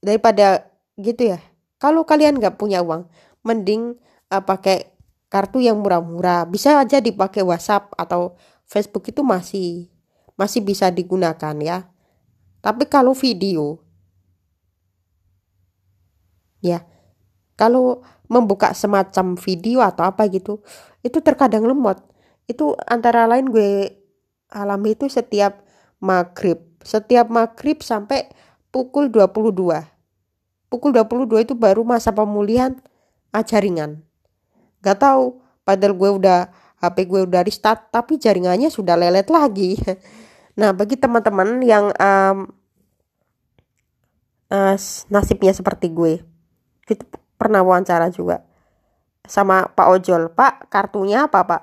daripada 0.00 0.72
gitu 0.96 1.36
ya. 1.36 1.38
Kalau 1.76 2.08
kalian 2.08 2.40
nggak 2.40 2.56
punya 2.56 2.80
uang 2.80 3.04
mending 3.44 4.00
uh, 4.32 4.40
pakai 4.40 4.88
kartu 5.28 5.60
yang 5.60 5.76
murah-murah. 5.84 6.48
Bisa 6.48 6.80
aja 6.80 7.04
dipakai 7.04 7.44
WhatsApp 7.44 7.92
atau 8.00 8.32
Facebook 8.64 9.12
itu 9.12 9.20
masih 9.20 9.92
masih 10.40 10.64
bisa 10.64 10.88
digunakan 10.88 11.52
ya. 11.60 11.84
Tapi 12.64 12.88
kalau 12.88 13.12
video 13.12 13.76
ya 16.64 16.80
kalau 17.56 18.04
membuka 18.30 18.76
semacam 18.76 19.34
video 19.40 19.82
atau 19.82 20.04
apa 20.06 20.28
gitu 20.28 20.60
itu 21.02 21.18
terkadang 21.24 21.64
lemot. 21.64 21.98
Itu 22.46 22.78
antara 22.86 23.26
lain 23.26 23.50
gue 23.50 23.96
alami 24.52 24.94
itu 24.94 25.10
setiap 25.10 25.64
maghrib. 25.98 26.62
Setiap 26.86 27.26
maghrib 27.32 27.82
sampai 27.82 28.30
pukul 28.70 29.10
22 29.10 29.96
pukul 30.66 30.92
22 30.92 31.46
itu 31.46 31.54
baru 31.54 31.86
masa 31.86 32.10
pemulihan 32.12 32.76
jaringan. 33.36 34.00
Gak 34.80 35.04
tahu, 35.04 35.44
padahal 35.60 35.92
gue 35.92 36.10
udah 36.24 36.40
HP 36.80 36.96
gue 37.04 37.20
udah 37.28 37.44
restart 37.44 37.92
tapi 37.92 38.16
jaringannya 38.16 38.72
sudah 38.72 38.96
lelet 38.96 39.28
lagi. 39.28 39.76
Nah, 40.56 40.72
bagi 40.72 40.96
teman-teman 40.96 41.60
yang 41.60 41.92
um, 42.00 42.48
uh, 44.48 44.76
nasibnya 45.12 45.52
seperti 45.52 45.92
gue, 45.92 46.24
itu 46.88 47.04
pernah 47.36 47.60
wawancara 47.62 48.08
juga 48.10 48.42
sama 49.26 49.68
Pak 49.74 49.86
Ojol. 49.90 50.32
Pak, 50.32 50.70
kartunya 50.70 51.26
apa 51.26 51.44
Pak? 51.44 51.62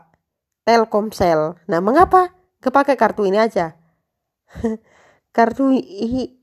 Telkomsel. 0.63 1.59
Nah, 1.67 1.79
mengapa? 1.83 2.31
Kepake 2.63 2.95
kartu 2.95 3.27
ini 3.27 3.39
aja. 3.39 3.75
Kartu 5.33 5.73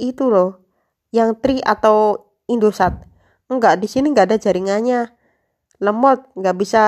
itu 0.03 0.25
loh 0.27 0.67
yang 1.15 1.39
Tri 1.39 1.63
atau 1.63 2.27
Indosat. 2.51 3.07
Enggak 3.47 3.79
di 3.79 3.87
sini 3.87 4.11
enggak 4.11 4.35
ada 4.35 4.37
jaringannya. 4.43 5.15
Lemot 5.79 6.27
nggak 6.35 6.57
bisa 6.59 6.85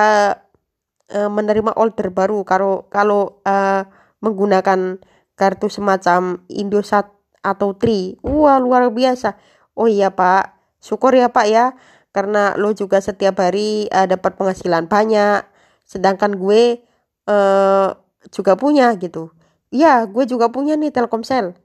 uh, 1.15 1.31
menerima 1.31 1.79
order 1.79 2.11
baru. 2.11 2.43
Kalau 2.43 2.91
kalau 2.91 3.39
uh, 3.47 3.87
menggunakan 4.19 4.99
kartu 5.39 5.71
semacam 5.71 6.43
Indosat 6.51 7.07
atau 7.39 7.79
Tri. 7.79 8.19
Wah 8.27 8.59
luar 8.59 8.91
biasa. 8.91 9.39
Oh 9.79 9.87
iya 9.87 10.11
pak. 10.11 10.59
Syukur 10.83 11.15
ya 11.15 11.31
pak 11.31 11.47
ya 11.47 11.79
karena 12.13 12.55
lo 12.61 12.77
juga 12.77 13.01
setiap 13.01 13.41
hari 13.41 13.89
uh, 13.89 14.07
dapat 14.07 14.37
penghasilan 14.37 14.87
banyak. 14.87 15.43
Sedangkan 15.89 16.37
gue 16.37 16.81
uh, 17.29 17.89
juga 18.31 18.53
punya 18.55 18.93
gitu. 19.01 19.33
Ya 19.73 20.05
gue 20.05 20.25
juga 20.29 20.53
punya 20.53 20.77
nih 20.77 20.93
Telkomsel. 20.93 21.57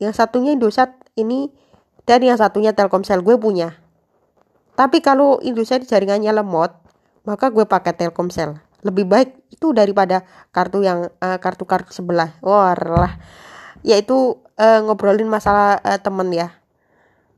Yang 0.00 0.14
satunya 0.20 0.52
Indosat 0.56 0.96
ini 1.16 1.52
dan 2.04 2.20
yang 2.24 2.36
satunya 2.36 2.76
Telkomsel 2.76 3.24
gue 3.24 3.36
punya. 3.40 3.76
Tapi 4.76 5.00
kalau 5.00 5.40
Indosat 5.40 5.88
jaringannya 5.88 6.32
lemot 6.32 6.76
maka 7.24 7.48
gue 7.48 7.64
pakai 7.64 7.96
Telkomsel. 7.96 8.60
Lebih 8.80 9.04
baik 9.08 9.30
itu 9.52 9.76
daripada 9.76 10.24
kartu 10.52 10.80
yang 10.84 11.12
uh, 11.20 11.36
kartu-kartu 11.40 11.92
sebelah. 11.92 12.36
Wah 12.44 12.76
lah 12.76 13.12
yaitu 13.80 14.36
uh, 14.60 14.80
ngobrolin 14.84 15.28
masalah 15.28 15.80
uh, 15.80 15.96
temen 15.96 16.28
ya 16.32 16.52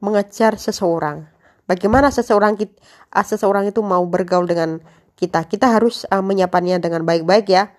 mengejar 0.03 0.59
seseorang 0.59 1.31
bagaimana 1.69 2.09
seseorang 2.13 2.59
kita 2.59 2.75
uh, 3.13 3.27
seseorang 3.27 3.69
itu 3.69 3.81
mau 3.83 4.03
bergaul 4.07 4.47
dengan 4.47 4.83
kita? 5.19 5.47
Kita 5.47 5.73
harus 5.73 6.09
uh, 6.11 6.25
menyapanya 6.25 6.83
dengan 6.83 7.07
baik-baik 7.07 7.47
ya. 7.51 7.71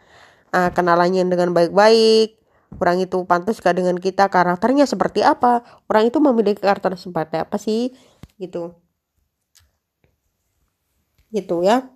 Uh, 0.53 0.69
kenalannya 0.71 1.25
dengan 1.27 1.51
baik-baik. 1.51 2.39
Orang 2.77 3.01
itu 3.01 3.21
pantas 3.29 3.61
gak 3.61 3.77
dengan 3.77 3.97
kita? 3.97 4.29
Karakternya 4.29 4.89
seperti 4.89 5.21
apa? 5.21 5.61
Orang 5.85 6.09
itu 6.09 6.17
memiliki 6.17 6.61
karakter 6.61 6.97
seperti 6.97 7.41
apa 7.41 7.57
sih? 7.61 7.93
Gitu. 8.41 8.73
Gitu 11.29 11.55
ya. 11.65 11.89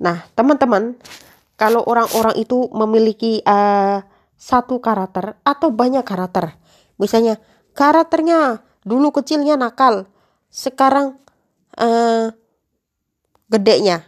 Nah 0.00 0.24
teman-teman 0.36 0.96
kalau 1.54 1.86
orang-orang 1.86 2.34
itu 2.36 2.68
memiliki 2.74 3.40
uh, 3.46 4.02
satu 4.34 4.82
karakter 4.82 5.38
atau 5.46 5.70
banyak 5.70 6.02
karakter 6.04 6.58
misalnya 6.98 7.40
karakternya 7.72 8.60
dulu 8.84 9.14
kecilnya 9.14 9.56
nakal 9.56 10.10
sekarang 10.54 11.18
uh, 11.82 12.30
gedenya 13.50 14.06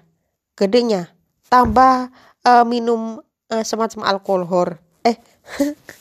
gedenya 0.55 1.11
tambah 1.51 2.15
uh, 2.47 2.63
minum 2.63 3.19
uh, 3.51 3.65
semacam 3.67 4.07
alkohol 4.07 4.79
eh 5.03 5.19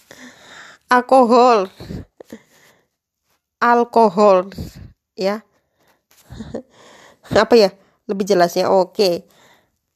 alkohol. 0.90 1.70
Alkohol 3.62 4.52
ya. 5.18 5.42
Apa 7.42 7.54
ya? 7.58 7.70
Lebih 8.06 8.26
jelasnya 8.28 8.70
oke. 8.70 9.26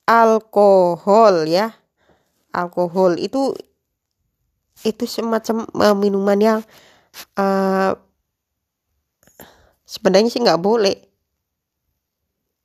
Alkohol 0.10 1.45
ya. 1.45 1.78
Alkohol 2.50 3.22
itu 3.22 3.54
itu 4.82 5.04
semacam 5.06 5.68
uh, 5.76 5.93
minuman 5.93 6.39
yang 6.39 6.60
uh, 7.38 7.93
sebenarnya 9.90 10.30
sih 10.30 10.46
nggak 10.46 10.62
boleh. 10.62 10.94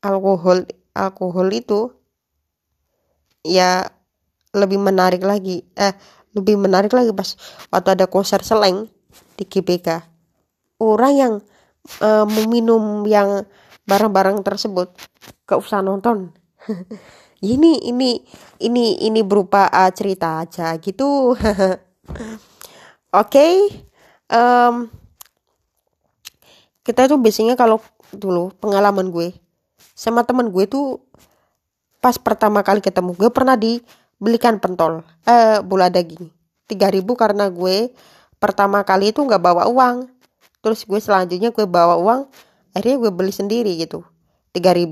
Alkohol 0.04 0.68
alkohol 0.92 1.48
itu 1.48 1.88
ya 3.40 3.88
lebih 4.52 4.76
menarik 4.76 5.24
lagi. 5.24 5.64
Eh 5.72 5.96
lebih 6.36 6.60
menarik 6.60 6.92
lagi 6.92 7.16
pas 7.16 7.32
waktu 7.72 7.96
ada 7.96 8.04
konser 8.04 8.44
seleng 8.44 8.92
di 9.40 9.48
GBK. 9.48 10.04
Orang 10.76 11.12
yang 11.16 11.34
uh, 12.04 12.26
meminum 12.28 13.08
yang 13.08 13.48
barang-barang 13.88 14.44
tersebut 14.44 14.92
gak 15.48 15.60
usah 15.60 15.80
nonton. 15.80 16.34
Ini 17.44 17.92
ini 17.92 18.24
ini 18.64 19.04
ini 19.04 19.20
berupa 19.20 19.68
uh, 19.68 19.92
cerita 19.92 20.40
aja 20.40 20.80
gitu. 20.80 21.36
Oke 21.36 21.76
okay. 23.12 23.54
um, 24.32 24.88
kita 26.84 27.08
itu 27.08 27.16
biasanya 27.16 27.56
kalau 27.56 27.80
dulu 28.12 28.52
pengalaman 28.60 29.08
gue 29.08 29.32
sama 29.96 30.22
temen 30.22 30.52
gue 30.52 30.68
tuh 30.68 31.00
pas 32.04 32.14
pertama 32.20 32.60
kali 32.60 32.84
ketemu 32.84 33.16
gue 33.16 33.32
pernah 33.32 33.56
dibelikan 33.56 34.60
pentol 34.60 35.00
eh 35.24 35.64
bola 35.64 35.88
daging. 35.88 36.28
3000 36.64 37.04
karena 37.16 37.48
gue 37.52 37.92
pertama 38.40 38.80
kali 38.84 39.12
itu 39.12 39.20
nggak 39.20 39.40
bawa 39.40 39.64
uang. 39.68 40.08
Terus 40.60 40.84
gue 40.84 41.00
selanjutnya 41.00 41.52
gue 41.52 41.64
bawa 41.64 41.96
uang 41.96 42.28
akhirnya 42.76 43.08
gue 43.08 43.12
beli 43.12 43.32
sendiri 43.32 43.72
gitu 43.80 44.04
3000 44.52 44.90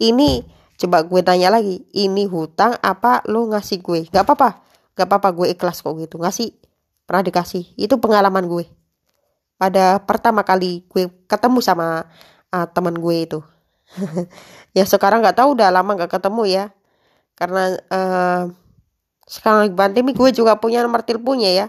ini 0.00 0.44
coba 0.76 1.02
gue 1.04 1.20
tanya 1.24 1.48
lagi 1.48 1.84
ini 1.96 2.28
hutang 2.28 2.76
apa 2.80 3.20
lo 3.28 3.48
ngasih 3.52 3.84
gue? 3.84 4.00
Nggak 4.08 4.24
apa-apa 4.24 4.50
nggak 4.96 5.06
apa-apa 5.12 5.28
gue 5.36 5.46
ikhlas 5.52 5.84
kok 5.84 5.92
gitu. 6.00 6.16
Ngasih 6.16 6.56
pernah 7.04 7.20
dikasih. 7.28 7.76
Itu 7.76 8.00
pengalaman 8.00 8.48
gue 8.48 8.64
pada 9.56 10.00
pertama 10.04 10.44
kali 10.44 10.84
gue 10.92 11.08
ketemu 11.28 11.58
sama 11.64 12.08
uh, 12.52 12.66
teman 12.70 12.96
gue 12.96 13.16
itu. 13.16 13.40
Ya 14.76 14.84
sekarang 14.84 15.24
nggak 15.24 15.40
tahu 15.40 15.56
udah 15.56 15.72
lama 15.72 15.96
nggak 15.96 16.20
ketemu 16.20 16.42
ya. 16.44 16.64
Karena 17.32 17.80
uh, 17.88 18.52
sekarang 19.24 19.64
lagi 19.64 19.72
pandemi 19.72 20.12
gue 20.12 20.30
juga 20.36 20.60
punya 20.60 20.84
nomor 20.84 21.00
teleponnya 21.00 21.48
ya. 21.48 21.66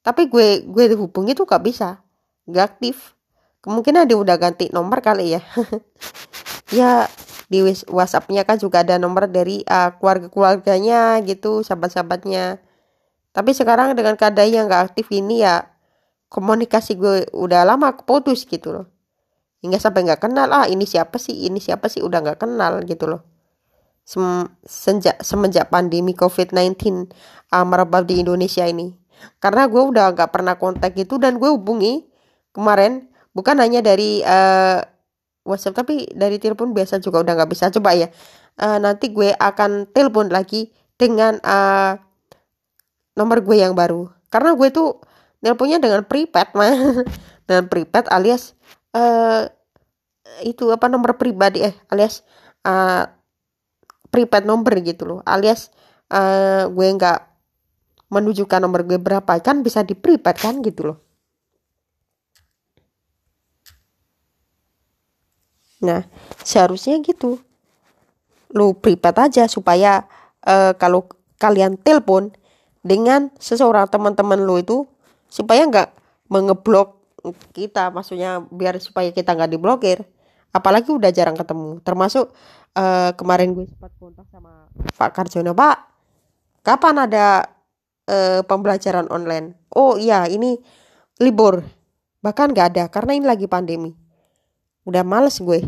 Tapi 0.00 0.32
gue 0.32 0.64
gue 0.64 0.84
hubungi 0.96 1.36
tuh 1.36 1.44
gak 1.44 1.60
bisa. 1.60 2.00
Nggak 2.48 2.64
aktif. 2.76 3.12
Kemungkinan 3.60 4.08
dia 4.08 4.16
udah 4.16 4.36
ganti 4.40 4.72
nomor 4.72 5.04
kali 5.04 5.36
ya. 5.36 5.44
Ya 6.72 7.12
di 7.52 7.60
WhatsAppnya 7.92 8.48
kan 8.48 8.56
juga 8.56 8.80
ada 8.80 8.96
nomor 8.96 9.28
dari 9.28 9.60
uh, 9.68 9.92
keluarga 10.00 10.32
keluarganya 10.32 11.20
gitu 11.22 11.60
sahabat-sahabatnya. 11.60 12.56
Tapi 13.36 13.50
sekarang 13.52 13.92
dengan 13.92 14.16
keadaan 14.16 14.48
yang 14.48 14.64
nggak 14.66 14.90
aktif 14.90 15.12
ini 15.12 15.44
ya 15.44 15.73
komunikasi 16.34 16.98
gue 16.98 17.30
udah 17.30 17.62
lama 17.62 17.94
putus 18.02 18.42
gitu 18.42 18.74
loh. 18.74 18.86
Hingga 19.62 19.78
sampai 19.78 20.02
nggak 20.02 20.26
kenal 20.26 20.50
ah 20.50 20.66
ini 20.66 20.82
siapa 20.82 21.14
sih? 21.22 21.46
Ini 21.46 21.62
siapa 21.62 21.86
sih? 21.86 22.02
Udah 22.02 22.18
nggak 22.26 22.42
kenal 22.42 22.82
gitu 22.82 23.06
loh. 23.06 23.22
Sem 24.02 24.50
sejak 24.66 25.22
semenjak 25.22 25.70
pandemi 25.70 26.10
COVID-19 26.12 26.74
uh, 27.54 27.62
merebak 27.62 28.10
di 28.10 28.18
Indonesia 28.18 28.66
ini. 28.66 28.98
Karena 29.38 29.70
gue 29.70 29.78
udah 29.78 30.10
nggak 30.10 30.30
pernah 30.34 30.58
kontak 30.58 30.98
gitu 30.98 31.22
dan 31.22 31.38
gue 31.38 31.48
hubungi 31.48 32.02
kemarin 32.50 33.06
bukan 33.30 33.56
hanya 33.62 33.78
dari 33.78 34.20
uh, 34.26 34.82
WhatsApp 35.46 35.86
tapi 35.86 36.10
dari 36.12 36.42
telepon 36.42 36.74
biasa 36.74 36.98
juga 36.98 37.22
udah 37.22 37.32
nggak 37.38 37.50
bisa. 37.54 37.70
Coba 37.70 37.94
ya 37.94 38.10
uh, 38.58 38.78
nanti 38.82 39.14
gue 39.14 39.30
akan 39.38 39.86
telepon 39.94 40.34
lagi 40.34 40.74
dengan 40.98 41.38
uh, 41.46 41.94
nomor 43.14 43.38
gue 43.46 43.62
yang 43.62 43.78
baru. 43.78 44.10
Karena 44.28 44.58
gue 44.58 44.68
tuh 44.74 44.98
nelponnya 45.44 45.76
dengan 45.76 46.08
prepaid 46.08 46.56
mah 46.56 46.72
dengan 47.46 47.68
prepaid 47.68 48.08
alias 48.08 48.56
uh, 48.96 49.44
itu 50.40 50.72
apa 50.72 50.88
nomor 50.88 51.20
pribadi 51.20 51.60
eh 51.60 51.76
alias 51.92 52.24
uh, 52.64 53.04
prepaid 54.14 54.46
nomor 54.46 54.78
gitu 54.78 55.02
loh. 55.02 55.20
Alias 55.26 55.74
uh, 56.14 56.70
gue 56.70 56.88
nggak 56.94 57.18
menunjukkan 58.14 58.62
nomor 58.62 58.86
gue 58.86 59.02
berapa 59.02 59.42
kan 59.42 59.66
bisa 59.66 59.82
di 59.82 59.98
prepaid 59.98 60.38
kan 60.38 60.62
gitu 60.62 60.94
loh. 60.94 60.98
Nah 65.82 66.06
seharusnya 66.46 67.02
gitu. 67.02 67.42
Lo 68.54 68.78
prepaid 68.78 69.18
aja 69.18 69.50
supaya 69.50 70.06
uh, 70.46 70.78
kalau 70.78 71.10
kalian 71.42 71.74
telepon 71.74 72.30
dengan 72.86 73.34
seseorang 73.42 73.90
teman-teman 73.90 74.46
lo 74.46 74.62
itu 74.62 74.86
supaya 75.34 75.66
nggak 75.66 75.90
mengeblok 76.30 77.02
kita 77.50 77.90
maksudnya 77.90 78.46
biar 78.54 78.78
supaya 78.78 79.10
kita 79.10 79.34
nggak 79.34 79.50
diblokir. 79.58 80.06
Apalagi 80.54 80.94
udah 80.94 81.10
jarang 81.10 81.34
ketemu. 81.34 81.82
Termasuk 81.82 82.30
uh, 82.78 83.10
kemarin 83.18 83.58
gue 83.58 83.66
sempat 83.66 83.90
kontak 83.98 84.30
sama 84.30 84.70
Pak 84.94 85.10
Karjono 85.10 85.50
Pak 85.50 85.76
kapan 86.62 87.10
ada 87.10 87.50
uh, 88.06 88.46
pembelajaran 88.46 89.10
online? 89.10 89.58
Oh 89.74 89.98
iya 89.98 90.30
ini 90.30 90.62
libur. 91.18 91.66
Bahkan 92.22 92.54
nggak 92.54 92.68
ada 92.78 92.84
karena 92.86 93.18
ini 93.18 93.26
lagi 93.26 93.50
pandemi. 93.50 93.90
Udah 94.86 95.02
males 95.02 95.42
gue 95.42 95.66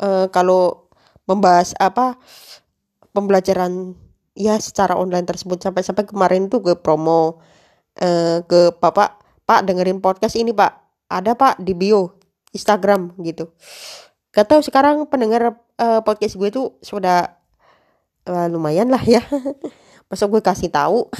uh, 0.00 0.26
kalau 0.32 0.88
membahas 1.28 1.76
apa 1.76 2.16
pembelajaran 3.12 3.92
ya 4.32 4.56
secara 4.56 4.96
online 4.96 5.28
tersebut. 5.28 5.60
Sampai-sampai 5.60 6.08
kemarin 6.08 6.48
tuh 6.48 6.64
gue 6.64 6.74
promo 6.80 7.44
uh, 8.00 8.42
ke 8.46 8.74
bapak 8.80 9.20
pak 9.44 9.60
dengerin 9.68 10.00
podcast 10.00 10.34
ini 10.38 10.50
pak. 10.50 10.80
Ada 11.10 11.36
pak 11.36 11.60
di 11.60 11.76
bio 11.76 12.16
Instagram 12.54 13.14
gitu. 13.22 13.50
Gak 14.34 14.50
tahu 14.50 14.62
sekarang 14.62 15.06
pendengar 15.06 15.58
uh, 15.78 16.00
podcast 16.02 16.34
gue 16.38 16.50
tuh 16.50 16.78
sudah 16.82 17.38
uh, 18.26 18.46
lumayan 18.50 18.90
lah 18.90 19.02
ya. 19.02 19.22
Masa 20.08 20.26
gue 20.26 20.42
kasih 20.42 20.70
tahu? 20.70 21.10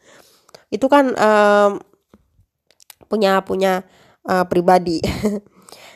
Itu 0.74 0.88
kan 0.88 1.12
um, 1.16 1.80
punya 3.08 3.44
punya 3.44 3.84
uh, 4.26 4.44
pribadi. 4.48 5.00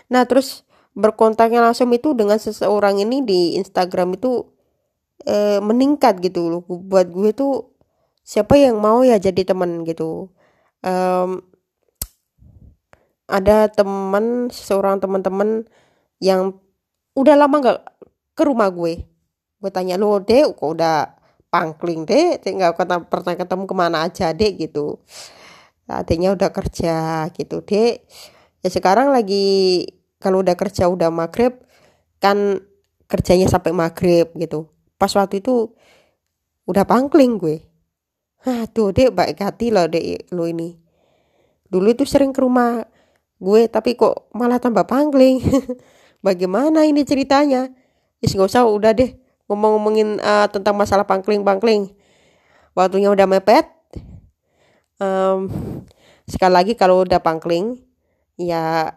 Nah 0.06 0.22
terus 0.22 0.62
berkontaknya 0.94 1.58
langsung 1.58 1.90
itu 1.90 2.14
dengan 2.14 2.38
seseorang 2.38 3.02
ini 3.02 3.26
di 3.26 3.58
Instagram 3.58 4.14
itu 4.14 4.46
uh, 5.26 5.58
meningkat 5.58 6.22
gitu 6.22 6.46
loh. 6.46 6.62
Buat 6.62 7.10
gue 7.10 7.34
tuh 7.34 7.74
siapa 8.26 8.58
yang 8.58 8.82
mau 8.82 9.06
ya 9.06 9.22
jadi 9.22 9.46
teman 9.46 9.86
gitu. 9.86 10.34
Um, 10.82 11.46
ada 13.30 13.70
teman 13.70 14.50
seorang 14.50 14.98
teman-teman 14.98 15.62
yang 16.18 16.58
udah 17.14 17.38
lama 17.38 17.56
nggak 17.62 17.80
ke 18.34 18.42
rumah 18.42 18.66
gue. 18.74 19.06
Gue 19.62 19.70
tanya 19.70 19.94
lo 19.94 20.18
deh 20.18 20.42
kok 20.50 20.58
udah 20.66 21.14
pangkling 21.46 22.02
deh 22.02 22.42
nggak 22.42 22.74
pernah 23.06 23.34
ketemu 23.38 23.64
ke 23.70 23.74
mana 23.78 24.10
aja 24.10 24.34
deh 24.34 24.58
gitu. 24.58 24.98
Artinya 25.86 26.34
udah 26.34 26.50
kerja 26.50 27.30
gitu 27.30 27.62
deh 27.62 28.02
ya 28.66 28.68
sekarang 28.74 29.14
lagi 29.14 29.86
kalau 30.18 30.42
udah 30.42 30.58
kerja 30.58 30.90
udah 30.90 31.14
maghrib 31.14 31.62
kan 32.18 32.58
kerjanya 33.06 33.46
sampai 33.46 33.70
maghrib 33.70 34.34
gitu. 34.34 34.66
Pas 34.98 35.14
waktu 35.14 35.38
itu 35.38 35.70
udah 36.66 36.82
pangkling 36.82 37.38
gue 37.38 37.75
aduh 38.46 38.94
dek 38.94 39.10
baik 39.10 39.42
hati 39.42 39.74
loh 39.74 39.90
dek 39.90 40.30
lo 40.30 40.46
ini. 40.46 40.78
Dulu 41.66 41.90
itu 41.90 42.06
sering 42.06 42.30
ke 42.30 42.38
rumah 42.38 42.86
gue 43.42 43.66
tapi 43.66 43.98
kok 43.98 44.30
malah 44.32 44.62
tambah 44.62 44.86
pangling. 44.86 45.42
Bagaimana 46.26 46.86
ini 46.86 47.02
ceritanya? 47.02 47.68
Is 48.22 48.32
gak 48.32 48.48
usah 48.48 48.64
udah 48.64 48.94
deh. 48.94 49.18
Ngomong-ngomongin 49.50 50.18
uh, 50.22 50.46
tentang 50.50 50.74
masalah 50.74 51.06
pangkling-pangkling 51.06 51.94
waktunya 52.74 53.10
udah 53.10 53.26
mepet. 53.26 53.66
Um, 54.96 55.50
sekali 56.24 56.54
lagi 56.54 56.72
kalau 56.74 57.04
udah 57.04 57.20
pangkling 57.20 57.84
ya 58.40 58.96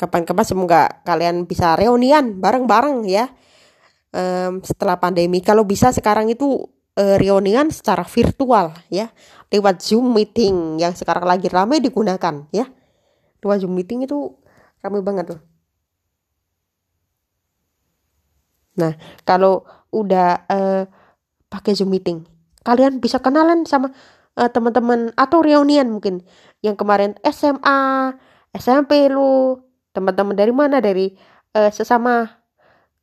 kapan-kapan 0.00 0.44
semoga 0.48 0.82
kalian 1.04 1.44
bisa 1.44 1.74
reunian 1.74 2.38
bareng-bareng 2.38 3.04
ya. 3.10 3.30
Um, 4.14 4.62
setelah 4.62 5.02
pandemi 5.02 5.42
kalau 5.42 5.66
bisa 5.66 5.90
sekarang 5.90 6.30
itu 6.30 6.70
uh, 6.98 7.16
reunian 7.18 7.70
secara 7.70 8.02
virtual 8.06 8.74
ya. 8.90 9.10
Lewat 9.52 9.84
zoom 9.86 10.10
meeting 10.14 10.82
yang 10.82 10.94
sekarang 10.96 11.26
lagi 11.26 11.46
ramai 11.46 11.78
digunakan 11.78 12.46
ya. 12.50 12.66
Lewat 13.42 13.62
zoom 13.62 13.74
meeting 13.74 14.06
itu 14.06 14.34
ramai 14.82 15.00
banget 15.00 15.36
loh. 15.36 15.42
Nah 18.74 18.98
kalau 19.22 19.62
udah 19.94 20.46
uh, 20.50 20.82
pakai 21.46 21.78
zoom 21.78 21.94
meeting 21.94 22.26
kalian 22.64 22.98
bisa 22.98 23.20
kenalan 23.20 23.62
sama 23.68 23.92
uh, 24.40 24.50
teman-teman 24.50 25.12
atau 25.14 25.44
reunian 25.44 25.86
mungkin. 25.86 26.24
Yang 26.64 26.80
kemarin 26.80 27.12
SMA 27.28 28.16
SMP 28.56 29.12
lu 29.12 29.60
teman-teman 29.92 30.34
dari 30.34 30.50
mana? 30.50 30.80
Dari 30.80 31.14
uh, 31.54 31.70
sesama 31.70 32.42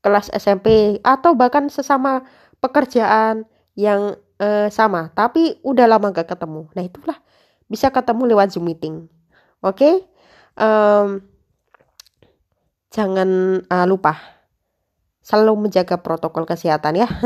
kelas 0.01 0.33
SMP 0.33 0.97
atau 1.05 1.37
bahkan 1.37 1.69
sesama 1.69 2.25
pekerjaan 2.57 3.45
yang 3.75 4.15
uh, 4.41 4.67
sama. 4.71 5.13
Tapi 5.13 5.59
udah 5.63 5.85
lama 5.87 6.11
gak 6.11 6.31
ketemu. 6.31 6.67
Nah 6.73 6.83
itulah. 6.83 7.17
Bisa 7.71 7.87
ketemu 7.87 8.35
lewat 8.35 8.51
zoom 8.51 8.67
meeting. 8.67 9.07
Oke? 9.63 9.77
Okay? 9.79 9.95
um, 10.59 11.23
jangan 12.91 13.61
uh, 13.65 13.87
lupa. 13.87 14.19
Selalu 15.21 15.69
menjaga 15.69 16.01
protokol 16.01 16.43
kesehatan 16.43 16.99
ya. 16.99 17.07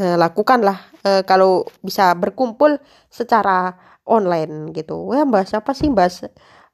Eh, 0.00 0.16
lakukanlah 0.16 0.88
uh, 1.04 1.20
kalau 1.28 1.68
bisa 1.84 2.16
berkumpul 2.16 2.80
secara 3.12 3.76
online 4.08 4.72
gitu. 4.72 5.12
Ya 5.12 5.28
bahas 5.28 5.52
apa 5.52 5.76
sih 5.76 5.92
bahas 5.92 6.24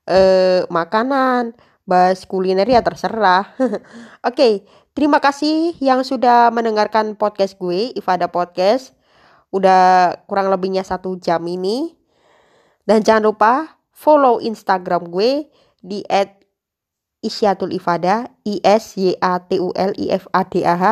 uh, 0.06 0.62
makanan 0.70 1.58
bahas 1.82 2.22
kuliner 2.30 2.70
ya 2.70 2.78
terserah. 2.78 3.50
Oke 3.58 3.82
okay, 4.22 4.52
terima 4.98 5.22
kasih 5.22 5.78
yang 5.78 6.02
sudah 6.02 6.50
mendengarkan 6.50 7.14
podcast 7.14 7.54
gue 7.54 7.94
Ifada 7.94 8.26
Podcast 8.26 8.98
udah 9.54 10.18
kurang 10.26 10.50
lebihnya 10.50 10.82
satu 10.82 11.14
jam 11.22 11.38
ini 11.46 11.94
dan 12.82 13.06
jangan 13.06 13.30
lupa 13.30 13.78
follow 13.94 14.42
Instagram 14.42 15.06
gue 15.06 15.46
di 15.86 16.02
at 16.10 16.42
Isyatul 17.22 17.78
Ifada 17.78 18.26
I 18.42 18.58
S 18.66 18.98
Y 18.98 19.14
A 19.22 19.38
T 19.38 19.62
U 19.62 19.70
L 19.78 19.94
I 19.94 20.18
F 20.18 20.26
A 20.34 20.42
D 20.42 20.66
A 20.66 20.74
H 20.74 20.86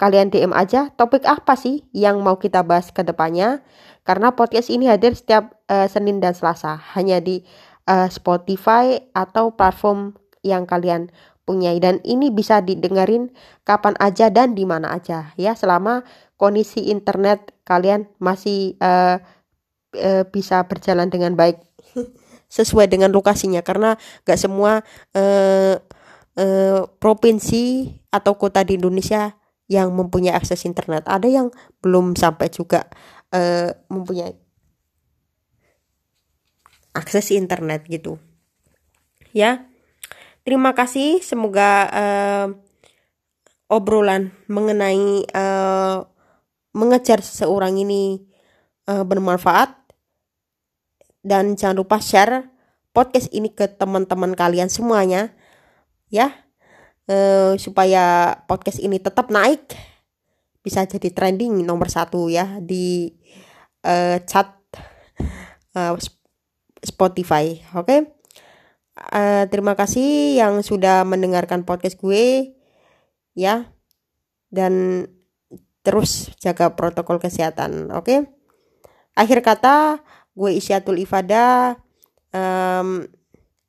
Kalian 0.00 0.32
DM 0.32 0.56
aja 0.56 0.88
topik 0.96 1.28
apa 1.28 1.60
sih 1.60 1.84
yang 1.92 2.24
mau 2.24 2.34
kita 2.34 2.66
bahas 2.66 2.90
ke 2.90 3.06
depannya. 3.06 3.62
Karena 4.02 4.34
podcast 4.34 4.66
ini 4.66 4.90
hadir 4.90 5.14
setiap 5.14 5.54
uh, 5.70 5.86
Senin 5.86 6.18
dan 6.18 6.34
Selasa. 6.34 6.74
Hanya 6.98 7.22
di 7.22 7.46
uh, 7.86 8.10
Spotify 8.10 8.98
atau 9.14 9.54
platform 9.54 10.18
yang 10.42 10.66
kalian 10.66 11.14
punya 11.44 11.76
dan 11.76 12.00
ini 12.08 12.32
bisa 12.32 12.64
didengarin 12.64 13.28
kapan 13.68 13.92
aja 14.00 14.32
dan 14.32 14.56
di 14.56 14.64
mana 14.64 14.96
aja 14.96 15.32
ya. 15.36 15.52
Selama 15.52 16.02
kondisi 16.40 16.88
internet 16.88 17.52
kalian 17.68 18.08
masih 18.16 18.80
uh, 18.80 19.20
uh, 19.96 20.24
bisa 20.32 20.64
berjalan 20.64 21.12
dengan 21.12 21.36
baik. 21.36 21.60
Sesuai 22.54 22.88
dengan 22.88 23.12
lokasinya. 23.12 23.60
Karena 23.60 23.96
gak 24.24 24.40
semua 24.40 24.80
uh, 25.14 25.74
uh, 26.40 26.80
provinsi 26.98 27.92
atau 28.08 28.38
kota 28.40 28.64
di 28.64 28.80
Indonesia 28.80 29.36
yang 29.68 29.92
mempunyai 29.92 30.32
akses 30.32 30.64
internet. 30.64 31.04
Ada 31.08 31.28
yang 31.28 31.48
belum 31.84 32.16
sampai 32.16 32.48
juga 32.48 32.88
uh, 33.32 33.68
mempunyai 33.92 34.32
akses 36.94 37.34
internet 37.34 37.84
gitu. 37.90 38.22
Ya 39.34 39.66
terima 40.44 40.76
kasih. 40.76 41.24
Semoga 41.24 41.88
uh, 41.90 42.46
obrolan 43.72 44.30
mengenai 44.46 45.24
uh, 45.32 46.04
mengejar 46.76 47.24
seseorang 47.24 47.80
ini 47.80 48.22
uh, 48.86 49.02
bermanfaat. 49.02 49.74
Dan 51.24 51.56
jangan 51.56 51.80
lupa 51.80 51.98
share 52.04 52.52
podcast 52.92 53.32
ini 53.32 53.48
ke 53.48 53.64
teman-teman 53.66 54.36
kalian 54.36 54.68
semuanya 54.68 55.32
ya. 56.12 56.30
Uh, 57.04 57.52
supaya 57.60 58.32
podcast 58.48 58.80
ini 58.80 58.96
tetap 58.96 59.28
naik 59.28 59.76
bisa 60.64 60.88
jadi 60.88 61.12
trending 61.12 61.60
nomor 61.60 61.92
satu 61.92 62.32
ya 62.32 62.56
di 62.64 63.12
uh, 63.84 64.16
chat 64.24 64.56
uh, 65.76 65.92
Spotify 66.80 67.60
oke? 67.76 67.84
okay? 67.84 68.23
Uh, 68.98 69.44
terima 69.50 69.74
kasih 69.74 70.38
yang 70.38 70.62
sudah 70.62 71.02
mendengarkan 71.02 71.66
podcast 71.66 71.98
gue 71.98 72.54
ya 73.34 73.70
dan 74.54 75.06
terus 75.84 76.32
jaga 76.40 76.72
protokol 76.72 77.18
kesehatan 77.18 77.90
oke 77.92 78.06
okay? 78.06 78.18
akhir 79.18 79.42
kata 79.44 80.00
gue 80.34 80.50
Isyatul 80.56 81.02
Ifada 81.02 81.78
um, 82.34 83.06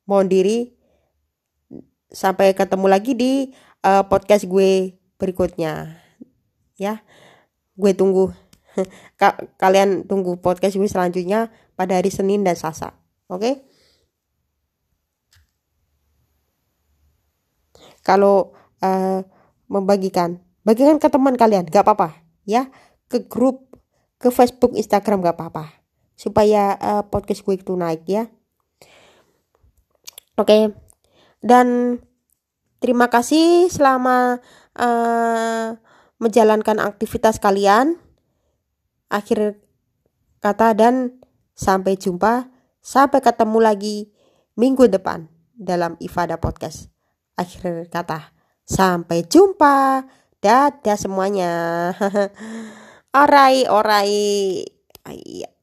mohon 0.06 0.26
diri 0.30 0.74
sampai 2.10 2.54
ketemu 2.54 2.86
lagi 2.86 3.12
di 3.12 3.32
uh, 3.82 4.06
podcast 4.06 4.46
gue 4.46 4.94
berikutnya 5.18 5.98
ya 6.78 7.02
gue 7.76 7.92
tunggu 7.92 8.32
Ka 9.20 9.32
kalian 9.56 10.04
tunggu 10.04 10.36
podcast 10.36 10.76
gue 10.76 10.88
selanjutnya 10.88 11.48
pada 11.74 11.96
hari 11.96 12.12
Senin 12.12 12.44
dan 12.44 12.54
Selasa 12.56 12.94
oke 13.26 13.40
okay? 13.40 13.54
Kalau 18.06 18.54
uh, 18.86 19.26
membagikan 19.66 20.38
bagikan 20.62 21.02
ke 21.02 21.10
teman 21.10 21.34
kalian 21.34 21.66
gak 21.66 21.82
apa-apa 21.82 22.22
ya 22.46 22.70
ke 23.10 23.26
grup 23.26 23.74
ke 24.22 24.30
Facebook 24.30 24.78
Instagram 24.78 25.26
gak 25.26 25.34
apa-apa 25.34 25.82
supaya 26.14 26.78
uh, 26.78 27.02
podcast 27.02 27.42
gue 27.42 27.58
itu 27.58 27.74
naik 27.74 28.06
ya 28.06 28.30
oke 30.38 30.46
okay 30.46 30.86
dan 31.46 32.00
terima 32.82 33.06
kasih 33.06 33.70
selama 33.70 34.42
uh, 34.74 35.78
menjalankan 36.18 36.82
aktivitas 36.82 37.38
kalian. 37.38 38.02
Akhir 39.06 39.62
kata 40.42 40.74
dan 40.74 41.22
sampai 41.54 41.94
jumpa. 41.94 42.50
Sampai 42.82 43.18
ketemu 43.18 43.58
lagi 43.58 44.14
minggu 44.54 44.86
depan 44.86 45.26
dalam 45.58 45.98
Ifada 45.98 46.38
Podcast. 46.38 46.95
Akhir 47.36 47.92
kata, 47.92 48.32
sampai 48.64 49.28
jumpa. 49.28 50.08
Dadah 50.40 50.96
semuanya. 50.96 51.52
orai, 53.22 53.68
orai. 53.68 54.64
Iya. 55.06 55.55